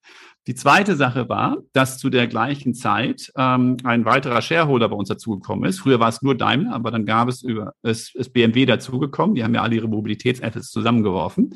Die 0.46 0.54
zweite 0.54 0.96
Sache 0.96 1.28
war, 1.28 1.58
dass 1.72 1.98
zu 1.98 2.08
der 2.08 2.26
gleichen 2.26 2.74
Zeit 2.74 3.30
ähm, 3.36 3.76
ein 3.84 4.04
weiterer 4.04 4.40
Shareholder 4.40 4.88
bei 4.88 4.96
uns 4.96 5.08
dazugekommen 5.08 5.68
ist. 5.68 5.80
Früher 5.80 6.00
war 6.00 6.08
es 6.08 6.22
nur 6.22 6.34
Daimler, 6.34 6.74
aber 6.74 6.90
dann 6.90 7.04
gab 7.04 7.28
es 7.28 7.42
über 7.42 7.74
es 7.82 8.14
ist 8.14 8.32
BMW 8.32 8.64
dazugekommen. 8.64 9.34
Die 9.34 9.44
haben 9.44 9.54
ja 9.54 9.62
alle 9.62 9.76
ihre 9.76 9.88
Mobilitätsassets 9.88 10.70
zusammengeworfen 10.70 11.54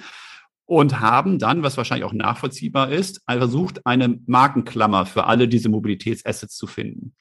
und 0.67 1.01
haben 1.01 1.39
dann, 1.39 1.63
was 1.63 1.77
wahrscheinlich 1.77 2.05
auch 2.05 2.13
nachvollziehbar 2.13 2.91
ist, 2.91 3.23
versucht, 3.29 3.85
eine 3.87 4.19
Markenklammer 4.27 5.07
für 5.07 5.25
alle 5.25 5.49
diese 5.49 5.69
Mobilitätsassets 5.69 6.57
zu 6.57 6.67
finden. 6.67 7.15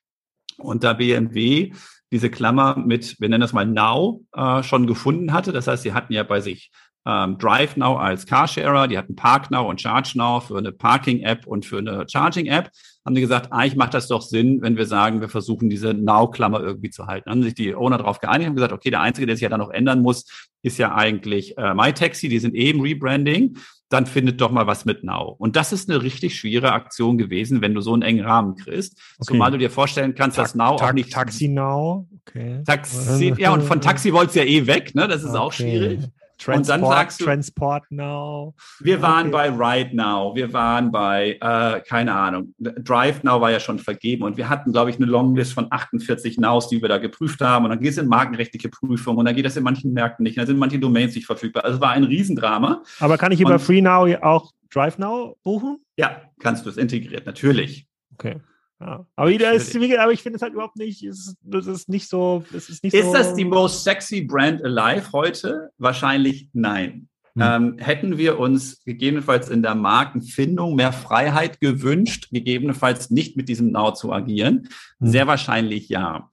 Und 0.63 0.83
da 0.83 0.93
BMW 0.93 1.73
diese 2.11 2.29
Klammer 2.29 2.77
mit, 2.77 3.19
wir 3.19 3.29
nennen 3.29 3.41
das 3.41 3.53
mal 3.53 3.65
Now, 3.65 4.25
äh, 4.33 4.63
schon 4.63 4.85
gefunden 4.85 5.33
hatte. 5.33 5.51
Das 5.51 5.67
heißt, 5.67 5.83
sie 5.83 5.93
hatten 5.93 6.13
ja 6.13 6.23
bei 6.23 6.41
sich 6.41 6.71
ähm, 7.05 7.37
Drive 7.37 7.77
Now 7.77 7.97
als 7.97 8.25
Carsharer, 8.25 8.87
die 8.87 8.97
hatten 8.97 9.15
Park 9.15 9.51
Now 9.51 9.69
und 9.69 9.81
Charge 9.81 10.13
Now 10.15 10.39
für 10.39 10.57
eine 10.57 10.71
Parking-App 10.71 11.47
und 11.47 11.65
für 11.65 11.79
eine 11.79 12.05
Charging-App. 12.07 12.69
Haben 13.03 13.15
die 13.15 13.21
gesagt, 13.21 13.51
eigentlich 13.51 13.75
macht 13.75 13.93
das 13.93 14.07
doch 14.07 14.21
Sinn, 14.21 14.61
wenn 14.61 14.77
wir 14.77 14.85
sagen, 14.85 15.21
wir 15.21 15.29
versuchen 15.29 15.69
diese 15.69 15.93
Now-Klammer 15.93 16.61
irgendwie 16.61 16.91
zu 16.91 17.07
halten. 17.07 17.23
Dann 17.25 17.39
haben 17.39 17.43
sich 17.43 17.55
die 17.55 17.73
Owner 17.73 17.97
darauf 17.97 18.19
geeinigt 18.19 18.49
und 18.49 18.55
gesagt, 18.55 18.73
okay, 18.73 18.91
der 18.91 19.01
Einzige, 19.01 19.25
der 19.25 19.35
sich 19.35 19.43
ja 19.43 19.49
dann 19.49 19.59
noch 19.59 19.71
ändern 19.71 20.01
muss, 20.01 20.49
ist 20.61 20.77
ja 20.77 20.93
eigentlich 20.93 21.57
äh, 21.57 21.73
MyTaxi, 21.73 22.29
die 22.29 22.39
sind 22.39 22.53
eben 22.53 22.81
Rebranding 22.81 23.57
dann 23.91 24.05
findet 24.05 24.39
doch 24.39 24.51
mal 24.51 24.67
was 24.67 24.85
mit 24.85 25.03
Now. 25.03 25.35
Und 25.37 25.55
das 25.55 25.73
ist 25.73 25.89
eine 25.89 26.01
richtig 26.01 26.37
schwere 26.37 26.71
Aktion 26.71 27.17
gewesen, 27.17 27.61
wenn 27.61 27.73
du 27.73 27.81
so 27.81 27.93
einen 27.93 28.03
engen 28.03 28.25
Rahmen 28.25 28.55
kriegst. 28.55 28.93
Okay. 29.17 29.33
Zumal 29.33 29.51
du 29.51 29.57
dir 29.57 29.69
vorstellen 29.69 30.15
kannst, 30.15 30.37
dass 30.37 30.55
Now 30.55 30.77
Ta 30.77 30.89
auch 30.89 30.93
nicht. 30.93 31.11
Taxi 31.11 31.49
Now, 31.49 32.07
okay. 32.25 32.63
Taxi, 32.65 33.33
ja, 33.37 33.53
und 33.53 33.63
von 33.63 33.81
Taxi 33.81 34.13
wollt's 34.13 34.35
ja 34.35 34.43
eh 34.43 34.65
weg, 34.65 34.95
ne? 34.95 35.07
Das 35.07 35.23
ist 35.23 35.31
okay. 35.31 35.37
auch 35.37 35.51
schwierig. 35.51 35.99
Transport, 36.41 36.57
und 36.57 36.69
dann 36.69 36.89
sagst 36.89 37.21
du, 37.21 37.25
Transport 37.25 37.83
Now. 37.91 38.55
Wir 38.79 39.01
waren 39.01 39.29
bei 39.29 39.49
Ride 39.49 39.95
Now, 39.95 40.35
wir 40.35 40.51
waren 40.53 40.91
bei, 40.91 41.37
äh, 41.39 41.81
keine 41.81 42.13
Ahnung, 42.13 42.55
Drive 42.57 43.23
Now 43.23 43.39
war 43.39 43.51
ja 43.51 43.59
schon 43.59 43.77
vergeben 43.77 44.23
und 44.23 44.37
wir 44.37 44.49
hatten, 44.49 44.71
glaube 44.71 44.89
ich, 44.89 44.95
eine 44.95 45.05
Longlist 45.05 45.53
von 45.53 45.67
48 45.69 46.39
Nows, 46.39 46.67
die 46.67 46.81
wir 46.81 46.89
da 46.89 46.97
geprüft 46.97 47.41
haben 47.41 47.65
und 47.65 47.69
dann 47.71 47.79
geht 47.79 47.91
es 47.91 47.97
in 47.97 48.07
markenrechtliche 48.07 48.69
Prüfung 48.69 49.17
und 49.17 49.25
dann 49.25 49.35
geht 49.35 49.45
das 49.45 49.55
in 49.55 49.63
manchen 49.63 49.93
Märkten 49.93 50.23
nicht, 50.23 50.37
dann 50.37 50.47
sind 50.47 50.57
manche 50.57 50.79
Domains 50.79 51.13
nicht 51.13 51.27
verfügbar. 51.27 51.63
Also 51.63 51.75
es 51.75 51.81
war 51.81 51.91
ein 51.91 52.03
Riesendrama. 52.03 52.83
Aber 52.99 53.17
kann 53.17 53.31
ich 53.31 53.39
über 53.39 53.53
und, 53.53 53.59
Free 53.59 53.81
Now 53.81 54.07
auch 54.21 54.51
Drive 54.71 54.97
Now 54.97 55.37
buchen? 55.43 55.77
Ja, 55.97 56.21
kannst 56.39 56.65
du 56.65 56.69
es 56.69 56.77
integriert, 56.77 57.25
natürlich. 57.25 57.87
Okay. 58.13 58.37
Ja. 58.81 59.05
Aber, 59.15 59.31
ist, 59.31 59.75
aber, 59.75 60.11
ich 60.11 60.23
finde 60.23 60.37
es 60.37 60.41
halt 60.41 60.53
überhaupt 60.53 60.75
nicht, 60.75 61.03
es 61.03 61.35
ist, 61.53 61.67
ist 61.67 61.87
nicht 61.87 62.09
so. 62.09 62.43
Es 62.51 62.67
ist 62.67 62.83
nicht 62.83 62.95
ist 62.95 63.05
so 63.05 63.13
das 63.13 63.35
die 63.35 63.45
most 63.45 63.83
sexy 63.83 64.21
Brand 64.21 64.63
alive 64.63 65.11
heute? 65.13 65.69
Wahrscheinlich 65.77 66.49
nein. 66.53 67.07
Hm. 67.35 67.41
Ähm, 67.41 67.77
hätten 67.77 68.17
wir 68.17 68.39
uns 68.39 68.83
gegebenenfalls 68.83 69.49
in 69.49 69.61
der 69.61 69.75
Markenfindung 69.75 70.75
mehr 70.75 70.91
Freiheit 70.93 71.61
gewünscht, 71.61 72.29
gegebenenfalls 72.31 73.11
nicht 73.11 73.37
mit 73.37 73.49
diesem 73.49 73.71
Now 73.71 73.93
zu 73.93 74.11
agieren? 74.11 74.67
Hm. 74.99 75.07
Sehr 75.07 75.27
wahrscheinlich 75.27 75.87
ja. 75.89 76.29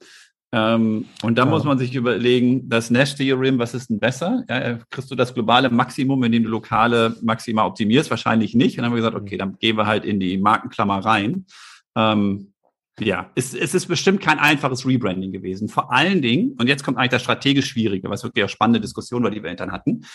Ähm, 0.51 1.05
und 1.21 1.37
da 1.37 1.43
ja. 1.43 1.49
muss 1.49 1.63
man 1.63 1.77
sich 1.77 1.93
überlegen, 1.93 2.67
das 2.67 2.89
Nash-Theorem, 2.89 3.59
was 3.59 3.75
ist 3.75 3.91
denn 3.91 3.99
besser? 3.99 4.43
Ja, 4.49 4.79
kriegst 4.89 5.11
du 5.11 5.15
das 5.15 5.35
globale 5.35 5.69
Maximum, 5.69 6.23
indem 6.23 6.45
du 6.45 6.49
lokale 6.49 7.15
Maxima 7.21 7.63
optimierst? 7.65 8.09
Wahrscheinlich 8.09 8.55
nicht. 8.55 8.77
Und 8.77 8.77
dann 8.77 8.85
haben 8.85 8.93
wir 8.93 9.01
gesagt, 9.01 9.15
hm. 9.15 9.21
okay, 9.21 9.37
dann 9.37 9.57
gehen 9.59 9.77
wir 9.77 9.85
halt 9.85 10.03
in 10.03 10.19
die 10.19 10.39
Markenklammer 10.39 11.05
rein. 11.05 11.45
Ähm, 11.99 12.53
ja, 12.99 13.31
es, 13.35 13.53
es 13.53 13.73
ist 13.73 13.87
bestimmt 13.87 14.21
kein 14.21 14.39
einfaches 14.39 14.85
Rebranding 14.85 15.31
gewesen. 15.31 15.69
Vor 15.69 15.91
allen 15.91 16.21
Dingen, 16.21 16.55
und 16.59 16.67
jetzt 16.67 16.83
kommt 16.83 16.97
eigentlich 16.97 17.11
das 17.11 17.21
strategisch 17.21 17.67
Schwierige, 17.67 18.09
was 18.09 18.23
wirklich 18.23 18.43
auch 18.45 18.49
spannende 18.49 18.81
Diskussion 18.81 19.23
war, 19.23 19.31
die 19.31 19.41
wir 19.41 19.53
dann 19.55 19.71
hatten. 19.71 20.05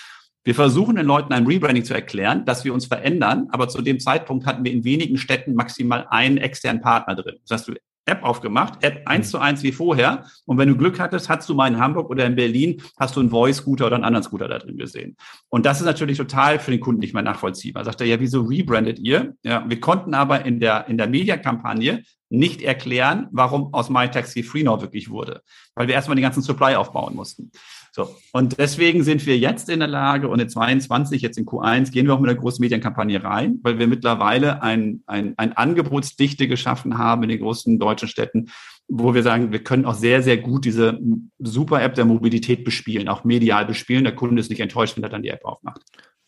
Wir 0.45 0.55
versuchen 0.55 0.97
den 0.97 1.07
Leuten 1.07 1.33
ein 1.33 1.47
Rebranding 1.47 1.85
zu 1.85 1.95
erklären, 1.95 2.45
dass 2.45 2.65
wir 2.65 2.75
uns 2.75 2.85
verändern, 2.85 3.49
aber 3.51 3.69
zu 3.69 3.81
dem 3.81 3.99
Zeitpunkt 3.99 4.45
hatten 4.45 4.65
wir 4.65 4.73
in 4.73 4.85
wenigen 4.85 5.17
Städten 5.17 5.55
maximal 5.55 6.07
einen 6.11 6.37
externen 6.37 6.83
Partner 6.83 7.15
drin. 7.15 7.37
Das 7.49 7.67
heißt, 7.67 7.73
App 8.07 8.23
aufgemacht, 8.23 8.83
App 8.83 9.03
eins 9.07 9.31
zu 9.31 9.39
eins 9.39 9.63
wie 9.63 9.73
vorher. 9.73 10.25
Und 10.47 10.59
wenn 10.59 10.69
du 10.69 10.77
Glück 10.77 11.01
hattest, 11.01 11.29
hast 11.29 11.49
du 11.49 11.55
mal 11.55 11.69
in 11.69 11.79
Hamburg 11.79 12.11
oder 12.11 12.27
in 12.27 12.37
Berlin, 12.37 12.83
hast 12.99 13.17
du 13.17 13.21
einen 13.21 13.31
Voice-Scooter 13.31 13.87
oder 13.87 13.97
einen 13.97 14.05
anderen 14.05 14.25
Scooter 14.25 14.49
da 14.49 14.59
drin 14.59 14.77
gesehen. 14.77 15.17
Und 15.49 15.67
das 15.67 15.81
ist 15.81 15.87
natürlich 15.87 16.19
total 16.19 16.59
für 16.59 16.71
den 16.71 16.81
Kunden 16.81 17.01
nicht 17.01 17.15
mehr 17.15 17.23
nachvollziehbar. 17.23 17.85
Sagt 17.85 18.01
er, 18.01 18.07
ja, 18.07 18.21
wieso 18.21 18.43
rebrandet 18.43 18.99
ihr? 18.99 19.35
Ja, 19.43 19.65
wir 19.69 19.81
konnten 19.81 20.15
aber 20.15 20.45
in 20.45 20.61
der, 20.61 20.87
in 20.89 20.99
der 20.99 21.09
Mediakampagne 21.09 22.03
nicht 22.31 22.63
erklären, 22.63 23.29
warum 23.31 23.73
aus 23.73 23.91
MyTaxi 23.91 24.43
FreeNow 24.43 24.81
wirklich 24.81 25.11
wurde. 25.11 25.43
Weil 25.75 25.89
wir 25.89 25.95
erstmal 25.95 26.17
den 26.17 26.23
ganzen 26.23 26.43
Supply 26.43 26.75
aufbauen 26.75 27.15
mussten. 27.15 27.51
So. 27.95 28.13
Und 28.33 28.59
deswegen 28.59 29.05
sind 29.05 29.25
wir 29.25 29.39
jetzt 29.39 29.69
in 29.69 29.79
der 29.79 29.87
Lage 29.87 30.27
und 30.29 30.41
in 30.41 30.49
22, 30.49 31.23
jetzt 31.23 31.39
in 31.39 31.47
Q1, 31.47 31.93
gehen 31.93 32.09
wir 32.09 32.15
auch 32.15 32.19
mit 32.19 32.29
einer 32.29 32.41
großen 32.41 32.61
Medienkampagne 32.61 33.23
rein, 33.23 33.61
weil 33.63 33.79
wir 33.79 33.87
mittlerweile 33.87 34.65
ein, 34.65 35.05
ein, 35.07 35.35
ein 35.37 35.53
Angebotsdichte 35.53 36.49
geschaffen 36.49 36.99
haben 36.99 37.23
in 37.23 37.29
den 37.29 37.39
großen 37.39 37.79
deutschen 37.79 38.09
Städten, 38.09 38.51
wo 38.89 39.15
wir 39.15 39.23
sagen, 39.23 39.53
wir 39.53 39.63
können 39.63 39.85
auch 39.85 39.95
sehr, 39.95 40.25
sehr 40.25 40.39
gut 40.39 40.65
diese 40.65 40.99
Super-App 41.39 41.95
der 41.95 42.05
Mobilität 42.05 42.65
bespielen, 42.65 43.09
auch 43.09 43.23
medial 43.23 43.65
bespielen. 43.65 44.03
Der 44.03 44.17
Kunde 44.17 44.41
ist 44.41 44.51
nicht 44.51 44.59
enttäuscht, 44.59 44.97
wenn 44.97 45.05
er 45.05 45.11
dann 45.11 45.23
die 45.23 45.29
App 45.29 45.45
aufmacht. 45.45 45.83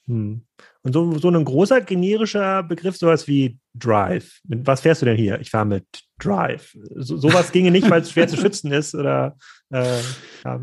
Hm. 0.06 0.42
Und 0.82 0.92
so, 0.92 1.18
so 1.18 1.28
ein 1.28 1.44
großer 1.44 1.80
generischer 1.80 2.62
Begriff, 2.62 2.96
sowas 2.96 3.26
wie 3.26 3.58
Drive. 3.74 4.38
Mit 4.46 4.68
was 4.68 4.82
fährst 4.82 5.02
du 5.02 5.06
denn 5.06 5.16
hier? 5.16 5.40
Ich 5.40 5.50
fahre 5.50 5.66
mit 5.66 5.84
Drive. 6.20 6.76
So, 6.94 7.16
sowas 7.16 7.50
ginge 7.50 7.72
nicht, 7.72 7.90
weil 7.90 8.02
es 8.02 8.12
schwer 8.12 8.28
zu 8.28 8.36
schützen 8.36 8.70
ist 8.70 8.94
oder 8.94 9.36
äh, 9.72 9.98
ja. 10.44 10.60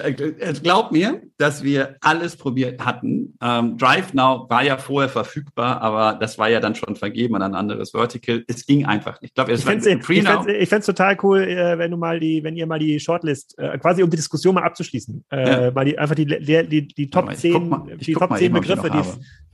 Äh, 0.00 0.54
glaub 0.62 0.92
mir, 0.92 1.22
dass 1.38 1.62
wir 1.62 1.96
alles 2.00 2.36
probiert 2.36 2.84
hatten. 2.84 3.34
Ähm, 3.40 3.76
Drive 3.78 4.14
Now 4.14 4.46
war 4.48 4.62
ja 4.62 4.76
vorher 4.76 5.08
verfügbar, 5.08 5.80
aber 5.80 6.18
das 6.18 6.38
war 6.38 6.48
ja 6.48 6.60
dann 6.60 6.74
schon 6.74 6.96
vergeben 6.96 7.36
an 7.36 7.42
ein 7.42 7.54
anderes 7.54 7.90
Vertical. 7.92 8.44
Es 8.48 8.66
ging 8.66 8.86
einfach 8.86 9.20
nicht. 9.20 9.30
Ich 9.30 9.34
glaube, 9.34 9.52
ich 9.52 9.62
fände 9.64 10.78
es 10.78 10.86
total 10.86 11.16
cool, 11.22 11.42
äh, 11.42 11.78
wenn 11.78 11.90
du 11.90 11.96
mal 11.96 12.20
die, 12.20 12.42
wenn 12.42 12.56
ihr 12.56 12.66
mal 12.66 12.78
die 12.78 12.98
Shortlist, 12.98 13.58
äh, 13.58 13.78
quasi 13.78 14.02
um 14.02 14.10
die 14.10 14.16
Diskussion 14.16 14.54
mal 14.54 14.64
abzuschließen, 14.64 15.24
äh, 15.30 15.64
ja. 15.64 15.70
mal 15.70 15.84
die, 15.84 15.98
einfach 15.98 16.14
die, 16.14 16.26
die, 16.26 16.66
die, 16.66 16.88
die 16.88 17.10
Top 17.10 17.34
10, 17.34 17.68
mal, 17.68 17.96
die 17.96 18.12
Top 18.12 18.36
10 18.36 18.52
Begriffe, 18.52 18.90
die 18.90 18.98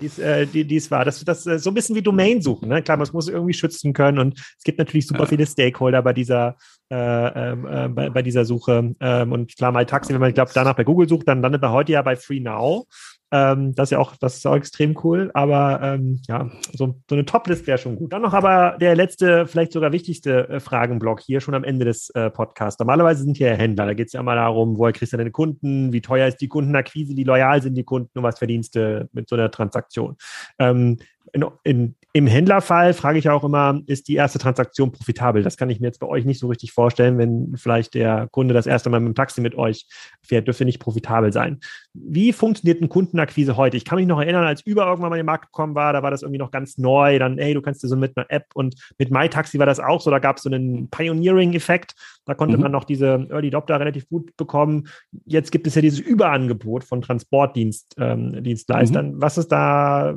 es 0.07 0.19
äh, 0.19 0.47
die, 0.47 0.65
die 0.65 0.91
war. 0.91 1.05
Das, 1.05 1.25
das 1.25 1.45
so 1.45 1.71
ein 1.71 1.75
bisschen 1.75 1.97
wie 1.97 2.03
Domain 2.03 2.43
suchen. 2.43 2.69
Ne? 2.69 2.83
Klar, 2.83 2.99
man 2.99 3.09
muss 3.13 3.29
irgendwie 3.29 3.55
schützen 3.55 3.93
können 3.93 4.19
und 4.19 4.39
es 4.39 4.65
gibt 4.65 4.79
natürlich 4.79 5.07
super 5.07 5.21
ja. 5.21 5.27
viele 5.27 5.47
Stakeholder 5.47 6.03
bei 6.03 6.13
dieser 6.13 6.57
äh, 6.89 6.95
ähm, 6.95 7.67
äh, 7.67 7.89
bei, 7.89 8.11
bei, 8.11 8.23
dieser 8.23 8.45
Suche. 8.45 8.95
Ähm, 9.01 9.33
und 9.33 9.57
klar, 9.57 9.73
mal 9.73 9.87
Taxi, 9.87 10.13
wenn 10.13 10.21
man, 10.21 10.33
glaube 10.37 10.53
danach 10.55 10.77
bei 10.77 10.85
Google 10.85 11.09
sucht, 11.09 11.27
dann 11.27 11.43
landet 11.43 11.63
man 11.63 11.73
heute 11.73 11.93
ja 11.93 12.03
bei 12.03 12.15
Free 12.15 12.41
Now. 12.41 12.87
Ähm, 13.33 13.75
das 13.75 13.89
ist 13.89 13.91
ja 13.91 13.99
auch, 13.99 14.15
das 14.17 14.37
ist 14.37 14.47
auch 14.47 14.55
extrem 14.55 14.97
cool. 15.03 15.31
Aber 15.35 15.81
ähm, 15.83 16.21
ja, 16.29 16.49
so, 16.73 17.01
so 17.09 17.15
eine 17.17 17.25
Top-List 17.25 17.67
wäre 17.67 17.79
schon 17.79 17.97
gut. 17.97 18.13
Dann 18.13 18.23
noch 18.23 18.35
aber 18.35 18.77
der 18.81 18.95
letzte, 18.95 19.47
vielleicht 19.47 19.73
sogar 19.73 19.93
wichtigste 19.93 20.49
äh, 20.49 20.61
Fragenblock 20.61 21.21
hier 21.21 21.41
schon 21.41 21.55
am 21.55 21.65
Ende 21.65 21.85
des 21.85 22.11
äh, 22.11 22.31
Podcasts. 22.31 22.79
Normalerweise 22.79 23.25
sind 23.25 23.37
hier 23.37 23.55
Händler. 23.55 23.87
Da 23.87 23.95
geht 23.95 24.07
es 24.07 24.13
ja 24.13 24.21
immer 24.21 24.37
darum, 24.37 24.79
woher 24.79 24.93
kriegst 24.93 25.13
du 25.13 25.17
deine 25.17 25.33
Kunden, 25.33 25.93
wie 25.93 26.01
teuer 26.01 26.29
ist 26.29 26.41
die 26.41 26.49
Kundenakquise, 26.49 27.17
wie 27.17 27.25
loyal 27.25 27.61
sind 27.63 27.75
die 27.75 27.85
Kunden 27.85 28.17
und 28.19 28.25
was 28.25 28.39
verdienst 28.39 28.77
du 28.77 29.09
mit 29.13 29.29
so 29.29 29.35
einer 29.35 29.51
Transaktion. 29.51 30.17
Ähm, 30.59 30.99
in, 31.33 31.45
in, 31.65 31.95
im 32.13 32.27
Händlerfall 32.27 32.95
frage 32.95 33.19
ich 33.19 33.29
auch 33.29 33.45
immer, 33.45 33.81
ist 33.87 34.09
die 34.09 34.15
erste 34.15 34.39
Transaktion 34.39 34.93
profitabel? 34.93 35.43
Das 35.43 35.57
kann 35.57 35.71
ich 35.71 35.81
mir 35.81 35.89
jetzt 35.89 36.01
bei 36.01 36.07
euch 36.07 36.25
nicht 36.25 36.41
so 36.41 36.47
richtig 36.47 36.73
vorstellen, 36.73 37.19
wenn 37.19 37.55
vielleicht 37.57 37.95
der 37.95 38.29
Kunde 38.31 38.55
das 38.55 38.67
erste 38.67 38.91
Mal 38.91 39.01
mit 39.01 39.09
dem 39.09 39.15
Taxi 39.15 39.41
mit 39.41 39.55
euch 39.55 39.87
fährt, 40.23 40.47
dürfte 40.47 40.65
nicht 40.65 40.79
profitabel 40.79 41.33
sein. 41.33 41.61
Wie 41.93 42.33
funktioniert 42.33 42.81
eine 42.81 42.89
Kundenakquise 42.89 43.57
heute? 43.57 43.77
Ich 43.77 43.85
kann 43.85 43.97
mich 43.97 44.07
noch 44.07 44.21
erinnern, 44.21 44.45
als 44.45 44.67
Uber 44.67 44.87
irgendwann 44.87 45.11
mal 45.11 45.17
in 45.17 45.23
den 45.23 45.27
Markt 45.27 45.47
gekommen 45.47 45.75
war, 45.75 45.93
da 45.93 46.03
war 46.03 46.11
das 46.11 46.23
irgendwie 46.23 46.39
noch 46.39 46.51
ganz 46.51 46.79
neu. 46.79 47.19
Dann, 47.19 47.39
hey, 47.39 47.55
du 47.55 47.63
kannst 47.63 47.83
dir 47.83 47.89
so 47.89 47.97
mit 47.97 48.17
einer 48.17 48.27
App 48.31 48.47
und 48.55 48.77
mit 48.99 49.11
MyTaxi 49.11 49.59
war 49.59 49.67
das 49.67 49.81
auch 49.81 50.01
so, 50.01 50.11
da 50.11 50.19
gab 50.19 50.37
es 50.37 50.45
so 50.45 50.51
einen 50.51 50.89
Pioneering-Effekt. 50.91 51.95
Da 52.25 52.35
konnte 52.35 52.57
mhm. 52.57 52.65
man 52.65 52.73
noch 52.73 52.85
diese 52.85 53.27
Early 53.31 53.49
Adopter 53.49 53.79
relativ 53.79 54.09
gut 54.09 54.37
bekommen. 54.37 54.89
Jetzt 55.25 55.53
gibt 55.53 55.67
es 55.67 55.75
ja 55.75 55.83
dieses 55.83 56.01
Überangebot 56.01 56.85
von 56.85 57.03
Transportdienstleistern. 57.03 59.07
Ähm, 59.07 59.15
mhm. 59.15 59.23
Was 59.23 59.39
ist 59.39 59.49
da, 59.49 60.15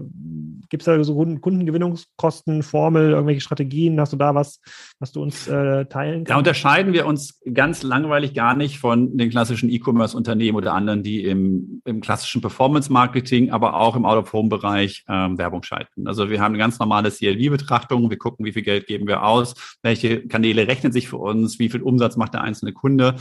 gibt 0.69 0.81
es 0.81 0.85
da 0.85 0.98
so 1.03 1.15
Kundengewinnungskosten, 1.15 2.63
Formel, 2.63 3.11
irgendwelche 3.11 3.41
Strategien? 3.41 3.99
Hast 3.99 4.13
du 4.13 4.17
da 4.17 4.35
was, 4.35 4.59
was 4.99 5.11
du 5.11 5.21
uns 5.21 5.47
äh, 5.47 5.85
teilen 5.85 6.19
kannst? 6.19 6.29
Da 6.31 6.37
unterscheiden 6.37 6.93
wir 6.93 7.05
uns 7.05 7.39
ganz 7.53 7.83
langweilig 7.83 8.33
gar 8.33 8.55
nicht 8.55 8.79
von 8.79 9.17
den 9.17 9.29
klassischen 9.29 9.69
E-Commerce-Unternehmen 9.69 10.57
oder 10.57 10.73
anderen, 10.73 11.03
die 11.03 11.23
im, 11.23 11.81
im 11.85 12.01
klassischen 12.01 12.41
Performance-Marketing, 12.41 13.51
aber 13.51 13.75
auch 13.75 13.95
im 13.95 14.05
Out-of-Home-Bereich 14.05 15.05
ähm, 15.07 15.37
Werbung 15.37 15.63
schalten. 15.63 16.07
Also 16.07 16.29
wir 16.29 16.39
haben 16.41 16.53
eine 16.53 16.59
ganz 16.59 16.79
normale 16.79 17.11
CLV-Betrachtung. 17.11 18.09
Wir 18.09 18.17
gucken, 18.17 18.45
wie 18.45 18.53
viel 18.53 18.63
Geld 18.63 18.87
geben 18.87 19.07
wir 19.07 19.23
aus, 19.23 19.55
welche 19.81 20.27
Kanäle 20.27 20.67
rechnen 20.67 20.91
sich 20.91 21.09
für 21.09 21.17
uns, 21.17 21.59
wie 21.59 21.69
viel 21.69 21.81
Umsatz 21.81 22.17
macht 22.17 22.33
der 22.33 22.41
einzelne 22.41 22.73
Kunde 22.73 23.15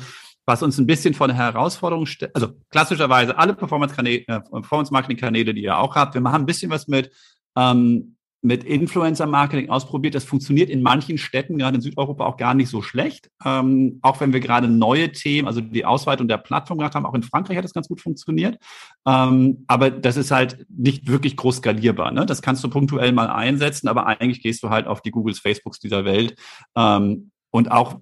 was 0.49 0.63
uns 0.63 0.79
ein 0.79 0.87
bisschen 0.87 1.13
vor 1.13 1.29
eine 1.29 1.37
Herausforderung 1.37 2.07
stellt, 2.07 2.35
also 2.35 2.55
klassischerweise 2.71 3.37
alle 3.37 3.53
äh, 3.53 3.55
Performance-Marketing-Kanäle, 3.55 5.53
die 5.53 5.63
ihr 5.63 5.77
auch 5.77 5.95
habt. 5.95 6.15
Wir 6.15 6.23
machen 6.23 6.43
ein 6.43 6.47
bisschen 6.47 6.71
was 6.71 6.89
mit 6.89 7.13
ähm, 7.59 8.15
mit 8.41 8.63
Influencer-Marketing 8.63 9.69
ausprobiert. 9.69 10.15
Das 10.15 10.25
funktioniert 10.25 10.71
in 10.71 10.81
manchen 10.81 11.19
Städten, 11.19 11.59
gerade 11.59 11.77
in 11.77 11.81
Südeuropa, 11.81 12.25
auch 12.25 12.37
gar 12.37 12.55
nicht 12.55 12.69
so 12.69 12.83
schlecht. 12.83 13.31
Ähm, 13.45 13.99
auch 14.01 14.21
wenn 14.21 14.33
wir 14.33 14.39
gerade 14.39 14.69
neue 14.69 15.11
Themen, 15.11 15.49
also 15.49 15.61
die 15.61 15.85
Ausweitung 15.85 16.29
der 16.29 16.39
Plattform 16.39 16.79
gemacht 16.79 16.95
haben, 16.95 17.05
auch 17.05 17.15
in 17.15 17.25
Frankreich 17.25 17.57
hat 17.57 17.65
das 17.65 17.75
ganz 17.75 17.89
gut 17.89 18.01
funktioniert. 18.01 18.59
Ähm, 19.07 19.65
aber 19.67 19.91
das 19.91 20.17
ist 20.17 20.31
halt 20.31 20.67
nicht 20.69 21.09
wirklich 21.09 21.37
groß 21.37 21.57
skalierbar. 21.57 22.13
Ne? 22.13 22.27
Das 22.27 22.41
kannst 22.41 22.63
du 22.63 22.71
punktuell 22.71 23.11
mal 23.13 23.29
einsetzen, 23.29 23.89
aber 23.89 24.07
eigentlich 24.07 24.41
gehst 24.41 24.63
du 24.63 24.71
halt 24.71 24.87
auf 24.87 25.03
die 25.03 25.11
Googles, 25.11 25.41
Facebooks 25.41 25.81
dieser 25.81 26.05
Welt. 26.05 26.37
Ähm, 26.77 27.33
und 27.51 27.73
auch 27.73 27.99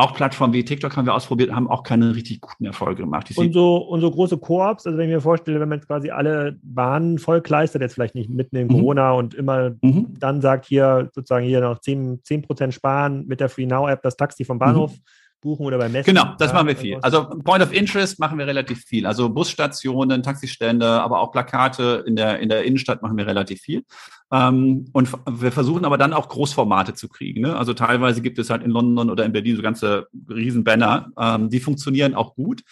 auch 0.00 0.14
Plattformen 0.14 0.52
wie 0.52 0.64
TikTok 0.64 0.96
haben 0.96 1.06
wir 1.06 1.14
ausprobiert, 1.14 1.52
haben 1.52 1.68
auch 1.68 1.82
keine 1.82 2.14
richtig 2.14 2.40
guten 2.40 2.64
Erfolge 2.64 3.02
gemacht. 3.02 3.30
Und 3.36 3.52
so, 3.52 3.76
und 3.76 4.00
so 4.00 4.10
große 4.10 4.38
Koops, 4.38 4.86
also 4.86 4.98
wenn 4.98 5.08
ich 5.08 5.14
mir 5.14 5.20
vorstelle, 5.20 5.60
wenn 5.60 5.68
man 5.68 5.78
jetzt 5.78 5.86
quasi 5.86 6.10
alle 6.10 6.58
Bahnen 6.62 7.18
vollkleistert, 7.18 7.82
jetzt 7.82 7.94
vielleicht 7.94 8.14
nicht 8.14 8.30
mitten 8.30 8.56
in 8.56 8.66
mhm. 8.66 8.72
Corona 8.72 9.12
und 9.12 9.34
immer 9.34 9.70
mhm. 9.82 10.14
dann 10.18 10.40
sagt, 10.40 10.66
hier 10.66 11.10
sozusagen 11.14 11.44
hier 11.44 11.60
noch 11.60 11.78
10, 11.80 12.20
10 12.24 12.72
sparen 12.72 13.26
mit 13.26 13.40
der 13.40 13.48
Free 13.48 13.66
Now 13.66 13.88
App 13.88 14.02
das 14.02 14.16
Taxi 14.16 14.44
vom 14.44 14.58
Bahnhof. 14.58 14.92
Mhm 14.92 15.02
buchen 15.40 15.66
oder 15.66 15.78
beim 15.78 15.92
Messen? 15.92 16.14
Genau, 16.14 16.34
das 16.38 16.52
machen 16.52 16.68
wir 16.68 16.76
viel. 16.76 16.98
Also 17.02 17.24
Point 17.24 17.62
of 17.62 17.72
Interest 17.72 18.18
machen 18.18 18.38
wir 18.38 18.46
relativ 18.46 18.84
viel. 18.84 19.06
Also 19.06 19.28
Busstationen, 19.28 20.22
Taxistände, 20.22 20.86
aber 20.86 21.20
auch 21.20 21.32
Plakate 21.32 22.04
in 22.06 22.16
der, 22.16 22.40
in 22.40 22.48
der 22.48 22.64
Innenstadt 22.64 23.02
machen 23.02 23.16
wir 23.16 23.26
relativ 23.26 23.60
viel. 23.60 23.84
Ähm, 24.32 24.88
und 24.92 25.08
wir 25.28 25.52
versuchen 25.52 25.84
aber 25.84 25.98
dann 25.98 26.12
auch 26.12 26.28
Großformate 26.28 26.94
zu 26.94 27.08
kriegen. 27.08 27.42
Ne? 27.42 27.56
Also 27.56 27.74
teilweise 27.74 28.22
gibt 28.22 28.38
es 28.38 28.50
halt 28.50 28.62
in 28.62 28.70
London 28.70 29.10
oder 29.10 29.24
in 29.24 29.32
Berlin 29.32 29.56
so 29.56 29.62
ganze 29.62 30.08
Riesenbanner. 30.28 31.10
Ähm, 31.18 31.50
die 31.50 31.60
funktionieren 31.60 32.14
auch 32.14 32.34
gut. 32.34 32.62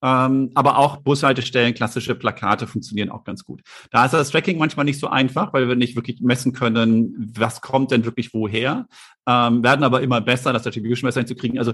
Ähm, 0.00 0.52
aber 0.54 0.78
auch 0.78 0.98
Bushaltestellen, 0.98 1.74
klassische 1.74 2.14
Plakate 2.14 2.68
funktionieren 2.68 3.10
auch 3.10 3.24
ganz 3.24 3.44
gut. 3.44 3.62
Da 3.90 4.04
ist 4.04 4.12
das 4.12 4.30
Tracking 4.30 4.58
manchmal 4.58 4.84
nicht 4.84 5.00
so 5.00 5.08
einfach, 5.08 5.52
weil 5.52 5.66
wir 5.66 5.74
nicht 5.74 5.96
wirklich 5.96 6.20
messen 6.20 6.52
können, 6.52 7.32
was 7.36 7.60
kommt 7.60 7.90
denn 7.90 8.04
wirklich 8.04 8.32
woher. 8.32 8.86
Ähm, 9.26 9.62
werden 9.64 9.82
aber 9.82 10.00
immer 10.00 10.20
besser, 10.20 10.52
das 10.52 10.66
Attribution 10.66 11.08
besser 11.08 11.20
hinzukriegen. 11.20 11.58
Also 11.58 11.72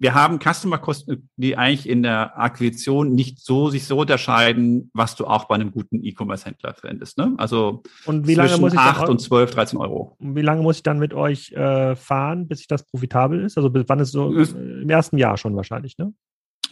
wir 0.00 0.14
haben 0.14 0.38
Customer-Kosten, 0.38 1.28
die 1.36 1.56
eigentlich 1.56 1.88
in 1.88 2.02
der 2.02 2.38
Akquisition 2.38 3.14
nicht 3.14 3.40
so 3.40 3.70
sich 3.70 3.86
so 3.86 4.00
unterscheiden, 4.00 4.90
was 4.94 5.16
du 5.16 5.26
auch 5.26 5.46
bei 5.46 5.56
einem 5.56 5.72
guten 5.72 6.04
E-Commerce-Händler 6.04 6.74
findest. 6.74 7.18
Ne? 7.18 7.34
Also 7.36 7.82
und 8.06 8.26
wie 8.26 8.34
lange 8.34 8.56
muss 8.58 8.72
ich 8.72 8.78
8 8.78 9.08
und 9.08 9.20
12, 9.20 9.50
13 9.50 9.78
Euro. 9.78 10.16
Und 10.18 10.36
wie 10.36 10.42
lange 10.42 10.62
muss 10.62 10.76
ich 10.76 10.82
dann 10.82 10.98
mit 10.98 11.14
euch 11.14 11.52
äh, 11.52 11.96
fahren, 11.96 12.48
bis 12.48 12.60
ich 12.60 12.68
das 12.68 12.84
profitabel 12.84 13.44
ist? 13.44 13.56
Also 13.56 13.70
bis 13.70 13.84
wann 13.88 14.00
ist 14.00 14.12
so 14.12 14.32
im 14.32 14.88
ersten 14.88 15.18
Jahr 15.18 15.36
schon 15.36 15.56
wahrscheinlich, 15.56 15.98
ne? 15.98 16.12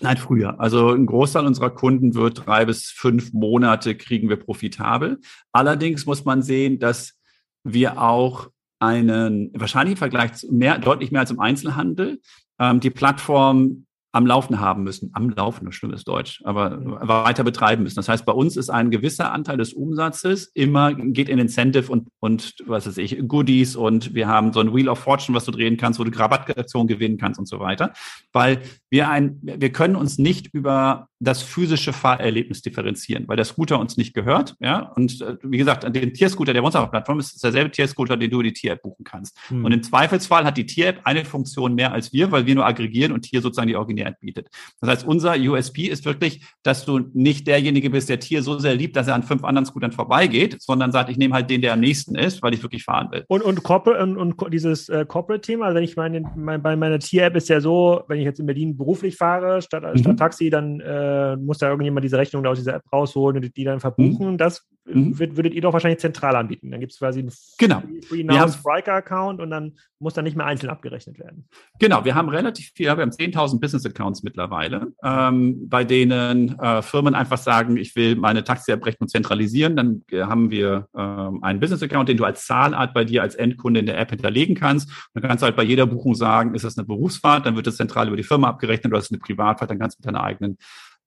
Nein, 0.01 0.19
früher. 0.19 0.61
Also 0.61 0.91
ein 0.91 1.07
Großteil 1.07 1.47
unserer 1.47 1.71
Kunden 1.71 2.15
wird 2.15 2.47
drei 2.47 2.67
bis 2.67 2.91
fünf 2.91 3.33
Monate 3.33 3.95
kriegen 3.95 4.29
wir 4.29 4.37
profitabel. 4.37 5.21
Allerdings 5.53 6.05
muss 6.05 6.25
man 6.27 6.43
sehen, 6.43 6.79
dass 6.79 7.19
wir 7.65 8.01
auch 8.01 8.51
einen, 8.79 9.51
wahrscheinlich 9.55 9.93
im 9.93 9.99
Vergleich 9.99 10.35
zu 10.35 10.53
mehr, 10.53 10.79
deutlich 10.79 11.13
mehr 11.13 11.23
als 11.23 11.31
im 11.31 11.41
Einzelhandel, 11.41 12.21
ähm, 12.59 12.81
die 12.81 12.91
Plattform 12.91 13.87
am 14.17 14.27
Laufen 14.27 14.61
haben 14.61 14.83
müssen, 14.83 15.11
am 15.13 15.29
Laufen, 15.29 15.71
schlimmes 15.73 16.03
Deutsch, 16.03 16.41
aber 16.45 16.81
weiter 17.07 17.45
betreiben 17.45 17.83
müssen. 17.83 17.97
Das 17.97 18.09
heißt, 18.09 18.25
bei 18.25 18.33
uns 18.33 18.57
ist 18.57 18.71
ein 18.71 18.91
gewisser 18.91 19.31
Anteil 19.31 19.59
des 19.59 19.75
Umsatzes 19.75 20.51
immer, 20.55 20.95
geht 20.95 21.29
in 21.29 21.39
Incentive 21.39 21.93
und, 21.93 22.09
und 22.19 22.55
was 22.65 22.87
weiß 22.87 22.97
ich, 22.97 23.19
Goodies 23.29 23.77
und 23.77 24.15
wir 24.15 24.27
haben 24.27 24.55
so 24.55 24.61
ein 24.61 24.75
Wheel 24.75 24.89
of 24.89 25.01
Fortune, 25.01 25.37
was 25.37 25.45
du 25.45 25.51
drehen 25.51 25.77
kannst, 25.77 26.01
wo 26.01 26.05
du 26.05 26.19
Rabattaktionen 26.19 26.89
gewinnen 26.89 27.19
kannst 27.19 27.39
und 27.39 27.47
so 27.47 27.61
weiter. 27.61 27.93
Weil 28.33 28.63
wir 28.89 29.11
ein, 29.11 29.39
wir 29.43 29.71
können 29.71 29.97
uns 29.97 30.17
nicht 30.17 30.49
über 30.55 31.09
das 31.21 31.43
physische 31.43 31.93
Fahrerlebnis 31.93 32.63
differenzieren, 32.63 33.29
weil 33.29 33.37
der 33.37 33.45
Scooter 33.45 33.79
uns 33.79 33.97
nicht 33.97 34.15
gehört, 34.15 34.57
ja. 34.61 34.93
Und 34.97 35.21
äh, 35.21 35.37
wie 35.43 35.59
gesagt, 35.59 35.85
den 35.95 36.15
Tierscooter, 36.15 36.53
der 36.53 36.63
bei 36.63 36.67
uns 36.67 36.77
auf 36.77 36.85
der 36.85 36.91
Plattform 36.91 37.21
ist, 37.21 37.35
ist 37.35 37.45
derselbe 37.45 37.71
Tierscooter, 37.71 38.17
den 38.17 38.31
du 38.31 38.41
in 38.41 38.45
die 38.45 38.53
Tier-App 38.53 38.83
buchen 38.83 39.05
kannst. 39.05 39.39
Hm. 39.49 39.65
Und 39.65 39.73
im 39.73 39.83
Zweifelsfall 39.83 40.45
hat 40.45 40.57
die 40.57 40.67
Tier-App 40.67 41.01
eine 41.05 41.25
Funktion 41.25 41.75
mehr 41.75 41.93
als 41.93 42.13
wir, 42.13 42.33
weil 42.33 42.47
wir 42.47 42.55
nur 42.55 42.67
aggregieren 42.67 43.13
und 43.13 43.23
Tier 43.23 43.41
sozusagen 43.41 43.69
die 43.69 43.77
originär 43.77 44.07
Mehrwert 44.07 44.21
bietet. 44.21 44.49
Das 44.81 44.91
heißt, 44.91 45.07
unser 45.07 45.37
USP 45.37 45.87
ist 45.87 46.05
wirklich, 46.05 46.45
dass 46.63 46.85
du 46.85 47.01
nicht 47.13 47.47
derjenige 47.47 47.91
bist, 47.91 48.09
der 48.09 48.21
Tier 48.21 48.43
so 48.43 48.59
sehr 48.59 48.75
liebt, 48.75 48.97
dass 48.97 49.09
er 49.09 49.15
an 49.15 49.23
fünf 49.23 49.45
anderen 49.45 49.67
Scootern 49.67 49.93
vorbeigeht, 49.93 50.57
sondern 50.61 50.93
sagt, 50.93 51.11
ich 51.11 51.17
nehme 51.17 51.35
halt 51.35 51.51
den, 51.51 51.63
der 51.63 51.75
am 51.75 51.81
nächsten 51.81 52.15
ist, 52.15 52.43
weil 52.43 52.55
ich 52.55 52.63
wirklich 52.63 52.85
fahren 52.85 53.09
will. 53.11 53.25
Und, 53.29 53.43
und, 53.43 53.63
Corporate, 53.63 54.03
und, 54.03 54.17
und 54.17 54.53
dieses 54.53 54.89
äh, 54.89 55.05
Corporate-Thema, 55.07 55.67
also 55.67 55.77
wenn 55.77 55.85
ich 55.85 55.97
meine, 55.97 56.23
mein, 56.37 56.63
bei 56.63 56.77
meiner 56.77 56.99
Tier-App 56.99 57.37
ist 57.37 57.49
ja 57.49 57.61
so, 57.61 58.05
wenn 58.09 58.19
ich 58.19 58.25
jetzt 58.25 58.41
in 58.41 58.47
Berlin 58.47 58.77
beruflich 58.77 59.17
fahre, 59.17 59.63
statt, 59.63 59.83
mhm. 59.83 59.99
statt 59.99 60.19
Taxi, 60.19 60.51
dann 60.51 60.81
äh, 60.81 60.85
muss 61.37 61.59
da 61.59 61.69
irgendjemand 61.69 62.05
diese 62.05 62.19
Rechnung 62.19 62.45
aus 62.47 62.59
dieser 62.59 62.75
App 62.75 62.83
rausholen 62.93 63.43
und 63.43 63.57
die 63.57 63.65
dann 63.65 63.81
verbuchen. 63.81 64.33
Mhm. 64.33 64.39
Das 64.39 64.67
mhm. 64.87 65.19
würdet 65.19 65.55
ihr 65.55 65.63
doch 65.63 65.73
wahrscheinlich 65.73 66.01
zentral 66.01 66.37
anbieten. 66.37 66.71
Dann 66.71 66.81
gibt 66.81 66.93
es 66.93 66.99
quasi 66.99 67.21
einen 67.21 67.33
genau. 67.59 67.83
Free 68.09 68.25
Now 68.25 68.49
Spriker-Account 68.49 69.41
und 69.41 69.51
dann 69.51 69.77
muss 69.99 70.15
dann 70.15 70.25
nicht 70.25 70.37
mehr 70.37 70.47
einzeln 70.47 70.71
abgerechnet 70.71 71.19
werden. 71.19 71.49
Genau, 71.79 72.05
wir 72.05 72.15
haben 72.15 72.29
relativ 72.29 72.71
viel, 72.75 72.87
wir 72.87 72.97
haben 72.97 73.11
10.000 73.11 73.61
Business-Accounts 73.61 74.23
mittlerweile, 74.23 74.93
ähm, 75.03 75.69
bei 75.69 75.85
denen 75.85 76.59
äh, 76.59 76.83
Firmen 76.83 77.15
einfach 77.15 77.39
sagen, 77.39 77.77
ich 77.77 77.97
will 77.97 78.17
meine 78.17 78.45
Taxi-Abrechnung 78.45 79.09
zentralisieren. 79.09 79.77
Dann 79.77 80.03
äh, 80.11 80.23
haben 80.23 80.51
wir 80.51 80.89
ähm, 80.97 81.43
einen 81.43 81.61
Business-Account, 81.61 82.09
den 82.09 82.19
du 82.19 82.25
als 82.25 82.47
Zahlart 82.47 82.93
bei 82.93 83.05
dir 83.05 83.23
als 83.23 83.35
Endkunde 83.35 83.81
in 83.81 83.87
der 83.87 83.99
App 83.99 84.11
hinterlegen 84.11 84.55
kannst. 84.55 84.91
dann 85.15 85.23
kannst 85.23 85.43
du 85.43 85.47
halt 85.47 85.57
bei 85.57 85.65
jeder 85.65 85.87
Buchung 85.87 86.15
sagen, 86.15 86.55
ist 86.55 86.65
das 86.65 86.77
eine 86.77 86.87
Berufsfahrt, 86.87 87.47
dann 87.47 87.57
wird 87.57 87.67
das 87.67 87.77
zentral 87.77 88.09
über 88.09 88.17
die 88.17 88.23
Firma 88.23 88.49
abgerechnet 88.49 88.93
oder 88.93 88.99
ist 88.99 89.07
es 89.07 89.13
eine 89.13 89.21
Privatfahrt, 89.21 89.71
dann 89.71 89.79
kannst 89.79 89.99
du 89.99 90.01
mit 90.01 90.07
deiner 90.07 90.25
eigenen 90.25 90.59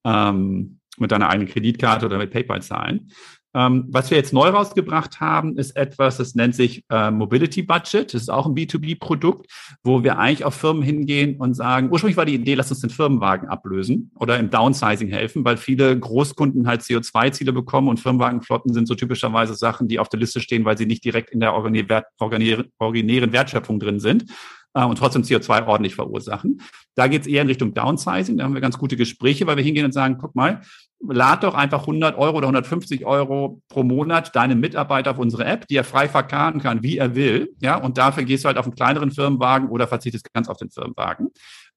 ähm, 0.05 0.79
mit 0.97 1.11
deiner 1.11 1.29
eigenen 1.29 1.49
Kreditkarte 1.49 2.05
oder 2.05 2.17
mit 2.17 2.31
PayPal 2.31 2.61
zahlen. 2.61 3.11
Ähm, 3.55 3.85
was 3.89 4.11
wir 4.11 4.17
jetzt 4.17 4.31
neu 4.31 4.49
rausgebracht 4.49 5.19
haben, 5.19 5.57
ist 5.57 5.75
etwas, 5.75 6.17
das 6.17 6.35
nennt 6.35 6.53
sich 6.53 6.83
äh, 6.91 7.09
Mobility 7.09 7.63
Budget. 7.63 8.13
Das 8.13 8.21
ist 8.21 8.29
auch 8.29 8.45
ein 8.45 8.53
B2B-Produkt, 8.53 9.47
wo 9.83 10.03
wir 10.03 10.19
eigentlich 10.19 10.45
auf 10.45 10.53
Firmen 10.53 10.83
hingehen 10.83 11.37
und 11.37 11.55
sagen, 11.55 11.89
ursprünglich 11.91 12.17
war 12.17 12.25
die 12.25 12.35
Idee, 12.35 12.53
lass 12.53 12.69
uns 12.69 12.81
den 12.81 12.91
Firmenwagen 12.91 13.49
ablösen 13.49 14.11
oder 14.19 14.37
im 14.37 14.51
Downsizing 14.51 15.07
helfen, 15.07 15.43
weil 15.45 15.57
viele 15.57 15.97
Großkunden 15.97 16.67
halt 16.67 16.81
CO2-Ziele 16.81 17.51
bekommen 17.51 17.87
und 17.87 17.99
Firmenwagenflotten 17.99 18.71
sind 18.71 18.87
so 18.87 18.93
typischerweise 18.93 19.55
Sachen, 19.55 19.87
die 19.87 19.97
auf 19.97 20.09
der 20.09 20.19
Liste 20.19 20.41
stehen, 20.41 20.63
weil 20.63 20.77
sie 20.77 20.85
nicht 20.85 21.03
direkt 21.03 21.31
in 21.31 21.39
der 21.39 21.55
originären 21.55 23.33
Wertschöpfung 23.33 23.79
drin 23.79 23.99
sind 23.99 24.25
äh, 24.73 24.83
und 24.83 24.97
trotzdem 24.97 25.23
CO2 25.23 25.67
ordentlich 25.67 25.95
verursachen. 25.95 26.61
Da 26.95 27.07
geht 27.07 27.21
es 27.21 27.27
eher 27.27 27.41
in 27.41 27.47
Richtung 27.47 27.73
Downsizing. 27.73 28.37
Da 28.37 28.43
haben 28.43 28.53
wir 28.53 28.61
ganz 28.61 28.77
gute 28.77 28.97
Gespräche, 28.97 29.47
weil 29.47 29.57
wir 29.57 29.63
hingehen 29.63 29.85
und 29.85 29.93
sagen, 29.93 30.17
guck 30.19 30.35
mal, 30.35 30.61
lad 31.07 31.43
doch 31.43 31.53
einfach 31.53 31.81
100 31.81 32.17
Euro 32.17 32.37
oder 32.37 32.47
150 32.47 33.05
Euro 33.05 33.61
pro 33.69 33.83
Monat 33.83 34.35
deinen 34.35 34.59
Mitarbeiter 34.59 35.11
auf 35.11 35.17
unsere 35.17 35.45
App, 35.45 35.67
die 35.67 35.77
er 35.77 35.83
frei 35.83 36.09
verkarren 36.09 36.59
kann, 36.59 36.83
wie 36.83 36.97
er 36.97 37.15
will. 37.15 37.53
Ja, 37.61 37.77
und 37.77 37.97
dafür 37.97 38.23
gehst 38.23 38.43
du 38.43 38.47
halt 38.47 38.57
auf 38.57 38.65
einen 38.65 38.75
kleineren 38.75 39.11
Firmenwagen 39.11 39.69
oder 39.69 39.87
verzichtest 39.87 40.33
ganz 40.33 40.49
auf 40.49 40.57
den 40.57 40.69
Firmenwagen. 40.69 41.29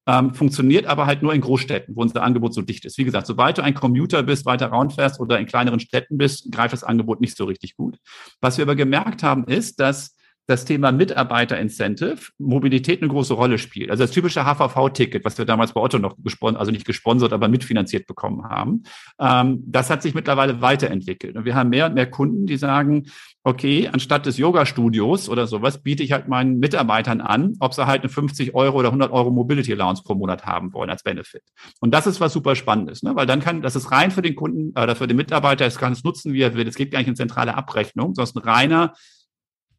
Ähm, 0.04 0.34
funktioniert 0.34 0.86
aber 0.86 1.06
halt 1.06 1.22
nur 1.22 1.32
in 1.32 1.40
Großstädten, 1.40 1.94
wo 1.94 2.02
unser 2.02 2.24
Angebot 2.24 2.52
so 2.52 2.62
dicht 2.62 2.84
ist. 2.84 2.98
Wie 2.98 3.04
gesagt, 3.04 3.28
sobald 3.28 3.58
du 3.58 3.62
ein 3.62 3.74
Commuter 3.74 4.24
bist, 4.24 4.44
weiter 4.46 4.66
round 4.66 4.94
fährst 4.94 5.20
oder 5.20 5.38
in 5.38 5.46
kleineren 5.46 5.78
Städten 5.78 6.18
bist, 6.18 6.50
greift 6.50 6.72
das 6.72 6.82
Angebot 6.82 7.20
nicht 7.20 7.36
so 7.36 7.44
richtig 7.44 7.76
gut. 7.76 7.98
Was 8.40 8.58
wir 8.58 8.64
aber 8.64 8.74
gemerkt 8.74 9.22
haben, 9.22 9.44
ist, 9.44 9.78
dass 9.78 10.16
das 10.46 10.64
Thema 10.64 10.90
Mitarbeiter-Incentive 10.90 12.30
Mobilität 12.38 13.00
eine 13.00 13.10
große 13.10 13.34
Rolle 13.34 13.58
spielt. 13.58 13.90
Also 13.90 14.02
das 14.02 14.10
typische 14.10 14.44
HVV-Ticket, 14.44 15.24
was 15.24 15.38
wir 15.38 15.44
damals 15.44 15.72
bei 15.72 15.80
Otto 15.80 15.98
noch 15.98 16.16
gesponsert, 16.18 16.58
also 16.58 16.72
nicht 16.72 16.84
gesponsert, 16.84 17.32
aber 17.32 17.48
mitfinanziert 17.48 18.06
bekommen 18.06 18.44
haben, 18.44 18.82
ähm, 19.20 19.62
das 19.66 19.88
hat 19.88 20.02
sich 20.02 20.14
mittlerweile 20.14 20.60
weiterentwickelt. 20.60 21.36
Und 21.36 21.44
wir 21.44 21.54
haben 21.54 21.70
mehr 21.70 21.86
und 21.86 21.94
mehr 21.94 22.10
Kunden, 22.10 22.46
die 22.46 22.56
sagen, 22.56 23.04
okay, 23.44 23.88
anstatt 23.92 24.26
des 24.26 24.36
Yoga-Studios 24.38 25.28
oder 25.28 25.46
sowas, 25.46 25.82
biete 25.82 26.02
ich 26.02 26.12
halt 26.12 26.28
meinen 26.28 26.58
Mitarbeitern 26.58 27.20
an, 27.20 27.54
ob 27.60 27.74
sie 27.74 27.86
halt 27.86 28.02
eine 28.02 28.08
50 28.08 28.54
Euro 28.54 28.78
oder 28.78 28.88
100 28.88 29.12
Euro 29.12 29.30
Mobility 29.30 29.72
Allowance 29.72 30.02
pro 30.02 30.14
Monat 30.14 30.44
haben 30.44 30.72
wollen 30.72 30.90
als 30.90 31.02
Benefit. 31.02 31.42
Und 31.80 31.92
das 31.92 32.06
ist 32.06 32.20
was 32.20 32.32
super 32.32 32.56
Spannendes, 32.56 33.02
ne? 33.02 33.14
weil 33.14 33.26
dann 33.26 33.40
kann, 33.40 33.62
das 33.62 33.76
ist 33.76 33.90
rein 33.92 34.10
für 34.10 34.22
den 34.22 34.34
Kunden 34.34 34.70
oder 34.70 34.96
für 34.96 35.06
den 35.06 35.16
Mitarbeiter, 35.16 35.66
es 35.66 35.78
kann 35.78 35.92
es 35.92 36.04
nutzen, 36.04 36.32
wie 36.32 36.42
er 36.42 36.54
will. 36.54 36.66
Es 36.66 36.76
geht 36.76 36.90
gar 36.90 36.98
nicht 36.98 37.08
in 37.08 37.16
zentrale 37.16 37.54
Abrechnung, 37.54 38.14
sondern 38.14 38.42
ein 38.42 38.48
reiner 38.48 38.92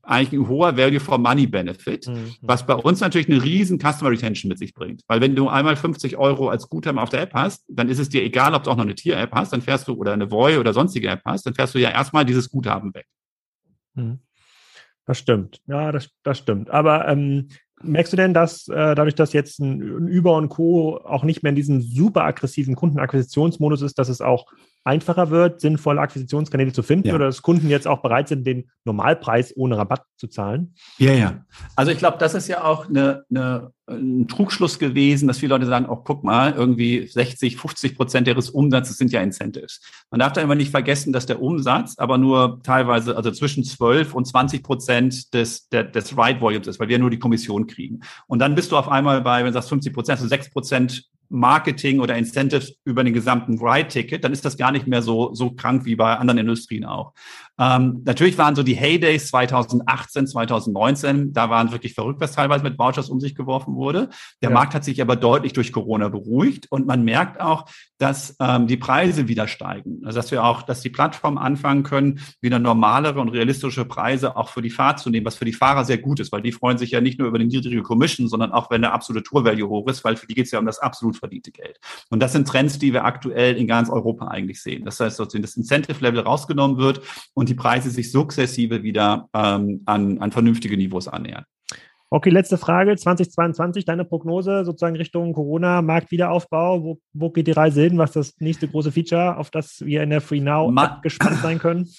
eigentlich 0.03 0.39
ein 0.39 0.47
hoher 0.47 0.77
Value 0.77 0.99
for 0.99 1.17
Money 1.17 1.47
Benefit, 1.47 2.07
mhm. 2.07 2.35
was 2.41 2.65
bei 2.65 2.75
uns 2.75 2.99
natürlich 2.99 3.29
eine 3.29 3.41
riesen 3.41 3.79
Customer 3.79 4.11
Retention 4.11 4.49
mit 4.49 4.59
sich 4.59 4.73
bringt. 4.73 5.01
Weil 5.07 5.21
wenn 5.21 5.35
du 5.35 5.47
einmal 5.47 5.75
50 5.75 6.17
Euro 6.17 6.49
als 6.49 6.69
Guthaben 6.69 6.99
auf 6.99 7.09
der 7.09 7.21
App 7.21 7.33
hast, 7.33 7.63
dann 7.69 7.89
ist 7.89 7.99
es 7.99 8.09
dir 8.09 8.21
egal, 8.21 8.53
ob 8.53 8.63
du 8.63 8.71
auch 8.71 8.75
noch 8.75 8.83
eine 8.83 8.95
Tier-App 8.95 9.31
hast, 9.33 9.53
dann 9.53 9.61
fährst 9.61 9.87
du 9.87 9.93
oder 9.93 10.13
eine 10.13 10.29
Voy 10.29 10.57
oder 10.57 10.73
sonstige 10.73 11.07
App 11.07 11.21
hast, 11.25 11.45
dann 11.45 11.55
fährst 11.55 11.73
du 11.73 11.79
ja 11.79 11.89
erstmal 11.89 12.25
dieses 12.25 12.49
Guthaben 12.49 12.93
weg. 12.93 13.05
Mhm. 13.95 14.19
Das 15.05 15.19
stimmt. 15.19 15.61
Ja, 15.67 15.91
das, 15.91 16.09
das 16.23 16.37
stimmt. 16.37 16.69
Aber 16.69 17.07
ähm, 17.07 17.49
merkst 17.81 18.13
du 18.13 18.17
denn, 18.17 18.33
dass 18.33 18.67
äh, 18.67 18.95
dadurch, 18.95 19.15
dass 19.15 19.33
jetzt 19.33 19.59
ein, 19.59 19.81
ein 19.81 20.17
Uber 20.17 20.35
und 20.35 20.49
Co. 20.49 20.97
auch 20.97 21.23
nicht 21.23 21.43
mehr 21.43 21.49
in 21.49 21.55
diesem 21.55 21.81
super 21.81 22.23
aggressiven 22.23 22.75
Kundenakquisitionsmodus 22.75 23.81
ist, 23.81 23.99
dass 23.99 24.09
es 24.09 24.21
auch 24.21 24.47
einfacher 24.83 25.29
wird, 25.29 25.61
sinnvolle 25.61 26.01
Akquisitionskanäle 26.01 26.73
zu 26.73 26.83
finden 26.83 27.07
ja. 27.09 27.15
oder 27.15 27.25
dass 27.27 27.41
Kunden 27.41 27.69
jetzt 27.69 27.87
auch 27.87 28.01
bereit 28.01 28.27
sind, 28.27 28.45
den 28.45 28.69
Normalpreis 28.83 29.55
ohne 29.55 29.77
Rabatt 29.77 30.03
zu 30.17 30.27
zahlen? 30.27 30.75
Ja, 30.97 31.13
ja. 31.13 31.45
Also 31.75 31.91
ich 31.91 31.97
glaube, 31.97 32.17
das 32.17 32.33
ist 32.33 32.49
ja 32.49 32.63
auch 32.63 32.89
eine, 32.89 33.23
eine, 33.29 33.71
ein 33.87 34.27
Trugschluss 34.27 34.79
gewesen, 34.79 35.27
dass 35.27 35.37
viele 35.37 35.55
Leute 35.55 35.67
sagen, 35.67 35.85
oh, 35.87 35.95
guck 35.95 36.23
mal, 36.25 36.53
irgendwie 36.53 37.07
60, 37.07 37.55
50 37.55 37.95
Prozent 37.95 38.27
ihres 38.27 38.49
Umsatzes 38.49 38.97
sind 38.97 39.11
ja 39.11 39.21
Incentives. 39.21 39.79
Man 40.11 40.19
darf 40.19 40.33
da 40.33 40.41
immer 40.41 40.55
nicht 40.55 40.71
vergessen, 40.71 41.13
dass 41.13 41.25
der 41.25 41.41
Umsatz 41.41 41.97
aber 41.97 42.17
nur 42.17 42.61
teilweise, 42.63 43.15
also 43.15 43.31
zwischen 43.31 43.63
12 43.63 44.13
und 44.13 44.25
20 44.25 44.63
Prozent 44.63 45.33
des, 45.33 45.69
der, 45.69 45.85
des 45.85 46.17
Ride 46.17 46.41
Volumes 46.41 46.67
ist, 46.67 46.79
weil 46.79 46.89
wir 46.89 46.99
nur 46.99 47.09
die 47.09 47.19
Kommission 47.19 47.67
kriegen. 47.67 48.01
Und 48.27 48.39
dann 48.39 48.55
bist 48.55 48.71
du 48.71 48.77
auf 48.77 48.89
einmal 48.89 49.21
bei, 49.21 49.39
wenn 49.39 49.47
du 49.47 49.53
sagst 49.53 49.69
50 49.69 49.93
Prozent, 49.93 50.19
also 50.19 50.27
6 50.27 50.51
Prozent 50.51 51.09
Marketing 51.33 51.99
oder 51.99 52.15
Incentives 52.15 52.75
über 52.85 53.03
den 53.03 53.13
gesamten 53.13 53.57
Ride-Ticket, 53.57 54.23
dann 54.23 54.33
ist 54.33 54.45
das 54.45 54.55
gar 54.55 54.71
nicht 54.71 54.85
mehr 54.85 55.01
so, 55.01 55.33
so 55.33 55.49
krank 55.49 55.83
wie 55.83 55.95
bei 55.95 56.15
anderen 56.15 56.37
Industrien 56.37 56.85
auch. 56.85 57.13
Ähm, 57.59 58.01
natürlich 58.05 58.37
waren 58.37 58.55
so 58.55 58.63
die 58.63 58.75
Heydays 58.75 59.27
2018, 59.27 60.27
2019, 60.27 61.33
da 61.33 61.49
waren 61.49 61.71
wirklich 61.71 61.93
verrückt, 61.93 62.19
was 62.19 62.31
teilweise 62.31 62.63
mit 62.63 62.77
Vouchers 62.77 63.09
um 63.09 63.19
sich 63.19 63.35
geworfen 63.35 63.75
wurde. 63.75 64.09
Der 64.41 64.49
ja. 64.49 64.53
Markt 64.53 64.73
hat 64.73 64.83
sich 64.83 65.01
aber 65.01 65.15
deutlich 65.15 65.53
durch 65.53 65.71
Corona 65.71 66.09
beruhigt 66.09 66.67
und 66.71 66.87
man 66.87 67.03
merkt 67.03 67.39
auch, 67.39 67.65
dass 68.03 68.35
ähm, 68.39 68.67
die 68.67 68.77
Preise 68.77 69.27
wieder 69.27 69.47
steigen. 69.47 70.01
Also 70.03 70.19
dass 70.19 70.31
wir 70.31 70.43
auch, 70.43 70.63
dass 70.63 70.81
die 70.81 70.89
Plattformen 70.89 71.37
anfangen 71.37 71.83
können, 71.83 72.19
wieder 72.41 72.59
normalere 72.59 73.21
und 73.21 73.29
realistische 73.29 73.85
Preise 73.85 74.35
auch 74.35 74.49
für 74.49 74.61
die 74.61 74.69
Fahrt 74.69 74.99
zu 74.99 75.09
nehmen, 75.09 75.25
was 75.25 75.35
für 75.35 75.45
die 75.45 75.53
Fahrer 75.53 75.85
sehr 75.85 75.99
gut 75.99 76.19
ist, 76.19 76.31
weil 76.31 76.41
die 76.41 76.51
freuen 76.51 76.77
sich 76.77 76.91
ja 76.91 77.01
nicht 77.01 77.19
nur 77.19 77.27
über 77.27 77.39
die 77.39 77.45
niedrige 77.45 77.81
Commission, 77.81 78.27
sondern 78.27 78.51
auch, 78.51 78.69
wenn 78.71 78.81
der 78.81 78.93
absolute 78.93 79.23
Tour-Value 79.23 79.69
hoch 79.69 79.87
ist, 79.87 80.03
weil 80.03 80.17
für 80.17 80.27
die 80.27 80.33
geht 80.33 80.45
es 80.45 80.51
ja 80.51 80.59
um 80.59 80.65
das 80.65 80.79
absolut 80.79 81.15
verdiente 81.15 81.51
Geld. 81.51 81.79
Und 82.09 82.19
das 82.19 82.33
sind 82.33 82.47
Trends, 82.47 82.79
die 82.79 82.93
wir 82.93 83.05
aktuell 83.05 83.55
in 83.55 83.67
ganz 83.67 83.89
Europa 83.89 84.27
eigentlich 84.27 84.61
sehen. 84.61 84.83
Das 84.85 84.99
heißt, 84.99 85.19
dass 85.19 85.29
das 85.29 85.55
Incentive-Level 85.55 86.21
rausgenommen 86.21 86.77
wird 86.77 87.01
und 87.33 87.42
die 87.49 87.55
Preise 87.55 87.89
sich 87.89 88.11
sukzessive 88.11 88.83
wieder 88.83 89.29
ähm, 89.33 89.81
an, 89.85 90.19
an 90.19 90.31
vernünftige 90.31 90.77
Niveaus 90.77 91.07
annähern. 91.07 91.45
Okay, 92.09 92.29
letzte 92.29 92.59
Frage. 92.59 92.95
2022, 92.95 93.85
deine 93.85 94.05
Prognose 94.05 94.65
sozusagen 94.65 94.95
Richtung 94.95 95.33
Corona, 95.33 95.81
Marktwiederaufbau. 95.81 96.83
Wo, 96.83 96.99
wo 97.11 97.31
geht 97.31 97.47
die 97.47 97.53
Reise 97.53 97.81
hin? 97.81 97.97
Was 97.97 98.11
ist 98.11 98.15
das 98.15 98.33
nächste 98.39 98.67
große 98.67 98.91
Feature, 98.91 99.37
auf 99.37 99.49
das 99.49 99.81
wir 99.83 100.03
in 100.03 100.11
der 100.11 100.21
Free 100.21 100.39
Now 100.39 100.71
gespannt 101.01 101.39
sein 101.41 101.57
können? 101.57 101.89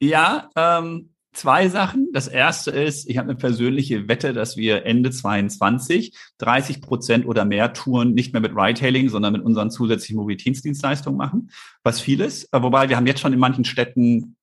Ja, 0.00 0.48
ähm, 0.56 1.10
zwei 1.32 1.68
Sachen. 1.68 2.08
Das 2.12 2.26
erste 2.26 2.72
ist, 2.72 3.08
ich 3.08 3.18
habe 3.18 3.28
eine 3.28 3.38
persönliche 3.38 4.08
Wette, 4.08 4.32
dass 4.32 4.56
wir 4.56 4.86
Ende 4.86 5.10
22 5.10 6.16
30 6.38 6.80
Prozent 6.80 7.26
oder 7.26 7.44
mehr 7.44 7.72
Touren 7.72 8.14
nicht 8.14 8.32
mehr 8.32 8.42
mit 8.42 8.56
Ride-Hailing, 8.56 9.08
sondern 9.08 9.34
mit 9.34 9.42
unseren 9.42 9.70
zusätzlichen 9.70 10.16
Mobilitätsdienstleistungen 10.16 11.16
machen, 11.16 11.50
was 11.84 12.00
vieles. 12.00 12.48
Wobei 12.52 12.88
wir 12.88 12.96
haben 12.96 13.06
jetzt 13.06 13.20
schon 13.20 13.32
in 13.32 13.38
manchen 13.38 13.64
Städten 13.64 14.36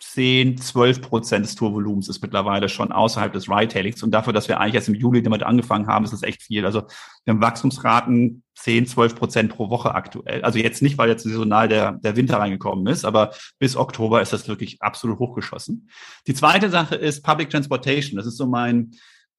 10, 0.00 0.58
12 0.58 1.00
Prozent 1.00 1.44
des 1.44 1.54
Tourvolumens 1.54 2.08
ist 2.08 2.20
mittlerweile 2.22 2.68
schon 2.68 2.92
außerhalb 2.92 3.32
des 3.32 3.48
Ride-Tailings. 3.48 4.02
Und 4.02 4.10
dafür, 4.10 4.32
dass 4.32 4.48
wir 4.48 4.60
eigentlich 4.60 4.74
erst 4.74 4.88
im 4.88 4.94
Juli 4.94 5.22
damit 5.22 5.42
angefangen 5.42 5.86
haben, 5.86 6.04
ist 6.04 6.12
das 6.12 6.22
echt 6.22 6.42
viel. 6.42 6.66
Also 6.66 6.82
wir 7.24 7.34
haben 7.34 7.40
Wachstumsraten 7.40 8.42
10, 8.56 8.86
12 8.86 9.14
Prozent 9.14 9.52
pro 9.52 9.70
Woche 9.70 9.94
aktuell. 9.94 10.42
Also 10.42 10.58
jetzt 10.58 10.82
nicht, 10.82 10.98
weil 10.98 11.08
jetzt 11.08 11.24
saisonal 11.24 11.68
der, 11.68 11.92
der 11.92 12.16
Winter 12.16 12.38
reingekommen 12.38 12.86
ist, 12.86 13.04
aber 13.04 13.32
bis 13.58 13.76
Oktober 13.76 14.20
ist 14.20 14.32
das 14.32 14.48
wirklich 14.48 14.82
absolut 14.82 15.18
hochgeschossen. 15.18 15.88
Die 16.26 16.34
zweite 16.34 16.70
Sache 16.70 16.96
ist 16.96 17.22
Public 17.22 17.50
Transportation. 17.50 18.16
Das 18.16 18.26
ist 18.26 18.36
so 18.36 18.46
mein, 18.46 18.92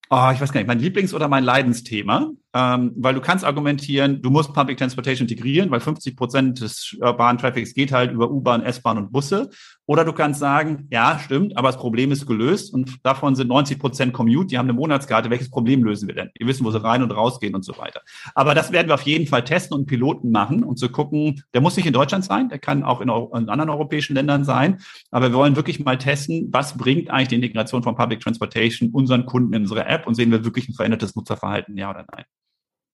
oh, 0.10 0.30
ich 0.34 0.42
weiß 0.42 0.52
gar 0.52 0.60
nicht, 0.62 0.68
mein 0.68 0.80
Lieblings- 0.80 1.14
oder 1.14 1.28
mein 1.28 1.44
Leidensthema 1.44 2.32
ähm, 2.56 2.94
weil 2.96 3.14
du 3.14 3.20
kannst 3.20 3.44
argumentieren, 3.44 4.22
du 4.22 4.30
musst 4.30 4.54
Public 4.54 4.78
Transportation 4.78 5.28
integrieren, 5.28 5.70
weil 5.72 5.82
50 5.82 6.16
Prozent 6.16 6.62
des 6.62 6.96
urbanen 7.02 7.38
Traffics 7.38 7.74
geht 7.74 7.92
halt 7.92 8.14
über 8.14 8.32
U-Bahn, 8.32 8.64
S-Bahn 8.64 8.98
und 8.98 9.12
Busse. 9.12 9.50
Oder 9.88 10.06
du 10.06 10.14
kannst 10.14 10.40
sagen, 10.40 10.88
ja, 10.90 11.20
stimmt, 11.20 11.58
aber 11.58 11.68
das 11.68 11.78
Problem 11.78 12.14
ist 12.14 12.26
gelöst 12.26 12.74
und 12.74 13.06
davon 13.06 13.36
sind 13.36 13.50
90 13.50 13.78
Prozent 13.78 14.14
Commute, 14.14 14.48
die 14.48 14.58
haben 14.58 14.68
eine 14.70 14.74
Monatskarte. 14.78 15.30
Welches 15.30 15.52
Problem 15.52 15.84
lösen 15.84 16.08
wir 16.08 16.16
denn? 16.16 16.32
Wir 16.38 16.48
wissen, 16.48 16.66
wo 16.66 16.72
sie 16.72 16.82
rein 16.82 17.04
und 17.04 17.12
rausgehen 17.12 17.54
und 17.56 17.66
so 17.66 17.78
weiter. 17.78 18.00
Aber 18.36 18.56
das 18.56 18.72
werden 18.72 18.88
wir 18.88 18.96
auf 18.96 19.02
jeden 19.02 19.28
Fall 19.28 19.44
testen 19.44 19.78
und 19.78 19.86
Piloten 19.86 20.32
machen 20.32 20.64
und 20.64 20.80
zu 20.80 20.88
gucken, 20.88 21.44
der 21.54 21.60
muss 21.60 21.76
nicht 21.76 21.86
in 21.86 21.94
Deutschland 21.94 22.24
sein, 22.24 22.48
der 22.48 22.60
kann 22.60 22.84
auch 22.84 23.02
in, 23.02 23.10
in 23.10 23.50
anderen 23.50 23.70
europäischen 23.70 24.16
Ländern 24.16 24.46
sein. 24.46 24.80
Aber 25.12 25.30
wir 25.30 25.38
wollen 25.38 25.58
wirklich 25.58 25.84
mal 25.84 25.98
testen, 25.98 26.48
was 26.54 26.78
bringt 26.78 27.10
eigentlich 27.10 27.28
die 27.28 27.36
Integration 27.36 27.84
von 27.84 27.96
Public 27.96 28.22
Transportation 28.22 28.92
unseren 28.92 29.26
Kunden 29.26 29.54
in 29.54 29.64
unsere 29.64 29.86
App 29.86 30.08
und 30.08 30.16
sehen 30.16 30.32
wir 30.32 30.46
wirklich 30.46 30.70
ein 30.70 30.74
verändertes 30.74 31.18
Nutzerverhalten, 31.18 31.78
ja 31.78 31.90
oder 31.90 32.06
nein? 32.14 32.24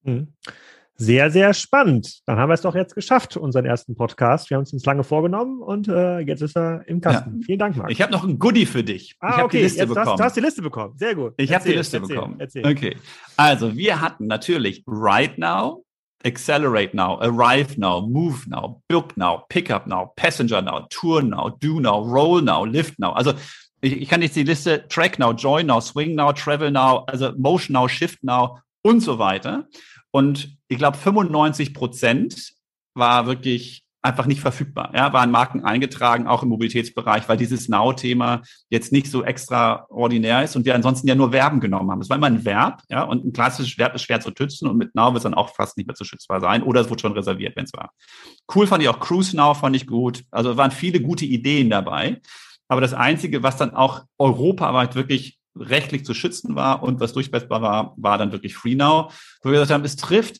Mhm. 0.04 0.34
Sehr, 1.02 1.32
sehr 1.32 1.56
spannend. 1.56 2.22
Dann 2.28 2.38
haben 2.38 2.50
wir 2.50 2.54
es 2.54 2.62
doch 2.62 2.76
jetzt 2.76 2.94
geschafft, 2.94 3.36
unseren 3.36 3.66
ersten 3.66 3.96
Podcast. 3.96 4.52
Wir 4.52 4.58
haben 4.58 4.64
es 4.64 4.74
uns 4.74 4.86
lange 4.86 5.04
vorgenommen 5.04 5.60
und 5.60 5.88
äh, 5.88 6.20
jetzt 6.20 6.42
ist 6.42 6.56
er 6.56 6.88
im 6.88 7.02
Kasten. 7.02 7.40
Ja. 7.40 7.46
Vielen 7.48 7.58
Dank, 7.58 7.76
Marc. 7.76 7.90
Ich 7.90 8.04
habe 8.04 8.12
noch 8.12 8.24
ein 8.24 8.38
Goodie 8.38 8.68
für 8.68 8.84
dich. 8.84 9.16
Ah, 9.20 9.38
ich 9.38 9.44
okay. 9.44 9.58
die 9.58 9.64
Liste 9.64 9.80
jetzt 9.80 9.90
bekommen. 9.90 10.10
Hast, 10.10 10.20
du 10.20 10.24
hast 10.24 10.36
die 10.36 10.42
Liste 10.42 10.62
bekommen. 10.62 10.94
Sehr 10.98 11.16
gut. 11.16 11.34
Ich 11.38 11.52
habe 11.56 11.64
die 11.68 11.74
Liste 11.74 11.98
erzähl, 11.98 12.16
bekommen. 12.16 12.36
Erzähl. 12.38 12.68
Okay. 12.68 12.98
Also, 13.36 13.76
wir 13.76 14.00
hatten 14.00 14.28
natürlich 14.28 14.84
Right 14.86 15.40
Now, 15.40 15.84
Accelerate 16.24 16.96
Now, 16.96 17.20
Arrive 17.20 17.80
Now, 17.80 18.02
Move 18.08 18.48
Now, 18.48 18.84
Book 18.88 19.18
Now, 19.18 19.46
Pickup 19.50 19.88
Now, 19.88 20.14
Passenger 20.16 20.62
Now, 20.62 20.86
Tour 20.92 21.24
Now, 21.24 21.50
Do 21.60 21.80
Now, 21.80 22.04
Roll 22.04 22.44
Now, 22.44 22.64
Lift 22.64 23.00
Now. 23.00 23.14
Also 23.14 23.34
ich, 23.82 24.02
ich 24.02 24.08
kann 24.08 24.22
jetzt 24.22 24.36
die 24.36 24.44
Liste 24.44 24.88
Track 24.88 25.18
Now, 25.18 25.32
Join 25.32 25.66
Now, 25.66 25.80
Swing 25.82 26.14
Now, 26.14 26.32
Travel 26.32 26.70
Now, 26.70 27.06
also 27.08 27.32
Motion 27.38 27.74
Now, 27.74 27.88
Shift 27.88 28.24
Now 28.24 28.60
und 28.84 29.02
so 29.02 29.18
weiter. 29.18 29.68
Und 30.12 30.58
ich 30.68 30.78
glaube, 30.78 30.98
95 30.98 31.74
Prozent 31.74 32.54
war 32.94 33.26
wirklich 33.26 33.84
einfach 34.02 34.26
nicht 34.26 34.42
verfügbar. 34.42 34.92
Ja, 34.96 35.14
waren 35.14 35.32
Marken 35.32 35.64
eingetragen, 35.64 36.28
auch 36.28 36.44
im 36.44 36.50
Mobilitätsbereich, 36.50 37.30
weil 37.30 37.38
dieses 37.38 37.70
Now-Thema 37.70 38.42
jetzt 38.70 38.92
nicht 38.92 39.08
so 39.08 39.24
extraordinär 39.24 40.44
ist 40.44 40.56
und 40.56 40.66
wir 40.66 40.74
ansonsten 40.76 41.08
ja 41.08 41.16
nur 41.16 41.32
Verben 41.32 41.60
genommen 41.60 41.92
haben. 41.92 42.02
Es 42.02 42.10
war 42.10 42.18
immer 42.18 42.28
ein 42.28 42.44
Verb, 42.44 42.82
ja, 42.90 43.04
und 43.04 43.24
ein 43.24 43.34
klassisches 43.34 43.78
Verb 43.78 43.94
ist 43.94 44.04
schwer 44.04 44.20
zu 44.20 44.32
schützen 44.36 44.68
und 44.68 44.78
mit 44.78 44.96
Now 44.96 45.08
wird 45.14 45.18
es 45.18 45.24
dann 45.24 45.36
auch 45.36 45.54
fast 45.54 45.78
nicht 45.78 45.86
mehr 45.86 45.96
zu 45.96 46.04
schützbar 46.04 46.42
sein 46.42 46.64
oder 46.64 46.82
es 46.82 46.90
wurde 46.90 47.02
schon 47.02 47.14
reserviert, 47.14 47.56
wenn 47.56 47.66
es 47.66 47.74
war. 47.74 47.92
Cool 48.54 48.66
fand 48.66 48.82
ich 48.82 48.90
auch 48.90 49.00
Cruise 49.00 49.36
Now, 49.36 49.54
fand 49.54 49.76
ich 49.76 49.86
gut. 49.86 50.24
Also 50.32 50.58
waren 50.58 50.72
viele 50.72 51.00
gute 51.00 51.26
Ideen 51.26 51.70
dabei. 51.70 52.20
Aber 52.68 52.82
das 52.82 52.94
Einzige, 52.94 53.44
was 53.44 53.58
dann 53.58 53.76
auch 53.76 54.06
europaweit 54.18 54.96
wirklich 54.96 55.41
rechtlich 55.56 56.06
zu 56.06 56.14
schützen 56.14 56.56
war 56.56 56.84
und 56.84 57.00
was 57.00 57.14
durchsetzbar 57.14 57.62
war, 57.62 57.94
war 57.98 58.18
dann 58.18 58.32
wirklich 58.32 58.56
FreeNow, 58.56 59.14
wo 59.44 59.50
wir 59.50 59.60
gesagt 59.60 59.72
haben, 59.72 59.86
es 59.86 59.96
trifft 59.96 60.38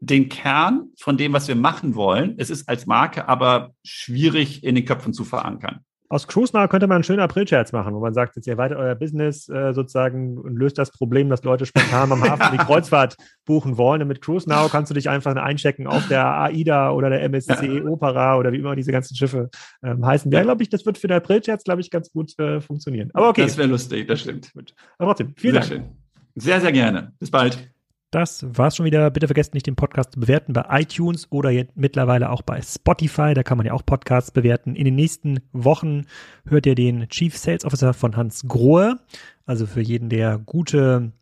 den 0.00 0.28
Kern 0.28 0.90
von 0.98 1.16
dem, 1.16 1.32
was 1.32 1.48
wir 1.48 1.56
machen 1.56 1.94
wollen. 1.94 2.34
Es 2.38 2.50
ist 2.50 2.68
als 2.68 2.86
Marke 2.86 3.28
aber 3.28 3.74
schwierig 3.84 4.62
in 4.62 4.74
den 4.74 4.84
Köpfen 4.84 5.12
zu 5.12 5.24
verankern. 5.24 5.84
Aus 6.10 6.26
CruiseNow 6.26 6.68
könnte 6.70 6.86
man 6.86 6.96
einen 6.96 7.04
schönen 7.04 7.20
April-Scherz 7.20 7.72
machen, 7.72 7.94
wo 7.94 8.00
man 8.00 8.14
sagt, 8.14 8.36
jetzt 8.36 8.46
ihr 8.46 8.54
erweitert 8.54 8.78
euer 8.78 8.94
Business 8.94 9.48
äh, 9.48 9.74
sozusagen 9.74 10.38
und 10.38 10.56
löst 10.56 10.78
das 10.78 10.90
Problem, 10.90 11.28
dass 11.28 11.44
Leute 11.44 11.66
spontan 11.66 12.10
am 12.10 12.22
Hafen 12.28 12.56
die 12.56 12.64
Kreuzfahrt 12.64 13.16
buchen 13.44 13.76
wollen. 13.76 14.00
Und 14.00 14.08
mit 14.08 14.22
CruiseNow 14.22 14.72
kannst 14.72 14.90
du 14.90 14.94
dich 14.94 15.10
einfach 15.10 15.36
einchecken 15.36 15.86
auf 15.86 16.08
der 16.08 16.24
AIDA 16.24 16.92
oder 16.92 17.10
der 17.10 17.22
MSC 17.24 17.82
Opera 17.82 18.38
oder 18.38 18.52
wie 18.52 18.56
immer 18.56 18.74
diese 18.74 18.90
ganzen 18.90 19.16
Schiffe 19.16 19.50
ähm, 19.82 20.04
heißen. 20.04 20.32
Ja, 20.32 20.42
glaube 20.42 20.62
ich, 20.62 20.70
das 20.70 20.86
wird 20.86 20.96
für 20.96 21.08
den 21.08 21.18
April-Scherz, 21.18 21.64
glaube 21.64 21.82
ich, 21.82 21.90
ganz 21.90 22.10
gut 22.10 22.38
äh, 22.38 22.62
funktionieren. 22.62 23.10
Aber 23.12 23.28
okay. 23.28 23.42
Das 23.42 23.58
wäre 23.58 23.68
lustig, 23.68 24.08
das 24.08 24.20
stimmt. 24.20 24.50
Aber 24.96 25.10
trotzdem, 25.10 25.34
vielen 25.36 25.52
sehr 25.52 25.60
Dank. 25.60 25.72
Schön. 25.72 26.08
Sehr, 26.36 26.60
sehr 26.60 26.72
gerne. 26.72 27.12
Bis 27.18 27.30
bald. 27.30 27.70
Das 28.10 28.46
war's 28.56 28.76
schon 28.76 28.86
wieder. 28.86 29.10
Bitte 29.10 29.28
vergesst 29.28 29.52
nicht, 29.52 29.66
den 29.66 29.76
Podcast 29.76 30.12
zu 30.12 30.20
bewerten 30.20 30.54
bei 30.54 30.64
iTunes 30.80 31.26
oder 31.30 31.50
mittlerweile 31.74 32.30
auch 32.30 32.40
bei 32.40 32.62
Spotify. 32.62 33.34
Da 33.34 33.42
kann 33.42 33.58
man 33.58 33.66
ja 33.66 33.74
auch 33.74 33.84
Podcasts 33.84 34.30
bewerten. 34.30 34.76
In 34.76 34.86
den 34.86 34.94
nächsten 34.94 35.40
Wochen 35.52 36.06
hört 36.46 36.64
ihr 36.64 36.74
den 36.74 37.08
Chief 37.10 37.36
Sales 37.36 37.66
Officer 37.66 37.92
von 37.92 38.16
Hans 38.16 38.44
Grohe. 38.48 38.98
Also 39.44 39.66
für 39.66 39.82
jeden, 39.82 40.08
der 40.08 40.38
gute 40.38 41.12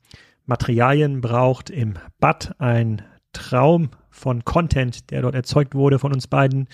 Materialien 0.44 1.20
braucht 1.20 1.70
im 1.70 1.94
Bad, 2.20 2.54
ein 2.60 3.02
Traum 3.32 3.90
von 4.16 4.44
Content, 4.44 5.10
der 5.10 5.22
dort 5.22 5.34
erzeugt 5.34 5.74
wurde 5.74 5.98
von 5.98 6.12
uns 6.12 6.26
beiden. 6.26 6.68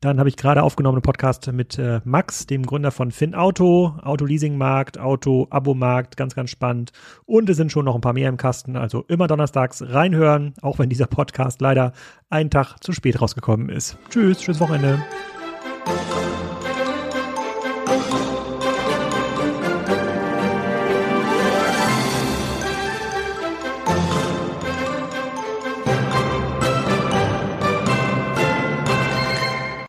Dann 0.00 0.18
habe 0.18 0.28
ich 0.28 0.36
gerade 0.36 0.62
aufgenommen 0.62 0.96
einen 0.96 1.02
Podcast 1.02 1.52
mit 1.52 1.78
äh, 1.78 2.00
Max, 2.04 2.46
dem 2.46 2.64
Gründer 2.64 2.90
von 2.90 3.10
Finn 3.12 3.34
Auto, 3.34 3.94
Auto-Leasing-Markt, 4.02 4.98
Auto-Abo-Markt, 4.98 6.16
ganz, 6.16 6.34
ganz 6.34 6.50
spannend. 6.50 6.92
Und 7.24 7.48
es 7.48 7.56
sind 7.56 7.70
schon 7.70 7.84
noch 7.84 7.94
ein 7.94 8.00
paar 8.00 8.14
mehr 8.14 8.28
im 8.28 8.36
Kasten, 8.36 8.76
also 8.76 9.04
immer 9.08 9.26
donnerstags 9.26 9.82
reinhören, 9.82 10.54
auch 10.62 10.78
wenn 10.78 10.88
dieser 10.88 11.06
Podcast 11.06 11.60
leider 11.60 11.92
einen 12.30 12.50
Tag 12.50 12.76
zu 12.80 12.92
spät 12.92 13.20
rausgekommen 13.20 13.68
ist. 13.68 13.96
Tschüss, 14.10 14.38
tschüss 14.38 14.60
Wochenende. 14.60 15.02